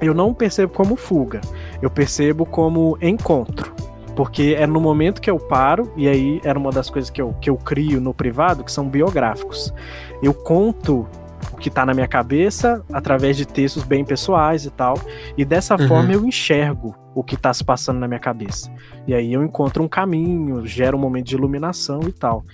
eu 0.00 0.14
não 0.14 0.32
percebo 0.32 0.72
como 0.72 0.96
fuga. 0.96 1.40
eu 1.82 1.90
percebo 1.90 2.46
como 2.46 2.96
encontro. 3.00 3.72
Porque 4.18 4.56
é 4.58 4.66
no 4.66 4.80
momento 4.80 5.20
que 5.20 5.30
eu 5.30 5.38
paro, 5.38 5.92
e 5.96 6.08
aí 6.08 6.40
era 6.42 6.58
uma 6.58 6.72
das 6.72 6.90
coisas 6.90 7.08
que 7.08 7.22
eu, 7.22 7.34
que 7.34 7.48
eu 7.48 7.56
crio 7.56 8.00
no 8.00 8.12
privado, 8.12 8.64
que 8.64 8.72
são 8.72 8.88
biográficos. 8.88 9.72
Eu 10.20 10.34
conto 10.34 11.06
o 11.52 11.56
que 11.56 11.70
tá 11.70 11.86
na 11.86 11.94
minha 11.94 12.08
cabeça 12.08 12.84
através 12.92 13.36
de 13.36 13.46
textos 13.46 13.84
bem 13.84 14.04
pessoais 14.04 14.64
e 14.64 14.70
tal. 14.70 15.00
E 15.36 15.44
dessa 15.44 15.80
uhum. 15.80 15.86
forma 15.86 16.12
eu 16.12 16.26
enxergo 16.26 16.96
o 17.14 17.22
que 17.22 17.36
tá 17.36 17.54
se 17.54 17.62
passando 17.62 18.00
na 18.00 18.08
minha 18.08 18.18
cabeça. 18.18 18.68
E 19.06 19.14
aí 19.14 19.32
eu 19.32 19.44
encontro 19.44 19.84
um 19.84 19.88
caminho, 19.88 20.66
gero 20.66 20.98
um 20.98 21.00
momento 21.00 21.26
de 21.26 21.36
iluminação 21.36 22.00
e 22.08 22.10
tal. 22.10 22.44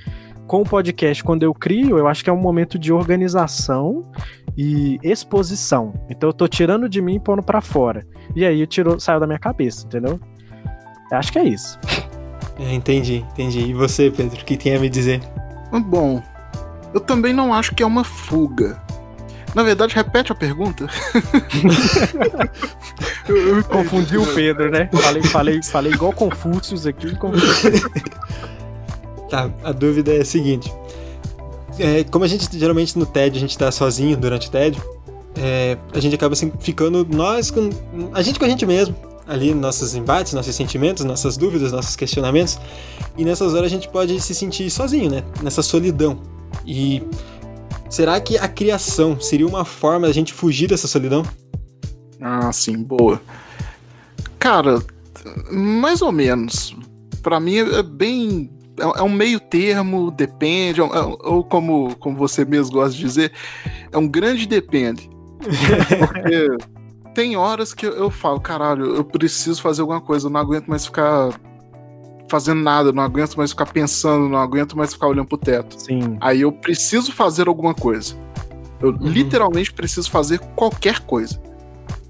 Com 0.46 0.60
o 0.60 0.64
podcast, 0.64 1.24
quando 1.24 1.44
eu 1.44 1.54
crio, 1.54 1.96
eu 1.96 2.06
acho 2.06 2.22
que 2.22 2.28
é 2.28 2.32
um 2.34 2.42
momento 2.42 2.78
de 2.78 2.92
organização 2.92 4.04
e 4.54 4.98
exposição. 5.02 5.94
Então 6.10 6.28
eu 6.28 6.34
tô 6.34 6.46
tirando 6.46 6.90
de 6.90 7.00
mim 7.00 7.14
e 7.14 7.20
pondo 7.20 7.42
para 7.42 7.62
fora. 7.62 8.06
E 8.36 8.44
aí 8.44 8.60
eu 8.60 8.66
tiro, 8.66 9.00
saiu 9.00 9.18
da 9.18 9.26
minha 9.26 9.38
cabeça, 9.38 9.86
entendeu? 9.86 10.20
Acho 11.16 11.32
que 11.32 11.38
é 11.38 11.44
isso. 11.44 11.78
É, 12.58 12.72
entendi, 12.72 13.24
entendi. 13.32 13.60
E 13.60 13.74
você, 13.74 14.10
Pedro, 14.10 14.40
o 14.40 14.44
que 14.44 14.56
tem 14.56 14.74
a 14.74 14.78
me 14.78 14.88
dizer? 14.88 15.20
Bom, 15.72 16.22
eu 16.92 17.00
também 17.00 17.32
não 17.32 17.52
acho 17.52 17.74
que 17.74 17.82
é 17.82 17.86
uma 17.86 18.04
fuga. 18.04 18.80
Na 19.54 19.62
verdade, 19.62 19.94
repete 19.94 20.32
a 20.32 20.34
pergunta. 20.34 20.88
eu, 23.28 23.56
eu 23.56 23.64
confundi 23.64 24.18
o 24.18 24.26
Pedro, 24.34 24.70
né? 24.70 24.88
Falei, 24.92 25.22
falei, 25.22 25.62
falei 25.62 25.92
igual 25.92 26.12
Confúcio 26.12 26.76
aqui. 26.88 27.14
tá, 29.30 29.50
a 29.62 29.72
dúvida 29.72 30.12
é 30.12 30.22
a 30.22 30.24
seguinte. 30.24 30.72
É, 31.78 32.04
como 32.04 32.24
a 32.24 32.28
gente 32.28 32.48
geralmente 32.56 32.98
no 32.98 33.06
TED 33.06 33.36
a 33.36 33.40
gente 33.40 33.56
tá 33.56 33.70
sozinho 33.70 34.16
durante 34.16 34.48
o 34.48 34.50
TED, 34.50 34.80
é, 35.36 35.76
a 35.92 36.00
gente 36.00 36.14
acaba 36.14 36.32
assim, 36.32 36.52
ficando 36.60 37.06
nós 37.08 37.50
com. 37.50 37.70
A 38.12 38.22
gente 38.22 38.38
com 38.38 38.44
a 38.44 38.48
gente 38.48 38.66
mesmo, 38.66 38.94
ali 39.26 39.54
nossos 39.54 39.94
embates, 39.94 40.32
nossos 40.32 40.54
sentimentos, 40.54 41.04
nossas 41.04 41.36
dúvidas, 41.36 41.72
nossos 41.72 41.96
questionamentos. 41.96 42.58
E 43.16 43.24
nessas 43.24 43.54
horas 43.54 43.66
a 43.66 43.74
gente 43.74 43.88
pode 43.88 44.20
se 44.20 44.34
sentir 44.34 44.70
sozinho, 44.70 45.10
né? 45.10 45.22
Nessa 45.42 45.62
solidão. 45.62 46.20
E 46.66 47.02
será 47.88 48.20
que 48.20 48.36
a 48.38 48.48
criação 48.48 49.20
seria 49.20 49.46
uma 49.46 49.64
forma 49.64 50.06
da 50.06 50.12
gente 50.12 50.32
fugir 50.32 50.68
dessa 50.68 50.86
solidão? 50.86 51.22
Ah, 52.20 52.52
sim, 52.52 52.82
boa. 52.82 53.20
Cara, 54.38 54.82
mais 55.50 56.02
ou 56.02 56.12
menos. 56.12 56.76
Para 57.22 57.40
mim 57.40 57.56
é 57.56 57.82
bem 57.82 58.50
é, 58.78 59.00
é 59.00 59.02
um 59.02 59.10
meio 59.10 59.38
termo, 59.38 60.10
depende, 60.10 60.80
é 60.80 60.84
ou 60.84 61.44
como, 61.44 61.94
como 61.96 62.16
você 62.16 62.44
mesmo 62.44 62.72
gosta 62.72 62.96
de 62.96 63.02
dizer, 63.02 63.32
é 63.92 63.98
um 63.98 64.08
grande 64.08 64.46
depende. 64.46 65.08
Porque 65.98 66.48
tem 67.14 67.36
horas 67.36 67.72
que 67.72 67.86
eu 67.86 68.10
falo, 68.10 68.40
caralho, 68.40 68.96
eu 68.96 69.04
preciso 69.04 69.62
fazer 69.62 69.80
alguma 69.80 70.00
coisa, 70.00 70.26
eu 70.26 70.30
não 70.30 70.40
aguento 70.40 70.66
mais 70.66 70.84
ficar 70.84 71.30
fazendo 72.28 72.60
nada, 72.60 72.92
não 72.92 73.02
aguento 73.02 73.36
mais 73.36 73.50
ficar 73.50 73.66
pensando, 73.66 74.28
não 74.28 74.38
aguento 74.38 74.76
mais 74.76 74.92
ficar 74.92 75.06
olhando 75.06 75.28
pro 75.28 75.38
teto. 75.38 75.80
Sim. 75.80 76.18
Aí 76.20 76.40
eu 76.40 76.50
preciso 76.50 77.12
fazer 77.12 77.46
alguma 77.46 77.74
coisa. 77.74 78.16
Eu 78.80 78.90
uhum. 78.90 78.98
literalmente 79.00 79.72
preciso 79.72 80.10
fazer 80.10 80.38
qualquer 80.56 81.00
coisa. 81.00 81.40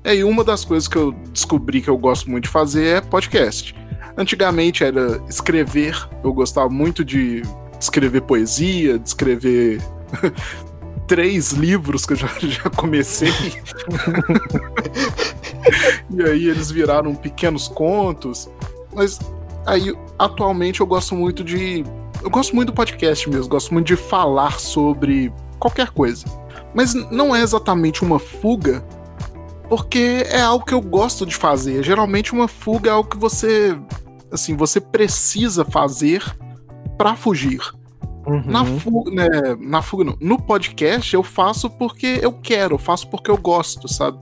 E 0.04 0.08
aí 0.08 0.24
uma 0.24 0.42
das 0.42 0.64
coisas 0.64 0.88
que 0.88 0.96
eu 0.96 1.12
descobri 1.32 1.80
que 1.80 1.88
eu 1.88 1.98
gosto 1.98 2.30
muito 2.30 2.44
de 2.44 2.50
fazer 2.50 2.96
é 2.96 3.00
podcast. 3.00 3.74
Antigamente 4.16 4.84
era 4.84 5.22
escrever, 5.28 5.96
eu 6.22 6.32
gostava 6.32 6.68
muito 6.68 7.04
de 7.04 7.42
escrever 7.78 8.22
poesia, 8.22 8.98
de 8.98 9.08
escrever 9.08 9.82
três 11.06 11.52
livros 11.52 12.06
que 12.06 12.12
eu 12.14 12.16
já, 12.16 12.28
já 12.40 12.70
comecei. 12.70 13.32
e 16.10 16.22
aí 16.22 16.48
eles 16.48 16.70
viraram 16.70 17.14
pequenos 17.14 17.68
contos. 17.68 18.48
Mas 18.92 19.18
aí, 19.66 19.94
atualmente, 20.18 20.80
eu 20.80 20.86
gosto 20.86 21.14
muito 21.14 21.42
de. 21.42 21.84
Eu 22.22 22.30
gosto 22.30 22.54
muito 22.54 22.68
do 22.68 22.74
podcast 22.74 23.28
mesmo, 23.28 23.48
gosto 23.48 23.74
muito 23.74 23.86
de 23.88 23.96
falar 23.96 24.58
sobre 24.58 25.32
qualquer 25.58 25.90
coisa. 25.90 26.24
Mas 26.74 26.94
não 26.94 27.34
é 27.34 27.42
exatamente 27.42 28.02
uma 28.02 28.18
fuga, 28.18 28.84
porque 29.68 30.24
é 30.28 30.40
algo 30.40 30.64
que 30.64 30.74
eu 30.74 30.80
gosto 30.80 31.26
de 31.26 31.36
fazer. 31.36 31.82
Geralmente, 31.82 32.32
uma 32.32 32.48
fuga 32.48 32.90
é 32.90 32.92
algo 32.92 33.08
que 33.08 33.18
você. 33.18 33.78
Assim, 34.32 34.56
você 34.56 34.80
precisa 34.80 35.64
fazer 35.64 36.24
para 36.96 37.14
fugir. 37.14 37.60
Uhum. 38.26 38.42
Na 38.46 38.64
fuga, 38.64 39.10
né, 39.10 39.28
na 39.60 39.82
fuga 39.82 40.04
não. 40.04 40.16
No 40.20 40.40
podcast 40.40 41.14
eu 41.14 41.22
faço 41.22 41.68
porque 41.70 42.18
eu 42.22 42.32
quero, 42.32 42.74
eu 42.74 42.78
faço 42.78 43.08
porque 43.08 43.30
eu 43.30 43.36
gosto, 43.36 43.86
sabe? 43.86 44.18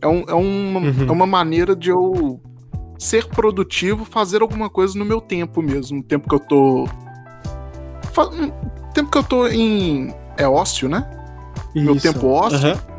É, 0.00 0.08
um, 0.08 0.24
é, 0.28 0.34
uma, 0.34 0.80
uhum. 0.80 1.06
é 1.08 1.12
uma 1.12 1.26
maneira 1.26 1.74
de 1.76 1.90
eu 1.90 2.40
ser 2.98 3.26
produtivo, 3.26 4.04
fazer 4.04 4.42
alguma 4.42 4.68
coisa 4.68 4.98
no 4.98 5.04
meu 5.04 5.20
tempo 5.20 5.62
mesmo. 5.62 5.98
No 5.98 6.02
tempo 6.02 6.28
que 6.28 6.34
eu 6.34 6.40
tô. 6.40 6.88
Fa... 8.12 8.28
Tempo 8.92 9.10
que 9.10 9.18
eu 9.18 9.24
tô 9.24 9.46
em. 9.46 10.14
É 10.36 10.48
ócio, 10.48 10.88
né? 10.88 11.08
Isso. 11.74 11.84
Meu 11.84 12.00
tempo 12.00 12.26
ócio. 12.28 12.68
Uhum. 12.68 12.94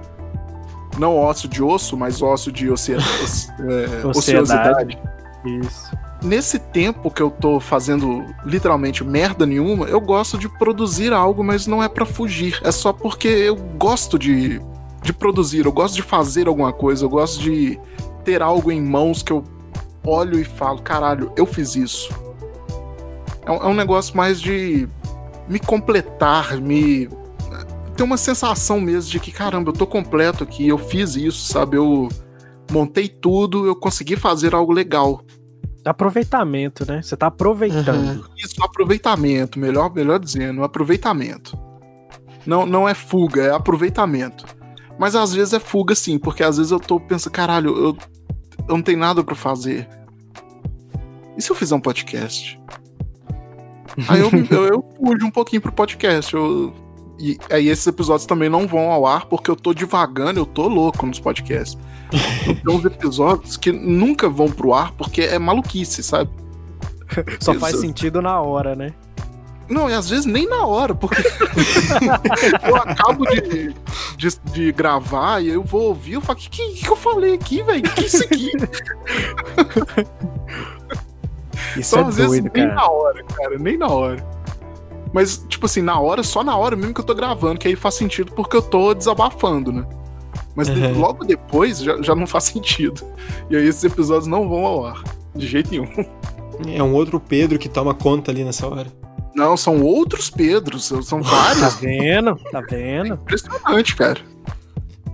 Não 0.97 1.18
ócio 1.18 1.49
de 1.49 1.62
osso, 1.62 1.97
mas 1.97 2.22
ócio 2.22 2.51
de 2.51 2.70
oce... 2.70 2.93
é, 2.93 4.08
ociosidade. 4.08 4.97
Isso 5.45 6.05
nesse 6.26 6.59
tempo 6.59 7.09
que 7.11 7.21
eu 7.21 7.30
tô 7.30 7.59
fazendo 7.59 8.26
literalmente 8.43 9.03
merda 9.03 9.45
nenhuma, 9.45 9.86
eu 9.86 10.01
gosto 10.01 10.38
de 10.38 10.49
produzir 10.49 11.13
algo, 11.13 11.43
mas 11.43 11.67
não 11.67 11.82
é 11.82 11.88
para 11.88 12.05
fugir. 12.05 12.59
É 12.63 12.71
só 12.71 12.91
porque 12.91 13.28
eu 13.28 13.55
gosto 13.55 14.17
de, 14.19 14.59
de 15.01 15.13
produzir, 15.13 15.65
eu 15.65 15.71
gosto 15.71 15.95
de 15.95 16.01
fazer 16.01 16.47
alguma 16.47 16.73
coisa, 16.73 17.05
eu 17.05 17.09
gosto 17.09 17.41
de 17.41 17.80
ter 18.23 18.41
algo 18.41 18.71
em 18.71 18.82
mãos 18.82 19.21
que 19.21 19.32
eu 19.32 19.43
olho 20.03 20.39
e 20.39 20.43
falo, 20.43 20.82
caralho, 20.82 21.32
eu 21.36 21.45
fiz 21.45 21.76
isso. 21.76 22.13
É 23.45 23.51
um, 23.51 23.55
é 23.55 23.67
um 23.67 23.73
negócio 23.73 24.17
mais 24.17 24.41
de 24.41 24.88
me 25.47 25.59
completar, 25.59 26.59
me. 26.59 27.07
ter 27.95 28.03
uma 28.03 28.17
sensação 28.17 28.82
mesmo 28.82 29.11
de 29.11 29.19
que, 29.19 29.32
caramba, 29.32 29.69
eu 29.69 29.73
tô 29.73 29.86
completo 29.86 30.43
aqui, 30.43 30.67
eu 30.67 30.78
fiz 30.78 31.15
isso, 31.15 31.45
sabe? 31.45 31.78
Eu 31.78 32.09
montei 32.71 33.07
tudo, 33.07 33.65
eu 33.65 33.76
consegui 33.76 34.15
fazer 34.15 34.55
algo 34.55 34.73
legal. 34.73 35.21
Aproveitamento, 35.86 36.86
né? 36.86 37.01
Você 37.01 37.15
tá 37.15 37.27
aproveitando. 37.27 38.17
Uhum. 38.17 38.23
Isso, 38.38 38.63
aproveitamento, 38.63 39.59
melhor, 39.59 39.93
melhor 39.93 40.19
dizendo, 40.19 40.63
aproveitamento. 40.63 41.57
Não, 42.45 42.65
não 42.65 42.89
é 42.89 42.93
fuga, 42.93 43.43
é 43.43 43.51
aproveitamento. 43.51 44.45
Mas 44.97 45.15
às 45.15 45.33
vezes 45.33 45.53
é 45.53 45.59
fuga 45.59 45.93
sim, 45.93 46.17
porque 46.17 46.43
às 46.43 46.57
vezes 46.57 46.71
eu 46.71 46.79
tô 46.79 46.99
pensando, 46.99 47.33
caralho, 47.33 47.69
eu, 47.77 47.97
eu 48.67 48.75
não 48.75 48.81
tenho 48.81 48.97
nada 48.97 49.23
para 49.23 49.36
fazer. 49.36 49.88
E 51.38 51.41
se 51.41 51.51
eu 51.51 51.55
fizer 51.55 51.75
um 51.75 51.81
podcast? 51.81 52.59
Aí 54.07 54.21
eu, 54.21 54.29
eu, 54.49 54.65
eu 54.67 54.86
fujo 54.97 55.25
um 55.25 55.31
pouquinho 55.31 55.61
pro 55.61 55.71
podcast. 55.71 56.33
Eu, 56.33 56.73
e 57.20 57.38
aí 57.49 57.70
esses 57.70 57.88
episódios 57.88 58.26
também 58.26 58.49
não 58.49 58.68
vão 58.68 58.91
ao 58.91 59.05
ar 59.05 59.26
porque 59.26 59.49
eu 59.49 59.55
tô 59.55 59.74
divagando, 59.74 60.39
eu 60.39 60.45
tô 60.45 60.68
louco 60.68 61.05
nos 61.05 61.20
podcasts. 61.20 61.78
Tem 62.45 62.76
uns 62.76 62.86
episódios 62.86 63.57
que 63.57 63.72
nunca 63.72 64.30
vão 64.30 64.49
pro 64.49 64.74
ar 64.74 64.91
porque 64.93 65.22
é 65.22 65.39
maluquice, 65.39 66.03
sabe? 66.03 66.30
Só 67.39 67.51
Isso. 67.51 67.59
faz 67.59 67.80
sentido 67.80 68.22
na 68.22 68.39
hora, 68.41 68.76
né? 68.76 68.93
Não, 69.68 69.89
e 69.89 69.93
às 69.93 70.09
vezes 70.09 70.28
nem 70.28 70.47
na 70.47 70.63
hora, 70.66 70.93
porque 70.93 71.24
eu 72.68 72.76
acabo 72.76 73.26
de, 73.26 73.74
de, 74.16 74.39
de, 74.51 74.72
gravar 74.72 75.41
e 75.41 75.49
eu 75.49 75.63
vou 75.63 75.86
ouvir 75.86 76.13
eu 76.13 76.22
falo, 76.22 76.38
o 76.38 76.41
que, 76.41 76.49
que, 76.49 76.74
que, 76.84 76.88
eu 76.88 76.95
falei 76.95 77.34
aqui, 77.34 77.63
velho? 77.63 77.80
O 77.80 77.93
que 77.95 78.01
é 78.01 78.05
isso 78.05 78.24
aqui? 78.24 78.51
Isso 81.78 81.95
então, 81.95 82.07
é 82.07 82.09
às 82.09 82.16
doido, 82.16 82.30
vezes, 82.30 82.49
cara. 82.51 82.66
nem 82.68 82.76
na 82.76 82.88
hora, 82.88 83.24
cara, 83.24 83.57
nem 83.57 83.78
na 83.78 83.88
hora. 83.88 84.34
Mas, 85.16 85.38
tipo 85.47 85.66
assim, 85.66 85.82
na 85.82 85.97
hora, 85.97 86.22
só 86.24 86.43
na 86.43 86.57
hora 86.57 86.76
mesmo 86.76 86.93
que 86.93 86.99
eu 86.99 87.05
tô 87.05 87.16
gravando, 87.16 87.57
que 87.57 87.70
aí 87.70 87.76
faz 87.78 87.95
sentido 87.95 88.34
porque 88.34 88.57
eu 88.57 88.61
tô 88.61 88.93
desabafando, 88.93 89.72
né? 89.72 89.88
Mas 90.53 90.68
uhum. 90.68 90.99
logo 90.99 91.24
depois 91.24 91.80
já, 91.80 92.01
já 92.01 92.13
não 92.13 92.28
faz 92.28 92.43
sentido. 92.51 93.01
E 93.49 93.55
aí 93.55 93.66
esses 93.66 93.82
episódios 93.86 94.28
não 94.28 94.49
vão 94.49 94.66
ao 94.66 94.86
ar. 94.86 95.01
De 95.34 95.47
jeito 95.47 95.72
nenhum. 95.72 95.88
É 96.68 96.84
um 96.84 96.93
outro 96.93 97.18
Pedro 97.18 97.57
que 97.57 97.70
toma 97.70 97.93
conta 97.93 98.30
ali 98.30 98.43
nessa 98.43 98.68
hora. 98.68 98.88
Não, 99.34 99.55
são 99.55 99.82
outros 99.82 100.30
Pedros, 100.30 100.91
são 101.03 101.24
vários. 101.24 101.61
Tá 101.61 101.80
vendo? 101.80 102.36
Tá 102.51 102.59
vendo? 102.59 103.13
É 103.13 103.16
impressionante, 103.16 103.95
cara. 103.95 104.20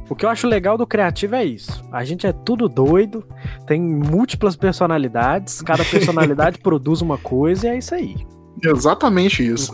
O 0.10 0.16
que 0.16 0.26
eu 0.26 0.30
acho 0.30 0.47
legal 0.47 0.80
do 0.80 0.88
criativo 0.88 1.36
é 1.36 1.45
isso. 1.45 1.84
A 1.91 2.04
gente 2.04 2.26
é 2.26 2.34
tudo 2.34 2.68
doido, 2.68 3.24
tem 3.68 3.80
múltiplas 3.80 4.56
personalidades, 4.56 5.62
cada 5.62 5.86
personalidade 5.86 6.58
produz 6.58 7.02
uma 7.02 7.20
coisa 7.20 7.68
e 7.68 7.70
é 7.70 7.78
isso 7.78 7.93
aí. 7.93 8.16
Exatamente 8.64 9.45
isso. 9.45 9.74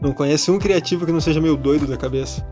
Não 0.00 0.12
conhece 0.12 0.50
um 0.50 0.58
criativo 0.58 1.06
que 1.06 1.12
não 1.12 1.20
seja 1.20 1.40
meio 1.40 1.56
doido 1.56 1.86
da 1.86 1.96
cabeça. 1.96 2.44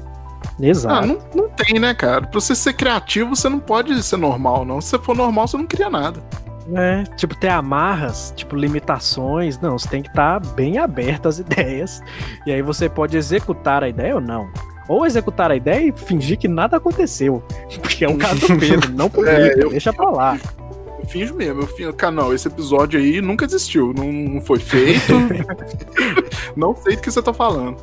Exato. 0.61 0.95
Ah, 0.95 1.07
não, 1.07 1.19
não 1.35 1.49
tem, 1.51 1.81
né, 1.81 1.93
cara? 1.95 2.23
Pra 2.23 2.41
você 2.41 2.55
ser 2.55 2.75
criativo, 2.75 3.35
você 3.35 3.49
não 3.49 3.59
pode 3.59 4.01
ser 4.03 4.17
normal, 4.17 4.65
não. 4.65 4.81
Se 4.81 4.91
você 4.91 4.99
for 4.99 5.17
normal, 5.17 5.49
você 5.49 5.57
não 5.57 5.67
cria 5.67 5.91
nada. 5.91 6.23
É, 6.73 7.03
tipo, 7.17 7.35
ter 7.35 7.49
amarras, 7.49 8.33
tipo, 8.37 8.55
limitações. 8.55 9.59
Não, 9.59 9.79
você 9.79 9.89
tem 9.89 10.03
que 10.03 10.09
estar 10.09 10.41
tá 10.41 10.49
bem 10.55 10.79
aberto 10.79 11.29
às 11.29 11.39
ideias. 11.39 12.01
E 12.47 12.53
aí 12.53 12.63
você 12.63 12.89
pode 12.89 13.17
executar 13.17 13.83
a 13.83 13.89
ideia 13.89 14.15
ou 14.15 14.21
não. 14.21 14.49
Ou 14.89 15.05
executar 15.05 15.51
a 15.51 15.57
ideia 15.57 15.89
e 15.89 15.93
fingir 15.93 16.39
que 16.39 16.49
nada 16.49 16.77
aconteceu. 16.77 17.43
Porque 17.83 18.05
é 18.05 18.09
um 18.09 18.17
caso 18.17 18.47
do 18.47 18.59
Pedro, 18.59 18.93
não 18.93 19.09
comigo, 19.11 19.31
é, 19.31 19.55
eu... 19.57 19.71
deixa 19.71 19.93
pra 19.93 20.11
lá 20.11 20.39
finjo 21.11 21.35
mesmo. 21.35 21.63
Eu 21.63 21.67
finjo, 21.67 21.93
cara, 21.93 22.13
não, 22.13 22.33
esse 22.33 22.49
episódio 22.49 22.99
aí 22.99 23.21
nunca 23.21 23.45
existiu, 23.45 23.93
não, 23.93 24.11
não 24.13 24.41
foi 24.41 24.59
feito. 24.59 25.13
não 26.57 26.75
sei 26.77 26.97
do 26.97 27.03
que 27.03 27.11
você 27.11 27.21
tá 27.21 27.33
falando. 27.33 27.77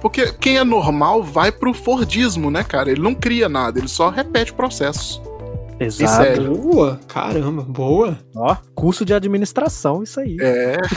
Porque 0.00 0.32
quem 0.32 0.56
é 0.56 0.64
normal 0.64 1.22
vai 1.22 1.52
pro 1.52 1.74
Fordismo, 1.74 2.50
né, 2.50 2.64
cara? 2.64 2.90
Ele 2.90 3.02
não 3.02 3.14
cria 3.14 3.48
nada, 3.48 3.78
ele 3.78 3.88
só 3.88 4.08
repete 4.08 4.52
processos. 4.52 5.20
Exato. 5.78 6.42
Boa, 6.42 7.00
caramba, 7.08 7.62
boa. 7.62 8.18
Ó, 8.34 8.56
curso 8.74 9.04
de 9.04 9.14
administração, 9.14 10.02
isso 10.02 10.20
aí. 10.20 10.36
É. 10.40 10.76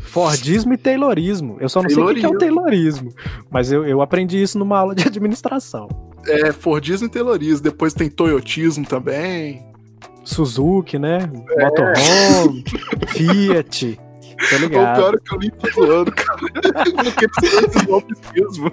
Fordismo 0.00 0.72
e 0.74 0.76
Taylorismo. 0.76 1.56
Eu 1.60 1.68
só 1.68 1.82
não 1.82 1.88
sei 1.88 2.02
o 2.02 2.08
que 2.08 2.20
que 2.20 2.26
é 2.26 2.28
o 2.28 2.36
Taylorismo, 2.36 3.14
mas 3.48 3.70
eu, 3.70 3.86
eu 3.86 4.02
aprendi 4.02 4.42
isso 4.42 4.58
numa 4.58 4.78
aula 4.78 4.94
de 4.94 5.06
administração. 5.06 6.09
É, 6.26 6.52
Fordismo 6.52 7.06
e 7.06 7.10
Taylorismo. 7.10 7.62
Depois 7.62 7.94
tem 7.94 8.08
Toyotismo 8.10 8.86
também. 8.86 9.62
Suzuki, 10.24 10.98
né? 10.98 11.18
Motorhome, 11.58 12.64
Fiat. 13.08 13.98
Tô 14.50 14.56
O 14.56 14.58
ligado. 14.58 14.96
pior 14.96 15.14
é 15.14 15.18
que 15.18 15.34
eu 15.34 15.38
li 15.38 15.50
tô 15.50 15.70
zoando, 15.84 16.12
cara. 16.12 16.38
Porque 17.04 17.26
esses 17.44 17.86
nomes 17.86 18.18
mesmo. 18.34 18.72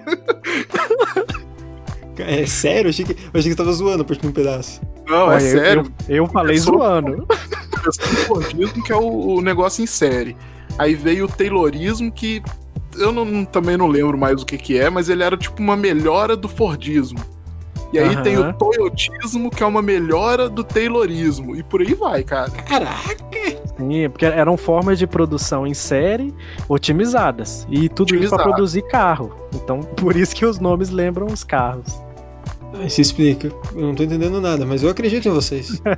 É 2.20 2.46
sério? 2.46 2.88
Eu 2.88 2.90
achei 2.90 3.06
que, 3.06 3.12
eu 3.12 3.18
achei 3.34 3.44
que 3.44 3.50
você 3.50 3.56
tava 3.56 3.72
zoando 3.74 4.04
por 4.06 4.18
um 4.26 4.32
pedaço. 4.32 4.82
Não, 5.08 5.28
Olha, 5.28 5.42
é 5.42 5.46
eu- 5.54 5.60
sério. 5.60 5.94
Eu, 6.10 6.16
eu 6.18 6.28
falei 6.28 6.58
Eu 6.58 6.62
sou- 6.62 6.78
zoando. 6.78 7.28
Fordismo, 8.28 8.84
que 8.84 8.92
é 8.92 8.96
o, 8.96 9.36
o 9.38 9.42
negócio 9.42 9.84
em 9.84 9.88
série. 9.88 10.36
Aí 10.78 10.96
veio 10.96 11.26
o 11.26 11.28
Taylorismo, 11.28 12.12
que 12.12 12.42
eu 12.96 13.12
não- 13.12 13.46
também 13.46 13.78
não 13.78 13.88
lembro 13.88 14.18
mais 14.18 14.42
o 14.42 14.46
que 14.46 14.58
que 14.58 14.78
é, 14.78 14.90
mas 14.90 15.10
ele 15.10 15.24
era 15.24 15.38
tipo 15.38 15.62
uma 15.62 15.76
melhora 15.78 16.36
do 16.36 16.48
Fordismo. 16.50 17.20
E 17.94 18.00
aí 18.00 18.14
Aham. 18.16 18.24
tem 18.24 18.38
o 18.38 18.54
Toyotismo, 18.54 19.50
que 19.50 19.64
é 19.64 19.66
uma 19.66 19.82
melhora 19.82 20.50
do 20.50 20.64
Taylorismo. 20.64 21.56
E 21.56 21.64
por 21.64 21.82
aí 21.82 21.94
vai, 21.94 22.24
cara. 22.24 22.50
Caraca! 22.52 23.16
Sim, 23.78 24.10
porque 24.10 24.26
eram 24.26 24.58
formas 24.58 24.98
de 25.00 25.06
produção 25.08 25.66
em 25.68 25.74
série 25.74 26.34
otimizadas. 26.68 27.66
E 27.70 27.88
tudo 27.90 28.10
isso 28.16 28.30
para 28.30 28.38
Otimizado. 28.38 28.44
produzir 28.44 28.82
carro. 28.84 29.32
Então, 29.56 29.80
por 29.82 30.16
isso 30.16 30.36
que 30.36 30.46
os 30.46 30.60
nomes 30.60 30.90
lembram 30.90 31.28
os 31.28 31.44
carros. 31.44 32.02
Aí 32.74 32.90
se 32.90 33.02
explica. 33.02 33.48
Eu 33.74 33.82
não 33.88 33.96
tô 33.96 34.04
entendendo 34.04 34.40
nada, 34.42 34.66
mas 34.66 34.84
eu 34.84 34.90
acredito 34.90 35.28
em 35.28 35.32
vocês. 35.32 35.82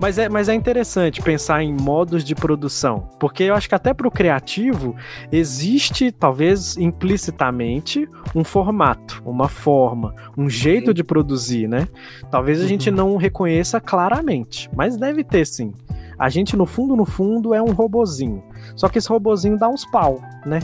Mas 0.00 0.18
é, 0.18 0.28
mas 0.28 0.48
é 0.48 0.54
interessante 0.54 1.22
pensar 1.22 1.62
em 1.62 1.72
modos 1.72 2.24
de 2.24 2.34
produção, 2.34 3.08
porque 3.20 3.44
eu 3.44 3.54
acho 3.54 3.68
que 3.68 3.74
até 3.74 3.94
para 3.94 4.08
o 4.08 4.10
criativo 4.10 4.96
existe, 5.30 6.10
talvez 6.10 6.76
implicitamente, 6.76 8.08
um 8.34 8.42
formato, 8.42 9.22
uma 9.24 9.48
forma, 9.48 10.12
um 10.36 10.48
jeito 10.50 10.92
de 10.92 11.04
produzir, 11.04 11.68
né? 11.68 11.86
Talvez 12.32 12.60
a 12.60 12.66
gente 12.66 12.90
Uhum. 12.90 12.96
não 12.96 13.16
reconheça 13.16 13.80
claramente, 13.80 14.68
mas 14.74 14.96
deve 14.96 15.22
ter 15.22 15.46
sim. 15.46 15.72
A 16.18 16.28
gente, 16.28 16.56
no 16.56 16.66
fundo, 16.66 16.96
no 16.96 17.04
fundo, 17.04 17.54
é 17.54 17.62
um 17.62 17.70
robozinho. 17.72 18.42
Só 18.74 18.88
que 18.88 18.98
esse 18.98 19.08
robozinho 19.08 19.56
dá 19.56 19.68
uns 19.68 19.84
pau, 19.84 20.20
né? 20.44 20.58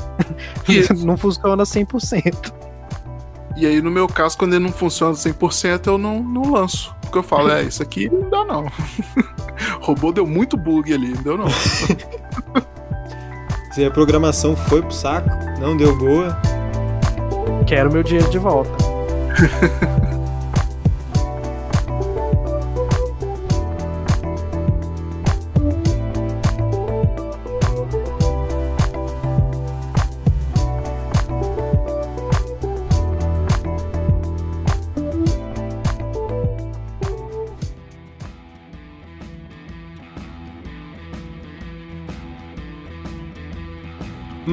Isso. 0.68 0.94
não 1.06 1.16
funciona 1.16 1.62
100%. 1.62 2.52
E 3.58 3.66
aí, 3.66 3.82
no 3.82 3.90
meu 3.90 4.06
caso, 4.06 4.38
quando 4.38 4.54
ele 4.54 4.62
não 4.62 4.72
funciona 4.72 5.14
100%, 5.14 5.88
eu 5.88 5.98
não, 5.98 6.22
não 6.22 6.52
lanço. 6.52 6.94
Porque 7.00 7.18
eu 7.18 7.24
falo, 7.24 7.50
é, 7.50 7.64
isso 7.64 7.82
aqui 7.82 8.08
não 8.08 8.30
dá 8.30 8.44
não. 8.44 8.66
o 8.66 8.70
robô 9.84 10.12
deu 10.12 10.24
muito 10.24 10.56
bug 10.56 10.94
ali, 10.94 11.08
não 11.08 11.22
deu 11.24 11.36
não. 11.36 11.48
Se 13.74 13.84
a 13.84 13.90
programação 13.90 14.54
foi 14.54 14.80
pro 14.80 14.92
saco, 14.92 15.28
não 15.58 15.76
deu 15.76 15.96
boa. 15.98 16.40
Quero 17.66 17.92
meu 17.92 18.04
dinheiro 18.04 18.30
de 18.30 18.38
volta. 18.38 18.70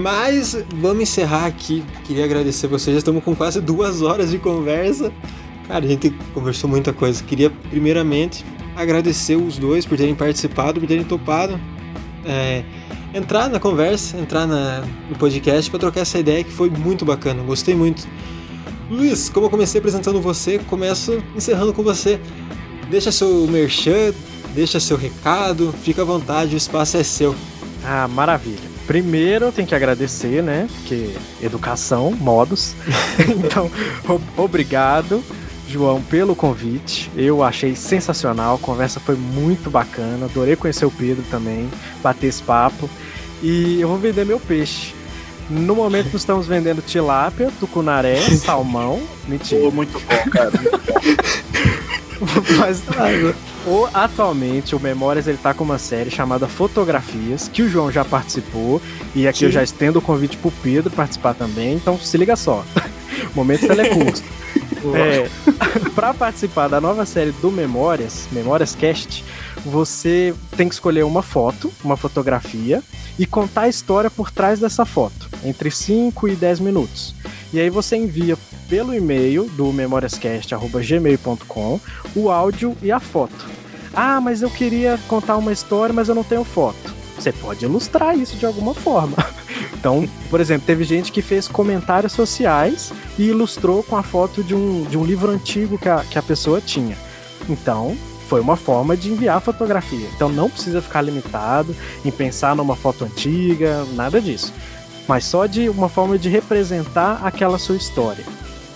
Mas 0.06 0.56
vamos 0.76 1.02
encerrar 1.02 1.48
aqui. 1.48 1.84
Queria 2.04 2.26
agradecer 2.26 2.68
vocês. 2.68 2.94
Já 2.94 3.00
estamos 3.00 3.24
com 3.24 3.36
quase 3.36 3.60
duas 3.60 4.04
horas 4.04 4.30
de 4.30 4.38
conversa. 4.38 5.12
Cara, 5.68 5.84
a 5.84 5.88
gente 5.88 6.12
conversou 6.32 6.70
muita 6.70 6.94
coisa. 6.94 7.24
Queria, 7.24 7.50
primeiramente, 7.72 8.46
agradecer 8.76 9.36
os 9.36 9.58
dois 9.58 9.84
por 9.84 9.98
terem 9.98 10.14
participado, 10.14 10.80
por 10.80 10.86
terem 10.88 11.04
topado. 11.04 11.60
é, 12.28 12.64
entrar 13.16 13.50
na 13.50 13.60
conversa, 13.60 14.18
entrar 14.18 14.46
na- 14.48 14.84
no 15.10 15.16
podcast 15.16 15.70
para 15.72 15.80
trocar 15.80 16.02
essa 16.02 16.18
ideia 16.20 16.44
que 16.44 16.52
foi 16.52 16.70
muito 16.72 17.04
bacana. 17.06 17.42
Gostei 17.44 17.74
muito. 17.76 18.08
Luiz, 18.90 19.30
como 19.30 19.46
eu 19.48 19.50
comecei 19.50 19.78
apresentando 19.80 20.20
você, 20.22 20.60
começo 20.68 21.22
encerrando 21.36 21.72
com 21.74 21.82
você. 21.84 22.20
Deixa 22.92 23.12
seu 23.12 23.48
merchan, 23.48 24.12
deixa 24.56 24.80
seu 24.80 24.98
recado, 24.98 25.74
fica 25.84 26.02
à 26.04 26.06
vontade, 26.06 26.56
o 26.56 26.58
espaço 26.58 26.98
é 26.98 27.04
seu. 27.04 27.36
Ah, 27.84 28.08
maravilha. 28.08 28.75
Primeiro, 28.88 29.46
eu 29.46 29.52
tenho 29.52 29.68
que 29.68 29.76
agradecer, 29.76 30.44
né? 30.44 30.68
Porque 30.72 31.10
educação, 31.42 32.12
modos. 32.12 32.76
então, 33.38 33.72
obrigado, 34.38 35.24
João, 35.68 36.02
pelo 36.02 36.36
convite. 36.36 37.10
Eu 37.16 37.44
achei 37.44 37.76
sensacional. 37.76 38.56
A 38.56 38.60
conversa 38.60 39.00
foi 39.00 39.16
muito 39.16 39.70
bacana. 39.70 40.26
Adorei 40.26 40.56
conhecer 40.56 40.86
o 40.86 40.92
Pedro 40.92 41.24
também, 41.32 41.70
bater 42.04 42.28
esse 42.28 42.44
papo. 42.44 42.90
E 43.42 43.80
eu 43.82 43.88
vou 43.88 43.98
vender 43.98 44.26
meu 44.26 44.40
peixe. 44.40 44.94
No 45.50 45.76
momento, 45.76 46.06
nós 46.06 46.22
estamos 46.22 46.48
vendendo 46.48 46.82
tilápia, 46.82 47.52
tucunaré, 47.60 48.20
salmão. 48.38 49.02
Mentira. 49.28 49.62
Pô, 49.62 49.72
muito 49.72 50.00
bom, 50.00 50.30
cara. 50.32 50.52
Mas 52.58 52.82
o, 53.66 53.88
atualmente 53.94 54.76
o 54.76 54.80
Memórias 54.80 55.28
ele 55.28 55.38
tá 55.38 55.54
com 55.54 55.64
uma 55.64 55.78
série 55.78 56.12
chamada 56.12 56.48
Fotografias, 56.48 57.48
que 57.48 57.62
o 57.62 57.70
João 57.70 57.92
já 57.92 58.06
participou, 58.06 58.82
e 59.14 59.28
aqui 59.28 59.44
eu 59.44 59.50
Sim. 59.50 59.54
já 59.54 59.64
estendo 59.64 60.00
o 60.00 60.02
convite 60.02 60.38
pro 60.38 60.52
Pedro 60.52 60.92
participar 60.92 61.34
também, 61.34 61.74
então 61.74 62.00
se 62.00 62.18
liga 62.18 62.36
só. 62.36 62.64
Momento 63.34 63.68
telecurso. 63.68 64.24
é, 64.94 65.30
para 65.96 66.14
participar 66.14 66.68
da 66.68 66.80
nova 66.80 67.06
série 67.06 67.32
do 67.32 67.52
Memórias, 67.52 68.28
Memórias 68.32 68.76
Cast, 68.76 69.24
você 69.66 70.34
tem 70.56 70.70
que 70.70 70.76
escolher 70.76 71.04
uma 71.04 71.24
foto, 71.24 71.74
uma 71.84 71.98
fotografia, 71.98 72.84
e 73.18 73.26
contar 73.26 73.62
a 73.62 73.70
história 73.70 74.12
por 74.12 74.30
trás 74.30 74.60
dessa 74.60 74.86
foto, 74.86 75.28
entre 75.44 75.72
5 75.72 76.28
e 76.28 76.36
10 76.36 76.60
minutos. 76.60 77.16
E 77.52 77.60
aí 77.60 77.70
você 77.70 77.96
envia 77.96 78.38
pelo 78.70 78.94
e-mail 78.94 79.50
do 79.52 79.74
memoriascast.gmail.com 79.74 81.80
o 82.16 82.30
áudio 82.30 82.78
e 82.82 82.92
a 82.92 83.00
foto. 83.00 83.50
Ah, 83.94 84.20
mas 84.20 84.42
eu 84.42 84.50
queria 84.50 85.00
contar 85.08 85.38
uma 85.38 85.54
história, 85.54 85.94
mas 85.94 86.10
eu 86.10 86.16
não 86.16 86.24
tenho 86.24 86.44
foto. 86.44 86.94
Você 87.18 87.32
pode 87.32 87.64
ilustrar 87.64 88.18
isso 88.18 88.36
de 88.36 88.46
alguma 88.46 88.74
forma. 88.74 89.16
Então, 89.74 90.10
por 90.32 90.42
exemplo, 90.42 90.66
teve 90.66 90.84
gente 90.84 91.12
que 91.12 91.22
fez 91.22 91.48
comentários 91.48 92.12
sociais 92.12 92.92
e 93.20 93.26
ilustrou 93.26 93.84
com 93.84 93.96
a 93.96 94.02
foto 94.02 94.44
de 94.44 94.56
um, 94.56 94.84
de 94.84 94.98
um 94.98 95.06
livro 95.06 95.32
antigo 95.32 95.78
que 95.78 95.88
a, 95.88 96.00
que 96.00 96.18
a 96.18 96.24
pessoa 96.24 96.60
tinha. 96.60 96.98
Então, 97.48 97.96
foi 98.28 98.42
uma 98.42 98.56
forma 98.56 98.96
de 98.98 99.12
enviar 99.12 99.40
fotografia. 99.42 100.08
Então, 100.16 100.30
não 100.30 100.50
precisa 100.50 100.82
ficar 100.82 101.02
limitado 101.02 101.76
em 102.04 102.12
pensar 102.12 102.56
numa 102.56 102.76
foto 102.76 103.06
antiga, 103.06 103.86
nada 103.94 104.20
disso. 104.20 104.54
Mas 105.08 105.26
só 105.26 105.46
de 105.46 105.70
uma 105.70 105.88
forma 105.88 106.18
de 106.18 106.30
representar 106.30 107.22
aquela 107.24 107.58
sua 107.58 107.76
história. 107.76 108.26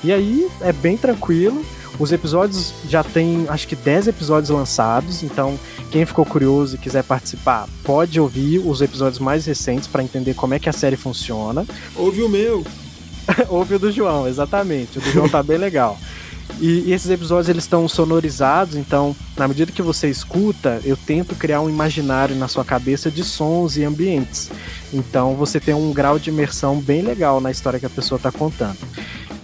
E 0.04 0.12
aí 0.14 0.48
é 0.62 0.72
bem 0.72 0.96
tranquilo. 0.96 1.66
Os 2.00 2.14
episódios 2.14 2.74
já 2.88 3.04
tem, 3.04 3.46
acho 3.50 3.68
que 3.68 3.76
10 3.76 4.08
episódios 4.08 4.50
lançados, 4.50 5.22
então 5.22 5.60
quem 5.92 6.06
ficou 6.06 6.26
curioso 6.26 6.76
e 6.76 6.78
quiser 6.78 7.04
participar, 7.04 7.68
pode 7.84 8.22
ouvir 8.22 8.60
os 8.60 8.82
episódios 8.82 9.20
mais 9.20 9.46
recentes 9.46 9.86
para 9.86 10.02
entender 10.02 10.34
como 10.34 10.54
é 10.54 10.60
que 10.60 10.70
a 10.70 10.74
série 10.74 10.96
funciona. 10.96 11.66
Ouve 11.96 12.22
o 12.22 12.30
meu. 12.30 12.64
Ouve 13.50 13.76
o 13.76 13.80
do 13.80 13.92
João, 13.92 14.28
exatamente. 14.28 14.98
O 14.98 15.02
do 15.02 15.12
João 15.12 15.28
tá 15.28 15.44
bem 15.44 15.58
legal. 15.58 15.98
E, 16.60 16.90
e 16.90 16.94
esses 16.94 17.10
episódios 17.10 17.48
eles 17.50 17.64
estão 17.64 17.88
sonorizados, 17.88 18.76
então, 18.76 19.16
na 19.38 19.48
medida 19.48 19.72
que 19.72 19.82
você 19.82 20.10
escuta, 20.10 20.82
eu 20.84 20.98
tento 20.98 21.36
criar 21.36 21.62
um 21.62 21.70
imaginário 21.70 22.36
na 22.36 22.48
sua 22.48 22.66
cabeça 22.66 23.10
de 23.10 23.24
sons 23.24 23.78
e 23.78 23.84
ambientes. 23.84 24.50
Então, 24.94 25.36
você 25.36 25.60
tem 25.60 25.74
um 25.74 25.94
grau 25.94 26.20
de 26.20 26.30
imersão 26.30 26.80
bem 26.80 27.02
legal 27.02 27.40
na 27.40 27.52
história 27.52 27.80
que 27.80 27.86
a 27.86 27.90
pessoa 27.90 28.20
tá 28.20 28.32
contando. 28.32 28.78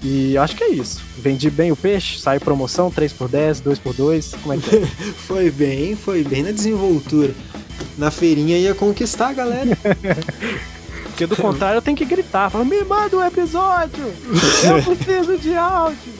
E 0.03 0.38
acho 0.38 0.56
que 0.56 0.64
é 0.64 0.70
isso. 0.70 1.01
Vendi 1.18 1.49
bem 1.49 1.72
o 1.72 1.76
peixe, 1.76 2.20
sai 2.20 2.39
promoção 2.39 2.91
3x10, 2.91 3.64
2x2, 3.64 4.36
como 4.41 4.53
é 4.53 4.58
que 4.58 4.76
é? 4.76 4.86
Foi 5.26 5.49
bem, 5.49 5.95
foi 5.95 6.24
bem 6.24 6.43
na 6.43 6.51
desenvoltura. 6.51 7.34
Na 7.97 8.12
feirinha 8.12 8.58
ia 8.58 8.76
conquistar 8.76 9.30
a 9.30 9.34
galera. 9.34 9.76
Porque 11.06 11.26
do 11.26 11.36
contrário 11.38 11.78
eu 11.78 11.82
tenho 11.82 11.95
que 11.95 12.03
gritar, 12.03 12.49
falar, 12.49 12.66
me 12.66 12.84
manda 12.84 13.16
um 13.16 13.26
episódio! 13.26 14.14
Eu 14.66 14.84
preciso 14.95 15.38
de 15.38 15.56
áudio! 15.56 16.14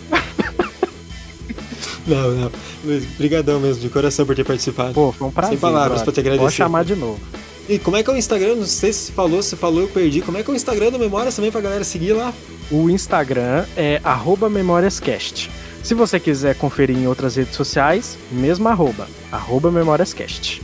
Não, 2.08 2.32
não. 2.32 2.52
Luiz, 2.84 3.06
brigadão 3.18 3.60
mesmo, 3.60 3.82
de 3.82 3.90
coração 3.90 4.26
por 4.26 4.36
ter 4.36 4.44
participado. 4.44 4.94
Pô, 4.94 5.12
foi 5.12 5.28
um 5.28 5.32
prazer. 5.32 5.52
Sem 5.52 5.60
palavras 5.60 6.04
pra 6.04 6.14
te 6.14 6.20
agradecer. 6.20 6.44
Pode 6.44 6.56
chamar 6.56 6.84
de 6.84 6.96
novo. 6.96 7.20
E 7.68 7.80
como 7.80 7.98
é 7.98 8.04
que 8.04 8.10
é 8.10 8.14
o 8.14 8.18
Instagram? 8.18 8.56
Não 8.56 8.66
sei 8.66 8.94
se 8.94 9.06
você 9.06 9.12
falou, 9.12 9.42
se 9.42 9.56
falou, 9.56 9.82
eu 9.82 9.88
perdi. 9.88 10.22
Como 10.22 10.38
é 10.38 10.44
que 10.44 10.50
é 10.50 10.54
o 10.54 10.56
Instagram 10.56 10.92
do 10.92 11.00
Memórias 11.00 11.36
também 11.36 11.52
pra 11.52 11.62
galera 11.62 11.84
seguir 11.84 12.14
lá? 12.14 12.32
O 12.70 12.90
Instagram 12.90 13.66
é 13.76 14.00
arroba 14.04 14.50
memóriascast. 14.50 15.50
Se 15.84 15.94
você 15.94 16.20
quiser 16.20 16.56
conferir 16.56 16.98
em 16.98 17.08
outras 17.08 17.36
redes 17.36 17.56
sociais, 17.56 18.18
mesmo 18.32 18.68
arroba, 18.68 19.08
arroba 19.32 19.72
memóriascast. 19.72 20.62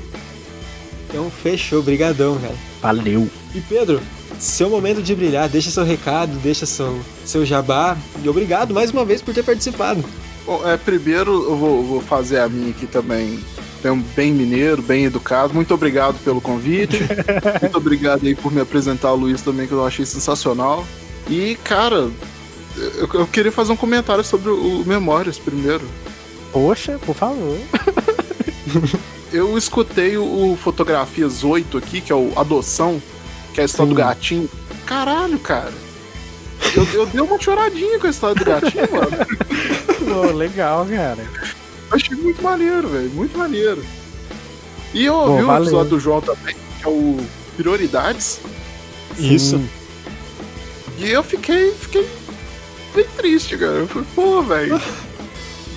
Então, 1.09 1.29
fechou. 1.29 1.81
Brigadão, 1.81 2.37
cara. 2.39 2.55
Valeu! 2.81 3.27
E 3.53 3.61
Pedro, 3.61 4.01
seu 4.39 4.69
momento 4.69 5.01
de 5.01 5.13
brilhar, 5.13 5.49
deixa 5.49 5.69
seu 5.69 5.83
recado, 5.83 6.33
deixa 6.37 6.65
seu, 6.65 6.99
seu 7.25 7.45
jabá. 7.45 7.97
E 8.23 8.29
obrigado 8.29 8.73
mais 8.73 8.91
uma 8.91 9.03
vez 9.03 9.21
por 9.21 9.33
ter 9.33 9.43
participado. 9.43 10.03
Bom, 10.45 10.67
é, 10.67 10.77
primeiro 10.77 11.31
eu 11.31 11.55
vou, 11.55 11.83
vou 11.83 12.01
fazer 12.01 12.39
a 12.39 12.49
minha 12.49 12.71
aqui 12.71 12.87
também. 12.87 13.39
Bem, 13.83 14.05
bem 14.15 14.31
mineiro, 14.31 14.81
bem 14.81 15.05
educado. 15.05 15.53
Muito 15.53 15.73
obrigado 15.73 16.21
pelo 16.23 16.39
convite. 16.39 16.97
Muito 17.61 17.77
obrigado 17.77 18.25
aí 18.25 18.35
por 18.35 18.51
me 18.51 18.61
apresentar 18.61 19.11
o 19.11 19.15
Luiz 19.15 19.41
também, 19.41 19.67
que 19.67 19.73
eu 19.73 19.85
achei 19.85 20.05
sensacional. 20.05 20.85
E, 21.27 21.55
cara, 21.63 22.11
eu, 22.77 23.09
eu 23.13 23.27
queria 23.27 23.51
fazer 23.51 23.71
um 23.71 23.77
comentário 23.77 24.23
sobre 24.23 24.49
o, 24.49 24.81
o 24.81 24.85
Memórias 24.85 25.39
primeiro. 25.39 25.87
Poxa, 26.51 26.99
por 27.05 27.15
favor. 27.15 27.57
Eu 29.31 29.57
escutei 29.57 30.17
o, 30.17 30.51
o 30.51 30.57
Fotografias 30.57 31.41
8 31.43 31.77
aqui, 31.77 32.01
que 32.01 32.11
é 32.11 32.15
o 32.15 32.33
Adoção, 32.35 33.01
que 33.53 33.61
é 33.61 33.63
a 33.63 33.65
história 33.65 33.89
Sim. 33.89 33.95
do 33.95 33.97
gatinho. 33.97 34.49
Caralho, 34.85 35.39
cara. 35.39 35.71
Eu, 36.75 36.83
eu 36.93 37.05
dei 37.05 37.21
uma 37.21 37.39
choradinha 37.39 37.97
com 37.97 38.07
a 38.07 38.09
história 38.09 38.35
do 38.35 38.43
gatinho, 38.43 38.89
mano. 38.91 39.07
Pô, 40.13 40.31
legal, 40.31 40.85
cara. 40.85 41.23
Achei 41.91 42.15
muito 42.15 42.41
maneiro, 42.41 42.87
velho. 42.87 43.09
Muito 43.11 43.37
maneiro. 43.37 43.83
E 44.93 45.05
eu 45.05 45.13
ouvi 45.15 45.43
o 45.43 45.47
episódio 45.63 45.89
do 45.91 45.99
João 45.99 46.21
também, 46.21 46.55
que 46.79 46.85
é 46.85 46.87
o 46.87 47.17
Prioridades. 47.57 48.39
Isso. 49.17 49.57
Sim. 49.57 49.69
E 50.97 51.09
eu 51.09 51.23
fiquei, 51.23 51.71
fiquei 51.73 52.07
bem 52.95 53.05
triste, 53.17 53.57
cara. 53.57 53.73
Eu 53.73 53.87
falei, 53.87 54.07
pô, 54.15 54.41
velho. 54.41 54.81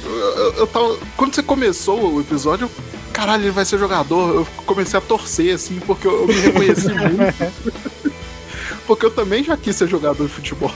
Eu, 0.04 0.10
eu- 0.12 0.52
eu 0.58 0.66
tava. 0.66 0.98
Quando 1.16 1.34
você 1.34 1.42
começou 1.42 2.14
o 2.14 2.20
episódio, 2.20 2.64
eu, 2.66 2.70
caralho, 3.12 3.44
ele 3.44 3.50
vai 3.50 3.64
ser 3.64 3.78
jogador. 3.78 4.34
Eu 4.34 4.46
comecei 4.66 4.98
a 4.98 5.02
torcer, 5.02 5.54
assim, 5.54 5.80
porque 5.86 6.06
eu, 6.06 6.20
eu 6.22 6.26
me 6.26 6.34
reconheci 6.34 6.88
muito. 6.92 8.14
porque 8.86 9.06
eu 9.06 9.10
também 9.10 9.42
já 9.42 9.56
quis 9.56 9.74
ser 9.76 9.88
jogador 9.88 10.26
de 10.26 10.32
futebol. 10.32 10.72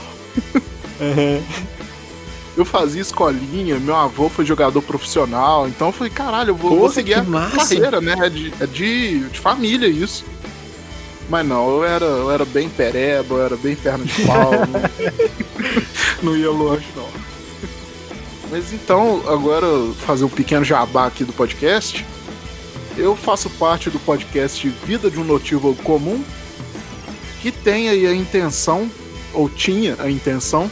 Aham. 0.99 1.41
Eu 2.59 2.65
fazia 2.65 3.01
escolinha, 3.01 3.79
meu 3.79 3.95
avô 3.95 4.27
foi 4.27 4.45
jogador 4.45 4.81
profissional, 4.81 5.65
então 5.65 5.87
eu 5.87 5.91
falei, 5.93 6.11
caralho, 6.11 6.49
eu 6.49 6.55
vou, 6.55 6.71
vou 6.71 6.79
Porra, 6.81 6.93
seguir 6.93 7.13
que 7.13 7.19
a 7.21 7.23
massa. 7.23 7.55
carreira, 7.55 8.01
né? 8.01 8.15
É 8.19 8.29
de, 8.29 8.53
é 8.59 8.65
de, 8.65 9.29
de 9.29 9.39
família 9.39 9.87
isso. 9.87 10.25
Mas 11.29 11.47
não, 11.47 11.69
eu 11.69 11.85
era, 11.85 12.03
eu 12.03 12.29
era 12.29 12.43
bem 12.43 12.67
pereba, 12.67 13.35
eu 13.35 13.45
era 13.45 13.55
bem 13.55 13.77
perna 13.77 14.03
de 14.03 14.25
pau. 14.25 14.51
não, 16.21 16.33
não 16.33 16.37
ia 16.37 16.51
longe, 16.51 16.85
não. 16.97 17.07
Mas 18.51 18.73
então, 18.73 19.23
agora 19.25 19.65
fazer 20.05 20.25
um 20.25 20.29
pequeno 20.29 20.65
jabá 20.65 21.07
aqui 21.07 21.23
do 21.23 21.31
podcast. 21.31 22.05
Eu 22.97 23.15
faço 23.15 23.49
parte 23.51 23.89
do 23.89 23.99
podcast 23.99 24.67
Vida 24.85 25.09
de 25.09 25.17
um 25.17 25.23
Notívago 25.23 25.75
Comum, 25.75 26.21
que 27.41 27.53
tem 27.53 27.87
aí 27.87 28.05
a 28.05 28.13
intenção, 28.13 28.91
ou 29.39 29.49
tinha 29.49 29.95
a 29.99 30.09
intenção, 30.11 30.69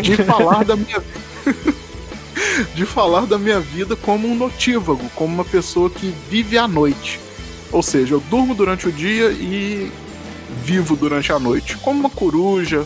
de 0.00 0.16
falar 0.16 0.64
da 0.64 0.74
minha 0.76 1.00
de 2.74 2.84
falar 2.84 3.26
da 3.26 3.38
minha 3.38 3.60
vida 3.60 3.94
como 3.94 4.26
um 4.28 4.34
notívago, 4.34 5.08
como 5.14 5.32
uma 5.32 5.44
pessoa 5.44 5.88
que 5.88 6.12
vive 6.28 6.58
à 6.58 6.66
noite. 6.66 7.20
Ou 7.70 7.82
seja, 7.82 8.14
eu 8.14 8.20
durmo 8.28 8.54
durante 8.54 8.88
o 8.88 8.92
dia 8.92 9.30
e 9.30 9.90
vivo 10.64 10.96
durante 10.96 11.32
a 11.32 11.38
noite, 11.38 11.76
como 11.78 12.00
uma 12.00 12.10
coruja, 12.10 12.84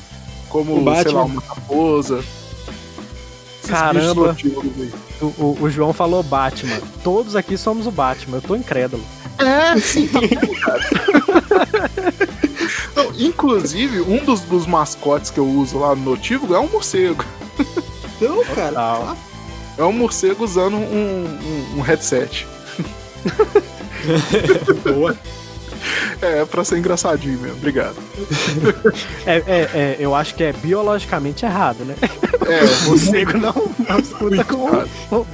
como, 0.49 0.75
O 0.89 1.03
sei 1.03 1.13
lá, 1.13 1.25
uma 1.25 1.41
raposa. 1.43 2.23
Caramba. 3.67 4.37
O, 5.21 5.25
o- 5.27 5.59
o 5.63 5.71
João 5.71 5.93
falou 5.93 6.23
Batman. 6.23 6.79
Todos 7.03 7.35
aqui 7.35 7.57
somos 7.57 7.87
o 7.87 7.91
Batman. 7.91 8.37
Eu 8.37 8.43
tô 8.43 8.55
incrédulo. 8.55 9.03
É, 9.39 9.79
sim, 9.81 10.07
tá 10.09 10.21
cara? 10.61 10.81
Inclusive, 13.19 14.01
um 14.01 14.25
dos, 14.25 14.41
dos 14.41 14.67
mascotes 14.67 15.31
que 15.31 15.39
eu 15.39 15.47
uso 15.47 15.79
lá 15.79 15.95
no 15.95 16.03
Notívago 16.11 16.55
é 16.55 16.61
um 16.61 16.69
morcego. 16.69 17.25
Então, 18.17 18.43
cara. 18.55 18.69
Total. 18.69 19.17
É 19.79 19.85
um 19.85 19.93
morcego 19.93 20.43
usando 20.45 20.75
um, 20.77 20.79
um- 20.85 21.79
um 21.79 21.81
headset. 21.83 22.47
Boa. 24.85 25.17
É, 26.21 26.45
pra 26.45 26.65
ser 26.65 26.79
engraçadinho 26.79 27.39
mesmo. 27.39 27.57
Obrigado. 27.59 27.97
É, 29.27 29.37
é, 29.47 29.71
é, 29.75 29.97
eu 29.99 30.15
acho 30.15 30.35
que 30.35 30.43
é 30.43 30.53
biologicamente 30.53 31.45
errado, 31.45 31.85
né? 31.85 31.95
É, 32.47 32.65
O 32.87 32.91
morcego 32.91 33.39
não, 33.39 33.53
não 33.89 33.99
escuta 33.99 34.45
com. 34.45 35.27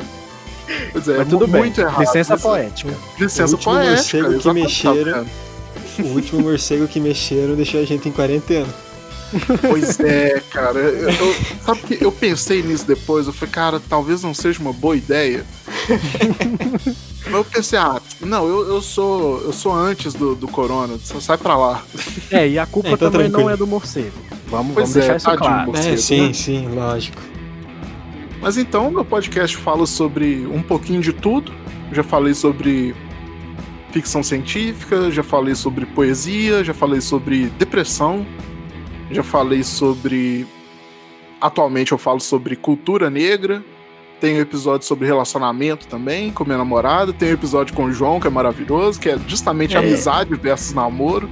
Pois 0.93 1.09
é, 1.09 1.19
Mas 1.19 1.29
tudo 1.29 1.47
bem. 1.47 1.63
muito 1.63 1.81
errado. 1.81 2.01
Licença 2.01 2.37
poética. 2.37 2.95
Licença 3.19 3.53
O 3.53 3.57
último 3.57 3.75
poética. 3.75 3.95
morcego 3.97 4.29
que 4.29 4.35
exatamente, 4.35 4.87
mexeram. 4.87 5.27
O 5.99 6.03
último 6.15 6.41
morcego 6.43 6.87
que 6.89 6.99
mexeram 7.01 7.55
deixou 7.55 7.81
a 7.81 7.85
gente 7.85 8.09
em 8.09 8.13
quarentena. 8.13 8.67
Pois 9.63 9.99
é, 10.01 10.41
cara. 10.51 10.79
Eu, 10.79 11.09
eu- 11.11 11.35
sabe 11.65 11.81
que 11.83 12.05
eu 12.05 12.13
pensei 12.13 12.63
nisso 12.63 12.87
depois? 12.87 13.27
Eu 13.27 13.33
falei, 13.33 13.53
cara, 13.53 13.81
talvez 13.89 14.23
não 14.23 14.35
seja 14.35 14.61
uma 14.61 14.73
boa 14.73 14.95
ideia. 14.97 15.45
Mas 17.25 17.33
eu 17.35 17.45
pensei, 17.45 17.79
ah, 17.79 18.01
não, 18.21 18.47
eu, 18.47 18.69
eu 18.69 18.83
sou 18.83 19.41
eu 19.43 19.53
sou 19.53 19.73
antes 19.73 20.13
do, 20.13 20.35
do 20.35 20.49
corona, 20.49 20.99
só 21.03 21.19
sai 21.21 21.39
pra 21.39 21.57
lá. 21.57 21.83
É, 22.31 22.47
e 22.49 22.59
a 22.59 22.67
culpa 22.67 22.91
É, 22.91 22.93
então 22.93 23.11
também 23.11 23.27
tranquilo. 23.29 23.49
não 23.49 23.55
é 23.55 23.57
do 23.57 23.67
morcego. 23.67 24.13
Vamos, 24.49 24.75
Pois 24.75 24.91
vamos 24.91 24.97
é, 24.97 25.01
deixar 25.01 25.17
isso 25.17 25.39
claro. 25.39 25.67
morcego. 25.73 25.95
É, 25.95 25.97
sim, 25.97 26.27
né? 26.29 26.33
sim, 26.35 26.69
lógico. 26.69 27.23
Mas 28.41 28.59
então, 28.59 28.91
meu 28.91 29.05
podcast 29.05 29.57
fala 29.57 29.87
sobre 29.87 30.47
um 30.47 30.63
pouquinho 30.63 31.01
de 31.01 31.13
tudo. 31.13 31.53
Já 31.93 32.03
falei 32.03 32.35
sobre 32.35 32.95
ficção 33.93 34.23
científica, 34.23 35.11
já 35.11 35.23
falei 35.23 35.55
sobre 35.55 35.87
poesia, 35.87 36.65
já 36.65 36.73
falei 36.75 37.01
sobre 37.01 37.47
depressão, 37.59 38.27
já 39.11 39.23
falei 39.23 39.63
sobre. 39.63 40.47
Atualmente 41.41 41.93
eu 41.93 41.99
falo 41.99 42.21
sobre 42.21 42.57
cultura 42.57 43.11
negra. 43.11 43.63
Tem 44.21 44.37
um 44.37 44.41
episódio 44.41 44.87
sobre 44.87 45.07
relacionamento 45.07 45.87
também, 45.89 46.31
com 46.31 46.45
minha 46.45 46.57
namorada. 46.59 47.13
Tem 47.13 47.31
um 47.31 47.33
episódio 47.33 47.75
com 47.75 47.85
o 47.87 47.93
João, 47.93 48.21
que 48.21 48.27
é 48.29 48.31
maravilhoso, 48.31 49.01
que 49.01 49.09
é 49.11 49.19
justamente 49.27 49.75
É. 49.75 49.79
amizade 49.81 50.33
versus 50.37 50.73
namoro. 50.73 51.29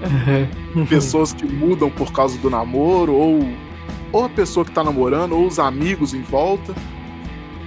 Pessoas 0.88 1.32
que 1.32 1.44
mudam 1.44 1.90
por 1.90 2.12
causa 2.12 2.38
do 2.38 2.48
namoro, 2.48 3.12
ou, 3.12 3.48
ou 4.12 4.24
a 4.24 4.28
pessoa 4.28 4.64
que 4.64 4.70
tá 4.70 4.82
namorando, 4.84 5.32
ou 5.32 5.46
os 5.46 5.58
amigos 5.58 6.14
em 6.14 6.22
volta. 6.22 6.72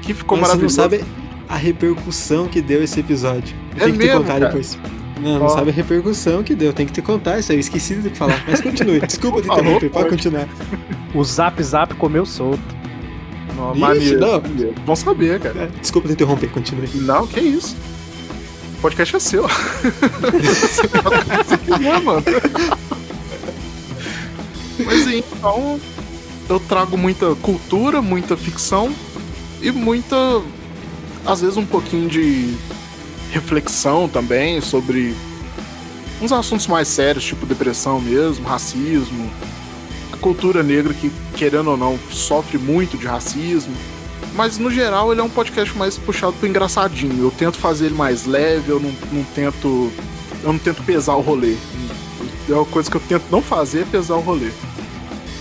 Que 0.01 0.13
ficou 0.13 0.38
Mas 0.38 0.47
você 0.49 0.53
não 0.55 0.61
maravilhoso. 0.69 0.76
sabe 0.76 1.24
a 1.48 1.56
repercussão 1.56 2.48
que 2.48 2.62
deu 2.62 2.84
esse 2.84 3.00
episódio. 3.00 3.56
É 3.76 3.80
Tem 3.86 3.93
que 3.93 4.00
te 4.00 4.06
mesmo, 4.06 4.22
contar 4.22 4.34
cara? 4.34 4.46
depois. 4.48 4.78
Não, 5.22 5.39
não 5.39 5.50
sabe 5.50 5.70
a 5.70 5.74
repercussão 5.74 6.43
que 6.43 6.54
deu. 6.54 6.74
Tem 6.74 6.86
que 6.86 6.91
te 6.91 7.02
contar 7.02 7.39
isso 7.39 7.52
aí. 7.52 7.58
Eu 7.58 7.62
esqueci 7.62 7.96
de 7.96 8.10
falar. 8.10 8.43
Mas 8.48 8.62
continue. 8.62 9.00
Desculpa 9.08 9.41
te 9.41 9.48
Falou, 9.48 9.64
interromper. 9.64 9.89
Pode 9.89 10.10
continuar. 10.10 10.48
O 11.14 11.24
Zap 11.24 11.62
Zap 11.64 11.93
comeu 11.96 12.26
solto. 12.26 12.60
Não, 13.56 13.96
Ixi, 13.96 14.18
não. 14.18 14.41
Bom 14.86 14.96
saber, 14.96 15.39
cara. 15.39 15.64
É, 15.64 15.68
Desculpa 15.80 16.08
te 16.10 16.14
interromper. 16.14 16.50
Continue. 16.52 16.89
Não, 16.96 17.26
que 17.26 17.39
isso. 17.39 17.76
O 18.78 18.82
podcast 18.82 19.16
é 19.16 19.20
seu. 19.20 19.46
É, 21.86 22.00
mano. 22.00 22.24
Mas 24.86 25.08
então, 25.08 25.80
eu 26.50 26.60
trago 26.60 26.98
muita 26.98 27.34
cultura, 27.36 28.02
muita 28.02 28.36
ficção 28.36 28.93
e 29.62 29.72
muita, 29.72 30.16
às 31.26 31.41
vezes, 31.41 31.57
um 31.57 31.65
pouquinho 31.65 32.07
de 32.07 32.55
reflexão 33.32 34.07
também 34.07 34.61
sobre 34.61 35.15
uns 36.21 36.32
assuntos 36.32 36.67
mais 36.67 36.88
sérios, 36.88 37.23
tipo 37.23 37.45
depressão 37.45 37.99
mesmo, 37.99 38.45
racismo, 38.45 39.30
a 40.11 40.17
cultura 40.17 40.63
negra 40.63 40.93
que, 40.93 41.11
querendo 41.36 41.71
ou 41.71 41.78
não, 41.78 41.99
sofre 42.11 42.57
muito 42.57 42.97
de 42.97 43.05
racismo. 43.05 43.76
Mas 44.34 44.57
no 44.57 44.69
geral 44.69 45.11
ele 45.11 45.21
é 45.21 45.23
um 45.23 45.30
podcast 45.30 45.78
mais 45.78 45.97
puxado 45.97 46.34
pro 46.34 46.47
engraçadinho. 46.47 47.23
Eu 47.23 47.32
tento 47.32 47.57
fazer 47.57 47.88
ele 47.88 47.95
mais 47.95 48.26
leve, 48.26 48.69
eu 48.69 48.80
não, 48.80 48.93
não 49.11 49.23
tento. 49.23 49.91
Eu 50.43 50.51
não 50.51 50.59
tento 50.59 50.84
pesar 50.84 51.15
o 51.15 51.21
rolê. 51.21 51.55
É 52.49 52.53
uma 52.53 52.65
coisa 52.65 52.89
que 52.91 52.97
eu 52.97 53.01
tento 53.01 53.23
não 53.32 53.41
fazer 53.41 53.82
é 53.82 53.86
pesar 53.86 54.15
o 54.15 54.19
rolê. 54.19 54.51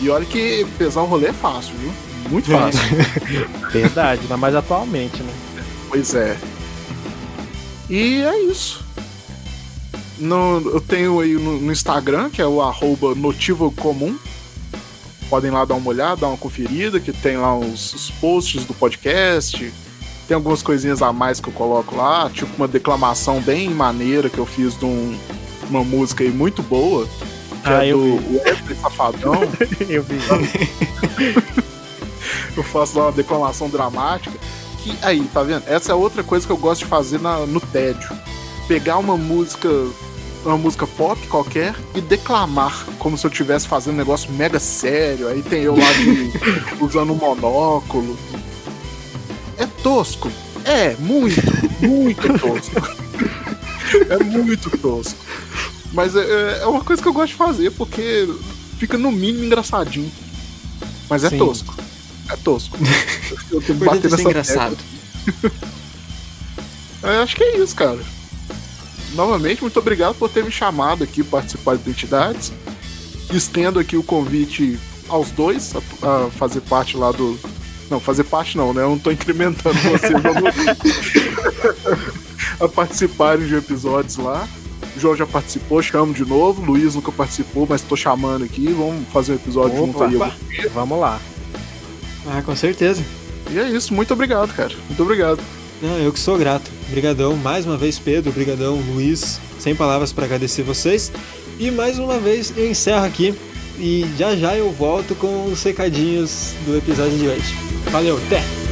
E 0.00 0.08
olha 0.08 0.24
que 0.24 0.66
pesar 0.78 1.02
o 1.02 1.06
rolê 1.06 1.26
é 1.26 1.32
fácil, 1.32 1.74
viu? 1.76 1.92
Muito 2.30 2.50
fácil. 2.50 2.80
Verdade, 3.70 4.22
ainda 4.22 4.36
mais 4.36 4.54
atualmente, 4.54 5.22
né? 5.22 5.32
Pois 5.94 6.12
é. 6.12 6.36
E 7.88 8.20
é 8.20 8.42
isso. 8.50 8.84
No, 10.18 10.60
eu 10.72 10.80
tenho 10.80 11.20
aí 11.20 11.34
no, 11.34 11.60
no 11.60 11.70
Instagram, 11.70 12.30
que 12.30 12.42
é 12.42 12.46
o 12.46 12.60
arroba 12.60 13.14
Notivo 13.14 13.70
Comum. 13.70 14.18
Podem 15.30 15.52
lá 15.52 15.64
dar 15.64 15.76
uma 15.76 15.88
olhada, 15.88 16.22
dar 16.22 16.26
uma 16.26 16.36
conferida, 16.36 16.98
que 16.98 17.12
tem 17.12 17.36
lá 17.36 17.56
os, 17.56 17.94
os 17.94 18.10
posts 18.10 18.64
do 18.64 18.74
podcast. 18.74 19.72
Tem 20.26 20.34
algumas 20.34 20.64
coisinhas 20.64 21.00
a 21.00 21.12
mais 21.12 21.38
que 21.38 21.48
eu 21.48 21.52
coloco 21.52 21.94
lá, 21.94 22.28
tipo 22.28 22.50
uma 22.56 22.66
declamação 22.66 23.40
bem 23.40 23.70
maneira 23.70 24.28
que 24.28 24.38
eu 24.38 24.46
fiz 24.46 24.76
de 24.76 24.84
um, 24.84 25.16
uma 25.70 25.84
música 25.84 26.24
aí 26.24 26.30
muito 26.30 26.60
boa, 26.60 27.06
que 27.62 27.70
Ah, 27.70 27.86
é 27.86 27.92
eu 27.92 27.98
do 27.98 28.38
Wesley 28.38 28.76
Safadão. 28.82 29.42
Eu 29.88 30.02
vi. 30.02 30.16
eu 32.56 32.64
faço 32.64 32.98
lá 32.98 33.04
uma 33.04 33.12
declamação 33.12 33.68
dramática. 33.68 34.36
Que 34.84 34.94
aí, 35.00 35.22
tá 35.32 35.42
vendo? 35.42 35.64
Essa 35.66 35.92
é 35.92 35.94
outra 35.94 36.22
coisa 36.22 36.46
que 36.46 36.52
eu 36.52 36.56
gosto 36.58 36.80
de 36.80 36.86
fazer 36.86 37.18
na- 37.18 37.46
no 37.46 37.58
tédio. 37.60 38.08
Pegar 38.68 38.98
uma 38.98 39.16
música, 39.16 39.68
uma 40.44 40.58
música 40.58 40.86
pop 40.86 41.26
qualquer 41.26 41.74
e 41.94 42.02
declamar, 42.02 42.84
como 42.98 43.16
se 43.16 43.26
eu 43.26 43.30
estivesse 43.30 43.66
fazendo 43.66 43.94
um 43.94 43.96
negócio 43.96 44.30
mega 44.32 44.60
sério. 44.60 45.26
Aí 45.28 45.42
tem 45.42 45.62
eu 45.62 45.74
lá 45.74 45.90
de, 45.94 46.30
usando 46.84 47.12
um 47.12 47.16
monóculo. 47.16 48.18
É 49.56 49.66
tosco. 49.82 50.30
É, 50.66 50.94
muito, 50.98 51.40
muito 51.80 52.38
tosco. 52.38 52.94
É 54.10 54.22
muito 54.22 54.70
tosco. 54.78 55.18
Mas 55.92 56.14
é, 56.16 56.58
é 56.62 56.66
uma 56.66 56.82
coisa 56.84 57.00
que 57.00 57.08
eu 57.08 57.12
gosto 57.12 57.28
de 57.32 57.36
fazer, 57.38 57.70
porque 57.70 58.28
fica 58.78 58.98
no 58.98 59.10
mínimo 59.12 59.44
engraçadinho. 59.44 60.10
Mas 61.08 61.22
é 61.24 61.30
Sim. 61.30 61.38
tosco. 61.38 61.73
É 62.30 62.36
tosco. 62.36 62.78
Eu 63.50 63.60
tenho 63.60 63.78
que 63.78 63.84
bater 63.84 64.10
nessa 64.10 64.22
engraçado. 64.22 64.76
É, 67.02 67.16
acho 67.18 67.36
que 67.36 67.42
é 67.42 67.58
isso, 67.58 67.74
cara. 67.74 68.00
Novamente, 69.14 69.62
muito 69.62 69.78
obrigado 69.78 70.14
por 70.16 70.28
ter 70.28 70.44
me 70.44 70.50
chamado 70.50 71.04
aqui 71.04 71.22
para 71.22 71.40
participar 71.40 71.76
de 71.76 71.82
Identidades. 71.82 72.52
Estendo 73.32 73.78
aqui 73.78 73.96
o 73.96 74.02
convite 74.02 74.78
aos 75.08 75.30
dois 75.30 75.72
a, 75.74 76.26
a 76.26 76.30
fazer 76.30 76.60
parte 76.62 76.96
lá 76.96 77.12
do. 77.12 77.38
Não, 77.90 78.00
fazer 78.00 78.24
parte 78.24 78.56
não, 78.56 78.72
né? 78.72 78.82
Eu 78.82 78.90
não 78.90 78.98
tô 78.98 79.10
incrementando 79.10 79.78
vocês 79.80 80.14
a, 82.60 82.62
a 82.64 82.68
participarem 82.68 83.46
de 83.46 83.54
episódios 83.54 84.16
lá. 84.16 84.48
O 84.96 85.00
João 85.00 85.16
já 85.16 85.26
participou, 85.26 85.82
chamo 85.82 86.14
de 86.14 86.24
novo. 86.24 86.64
Luiz 86.64 86.94
nunca 86.94 87.12
participou, 87.12 87.66
mas 87.68 87.82
tô 87.82 87.96
chamando 87.96 88.44
aqui. 88.44 88.72
Vamos 88.72 89.06
fazer 89.08 89.32
um 89.32 89.36
episódio 89.36 89.76
junto 89.76 89.96
Opa. 89.96 90.06
aí. 90.06 90.16
Opa. 90.16 90.34
Vamos 90.72 91.00
lá. 91.00 91.20
Ah, 92.26 92.42
com 92.42 92.54
certeza. 92.56 93.02
E 93.50 93.58
é 93.58 93.68
isso, 93.68 93.92
muito 93.92 94.12
obrigado, 94.14 94.54
cara. 94.54 94.72
Muito 94.88 95.02
obrigado. 95.02 95.40
Não, 95.82 95.98
eu 95.98 96.12
que 96.12 96.18
sou 96.18 96.38
grato. 96.38 96.70
Obrigadão 96.88 97.36
mais 97.36 97.66
uma 97.66 97.76
vez, 97.76 97.98
Pedro. 97.98 98.30
Obrigadão, 98.30 98.76
Luiz. 98.76 99.40
Sem 99.58 99.74
palavras 99.74 100.12
para 100.12 100.24
agradecer 100.24 100.62
vocês. 100.62 101.12
E 101.58 101.70
mais 101.70 101.98
uma 101.98 102.18
vez 102.18 102.52
eu 102.56 102.70
encerro 102.70 103.04
aqui. 103.04 103.34
E 103.78 104.06
já 104.16 104.36
já 104.36 104.56
eu 104.56 104.70
volto 104.70 105.14
com 105.14 105.46
os 105.46 105.62
recadinhos 105.62 106.54
do 106.64 106.76
episódio 106.76 107.18
de 107.18 107.26
hoje. 107.26 107.54
Valeu, 107.90 108.16
até! 108.26 108.63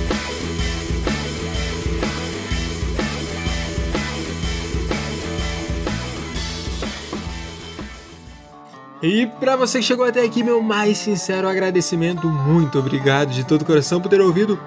E 9.03 9.27
para 9.27 9.57
você 9.57 9.81
que 9.81 9.85
chegou 9.85 10.07
até 10.07 10.23
aqui, 10.23 10.45
meu 10.45 10.63
mais 10.63 10.97
sincero 10.97 11.49
agradecimento, 11.49 12.29
muito 12.29 12.79
obrigado 12.79 13.31
de 13.31 13.43
todo 13.43 13.65
coração 13.65 14.01
por 14.01 14.09
ter 14.09 14.21
ouvido 14.21 14.61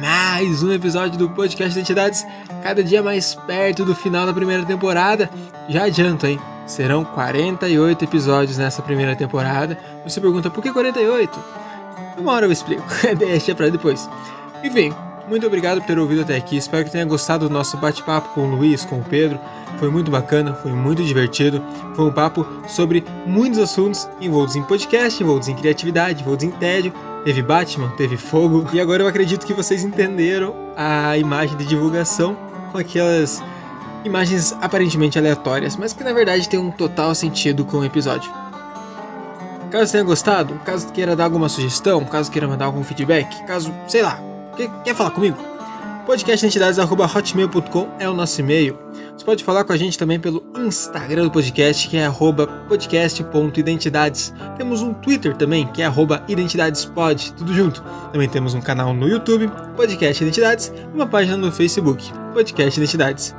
mais 0.00 0.62
um 0.62 0.72
episódio 0.72 1.18
do 1.18 1.28
podcast 1.28 1.76
Identidades, 1.76 2.24
cada 2.62 2.84
dia 2.84 3.02
mais 3.02 3.34
perto 3.34 3.84
do 3.84 3.92
final 3.92 4.24
da 4.24 4.32
primeira 4.32 4.64
temporada. 4.64 5.28
Já 5.68 5.86
adianto, 5.86 6.28
hein? 6.28 6.38
Serão 6.64 7.04
48 7.04 8.04
episódios 8.04 8.56
nessa 8.56 8.82
primeira 8.82 9.16
temporada. 9.16 9.76
Você 10.04 10.20
pergunta 10.20 10.48
por 10.48 10.62
que 10.62 10.72
48? 10.72 11.40
Uma 12.18 12.34
hora 12.34 12.46
eu 12.46 12.52
explico, 12.52 12.84
deixa 13.18 13.52
pra 13.52 13.68
depois. 13.68 14.08
Enfim, 14.62 14.94
muito 15.28 15.46
obrigado 15.46 15.80
por 15.80 15.86
ter 15.86 15.98
ouvido 15.98 16.22
até 16.22 16.36
aqui. 16.36 16.56
Espero 16.56 16.84
que 16.84 16.90
tenha 16.90 17.04
gostado 17.04 17.48
do 17.48 17.52
nosso 17.52 17.76
bate-papo 17.76 18.30
com 18.30 18.42
o 18.42 18.56
Luiz, 18.56 18.84
com 18.84 18.98
o 18.98 19.04
Pedro. 19.04 19.38
Foi 19.78 19.90
muito 19.90 20.10
bacana, 20.10 20.54
foi 20.54 20.72
muito 20.72 21.02
divertido. 21.02 21.62
Foi 21.94 22.04
um 22.04 22.12
papo 22.12 22.46
sobre 22.68 23.04
muitos 23.26 23.58
assuntos 23.58 24.08
envolvidos 24.20 24.56
em 24.56 24.62
podcast, 24.62 25.22
envolvidos 25.22 25.48
em 25.48 25.54
criatividade, 25.54 26.22
envolvidos 26.22 26.54
em 26.54 26.58
tédio. 26.58 26.92
Teve 27.24 27.42
Batman, 27.42 27.88
teve 27.96 28.16
fogo. 28.16 28.66
E 28.72 28.80
agora 28.80 29.02
eu 29.02 29.08
acredito 29.08 29.46
que 29.46 29.54
vocês 29.54 29.84
entenderam 29.84 30.54
a 30.76 31.16
imagem 31.16 31.56
de 31.56 31.64
divulgação 31.64 32.36
com 32.70 32.78
aquelas 32.78 33.42
imagens 34.04 34.52
aparentemente 34.60 35.18
aleatórias, 35.18 35.76
mas 35.76 35.92
que 35.92 36.02
na 36.02 36.12
verdade 36.12 36.48
tem 36.48 36.58
um 36.58 36.70
total 36.70 37.14
sentido 37.14 37.64
com 37.64 37.78
o 37.78 37.84
episódio. 37.84 38.32
Caso 39.70 39.92
tenha 39.92 40.04
gostado, 40.04 40.54
caso 40.64 40.92
queira 40.92 41.16
dar 41.16 41.24
alguma 41.24 41.48
sugestão, 41.48 42.04
caso 42.04 42.30
queira 42.30 42.46
mandar 42.46 42.66
algum 42.66 42.84
feedback, 42.84 43.42
caso, 43.46 43.72
sei 43.88 44.02
lá, 44.02 44.20
quer, 44.56 44.94
falar 44.94 45.10
comigo? 45.10 45.36
podcastentidades.hotmail.com 46.06 47.88
é 47.98 48.08
o 48.08 48.14
nosso 48.14 48.40
e-mail. 48.40 48.76
Você 49.16 49.24
pode 49.24 49.44
falar 49.44 49.62
com 49.64 49.72
a 49.72 49.76
gente 49.76 49.96
também 49.96 50.18
pelo 50.18 50.44
Instagram 50.58 51.24
do 51.24 51.30
podcast, 51.30 51.88
que 51.88 51.96
é 51.96 52.10
podcast.identidades. 52.68 54.34
Temos 54.56 54.82
um 54.82 54.92
Twitter 54.94 55.36
também, 55.36 55.66
que 55.68 55.80
é 55.80 55.88
identidadespod, 56.26 57.32
tudo 57.34 57.54
junto. 57.54 57.84
Também 58.10 58.28
temos 58.28 58.52
um 58.52 58.60
canal 58.60 58.92
no 58.92 59.06
YouTube, 59.08 59.48
Podcast 59.76 60.22
Identidades, 60.22 60.72
e 60.76 60.94
uma 60.94 61.06
página 61.06 61.36
no 61.36 61.52
Facebook, 61.52 62.12
Podcast 62.34 62.80
Identidades. 62.80 63.34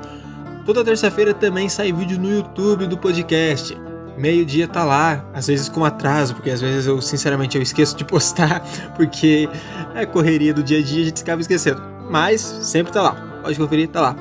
Toda 0.66 0.86
terça-feira 0.86 1.34
também 1.34 1.68
sai 1.68 1.91
vídeo 1.91 2.18
no 2.18 2.30
YouTube 2.34 2.88
do 2.88 2.97
podcast. 2.97 3.78
Meio-dia 4.18 4.68
tá 4.68 4.84
lá, 4.84 5.26
às 5.34 5.47
vezes 5.47 5.68
com 5.70 5.84
atraso, 5.84 6.36
porque 6.36 6.49
às 6.49 6.61
vezes 6.61 6.86
eu, 6.86 7.01
sinceramente, 7.01 7.57
eu 7.57 7.64
esqueço 7.64 7.95
de 7.95 8.05
postar, 8.05 8.61
porque 8.95 9.49
é 9.95 10.05
correria 10.05 10.53
do 10.53 10.61
dia 10.64 10.80
a 10.80 10.84
dia, 10.84 11.01
a 11.01 11.05
gente 11.05 11.24
acaba 11.24 11.41
esquecendo. 11.41 11.82
Mas 12.09 12.41
sempre 12.41 12.91
tá 12.93 13.01
lá, 13.01 13.16
pode 13.41 13.57
conferir, 13.57 13.89
tá 13.89 14.01
lá. 14.01 14.16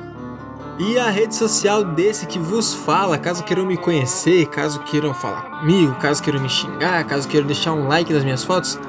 E 0.79 0.97
a 0.97 1.09
rede 1.09 1.35
social 1.35 1.83
desse 1.83 2.25
que 2.25 2.39
vos 2.39 2.73
fala, 2.73 3.17
caso 3.19 3.43
queiram 3.43 3.65
me 3.65 3.77
conhecer, 3.77 4.47
caso 4.47 4.79
queiram 4.79 5.13
falar 5.13 5.59
comigo, 5.59 5.93
caso 5.95 6.23
queiram 6.23 6.41
me 6.41 6.49
xingar, 6.49 7.03
caso 7.05 7.27
queiram 7.27 7.45
deixar 7.45 7.73
um 7.73 7.87
like 7.87 8.11
nas 8.11 8.23
minhas 8.23 8.43
fotos, 8.43 8.79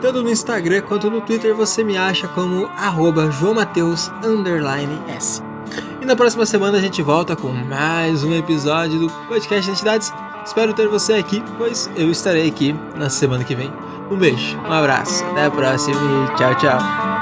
tanto 0.00 0.22
no 0.22 0.30
Instagram 0.30 0.82
quanto 0.82 1.10
no 1.10 1.20
Twitter 1.20 1.52
você 1.54 1.82
me 1.82 1.96
acha 1.96 2.28
como 2.28 2.66
arroba 2.76 3.28
joamateus_s. 3.30 4.12
E 6.00 6.04
na 6.06 6.14
próxima 6.14 6.46
semana 6.46 6.78
a 6.78 6.80
gente 6.80 7.02
volta 7.02 7.34
com 7.34 7.48
mais 7.48 8.22
um 8.22 8.34
episódio 8.34 9.00
do 9.00 9.10
Podcast 9.28 9.68
Identidades. 9.68 10.12
Espero 10.44 10.74
ter 10.74 10.88
você 10.88 11.14
aqui, 11.14 11.42
pois 11.56 11.90
eu 11.96 12.10
estarei 12.10 12.48
aqui 12.48 12.74
na 12.96 13.08
semana 13.08 13.44
que 13.44 13.54
vem. 13.54 13.72
Um 14.10 14.16
beijo, 14.16 14.58
um 14.58 14.72
abraço, 14.72 15.24
até 15.26 15.46
a 15.46 15.50
próxima 15.50 15.96
e 15.96 16.36
tchau, 16.36 16.54
tchau. 16.56 17.21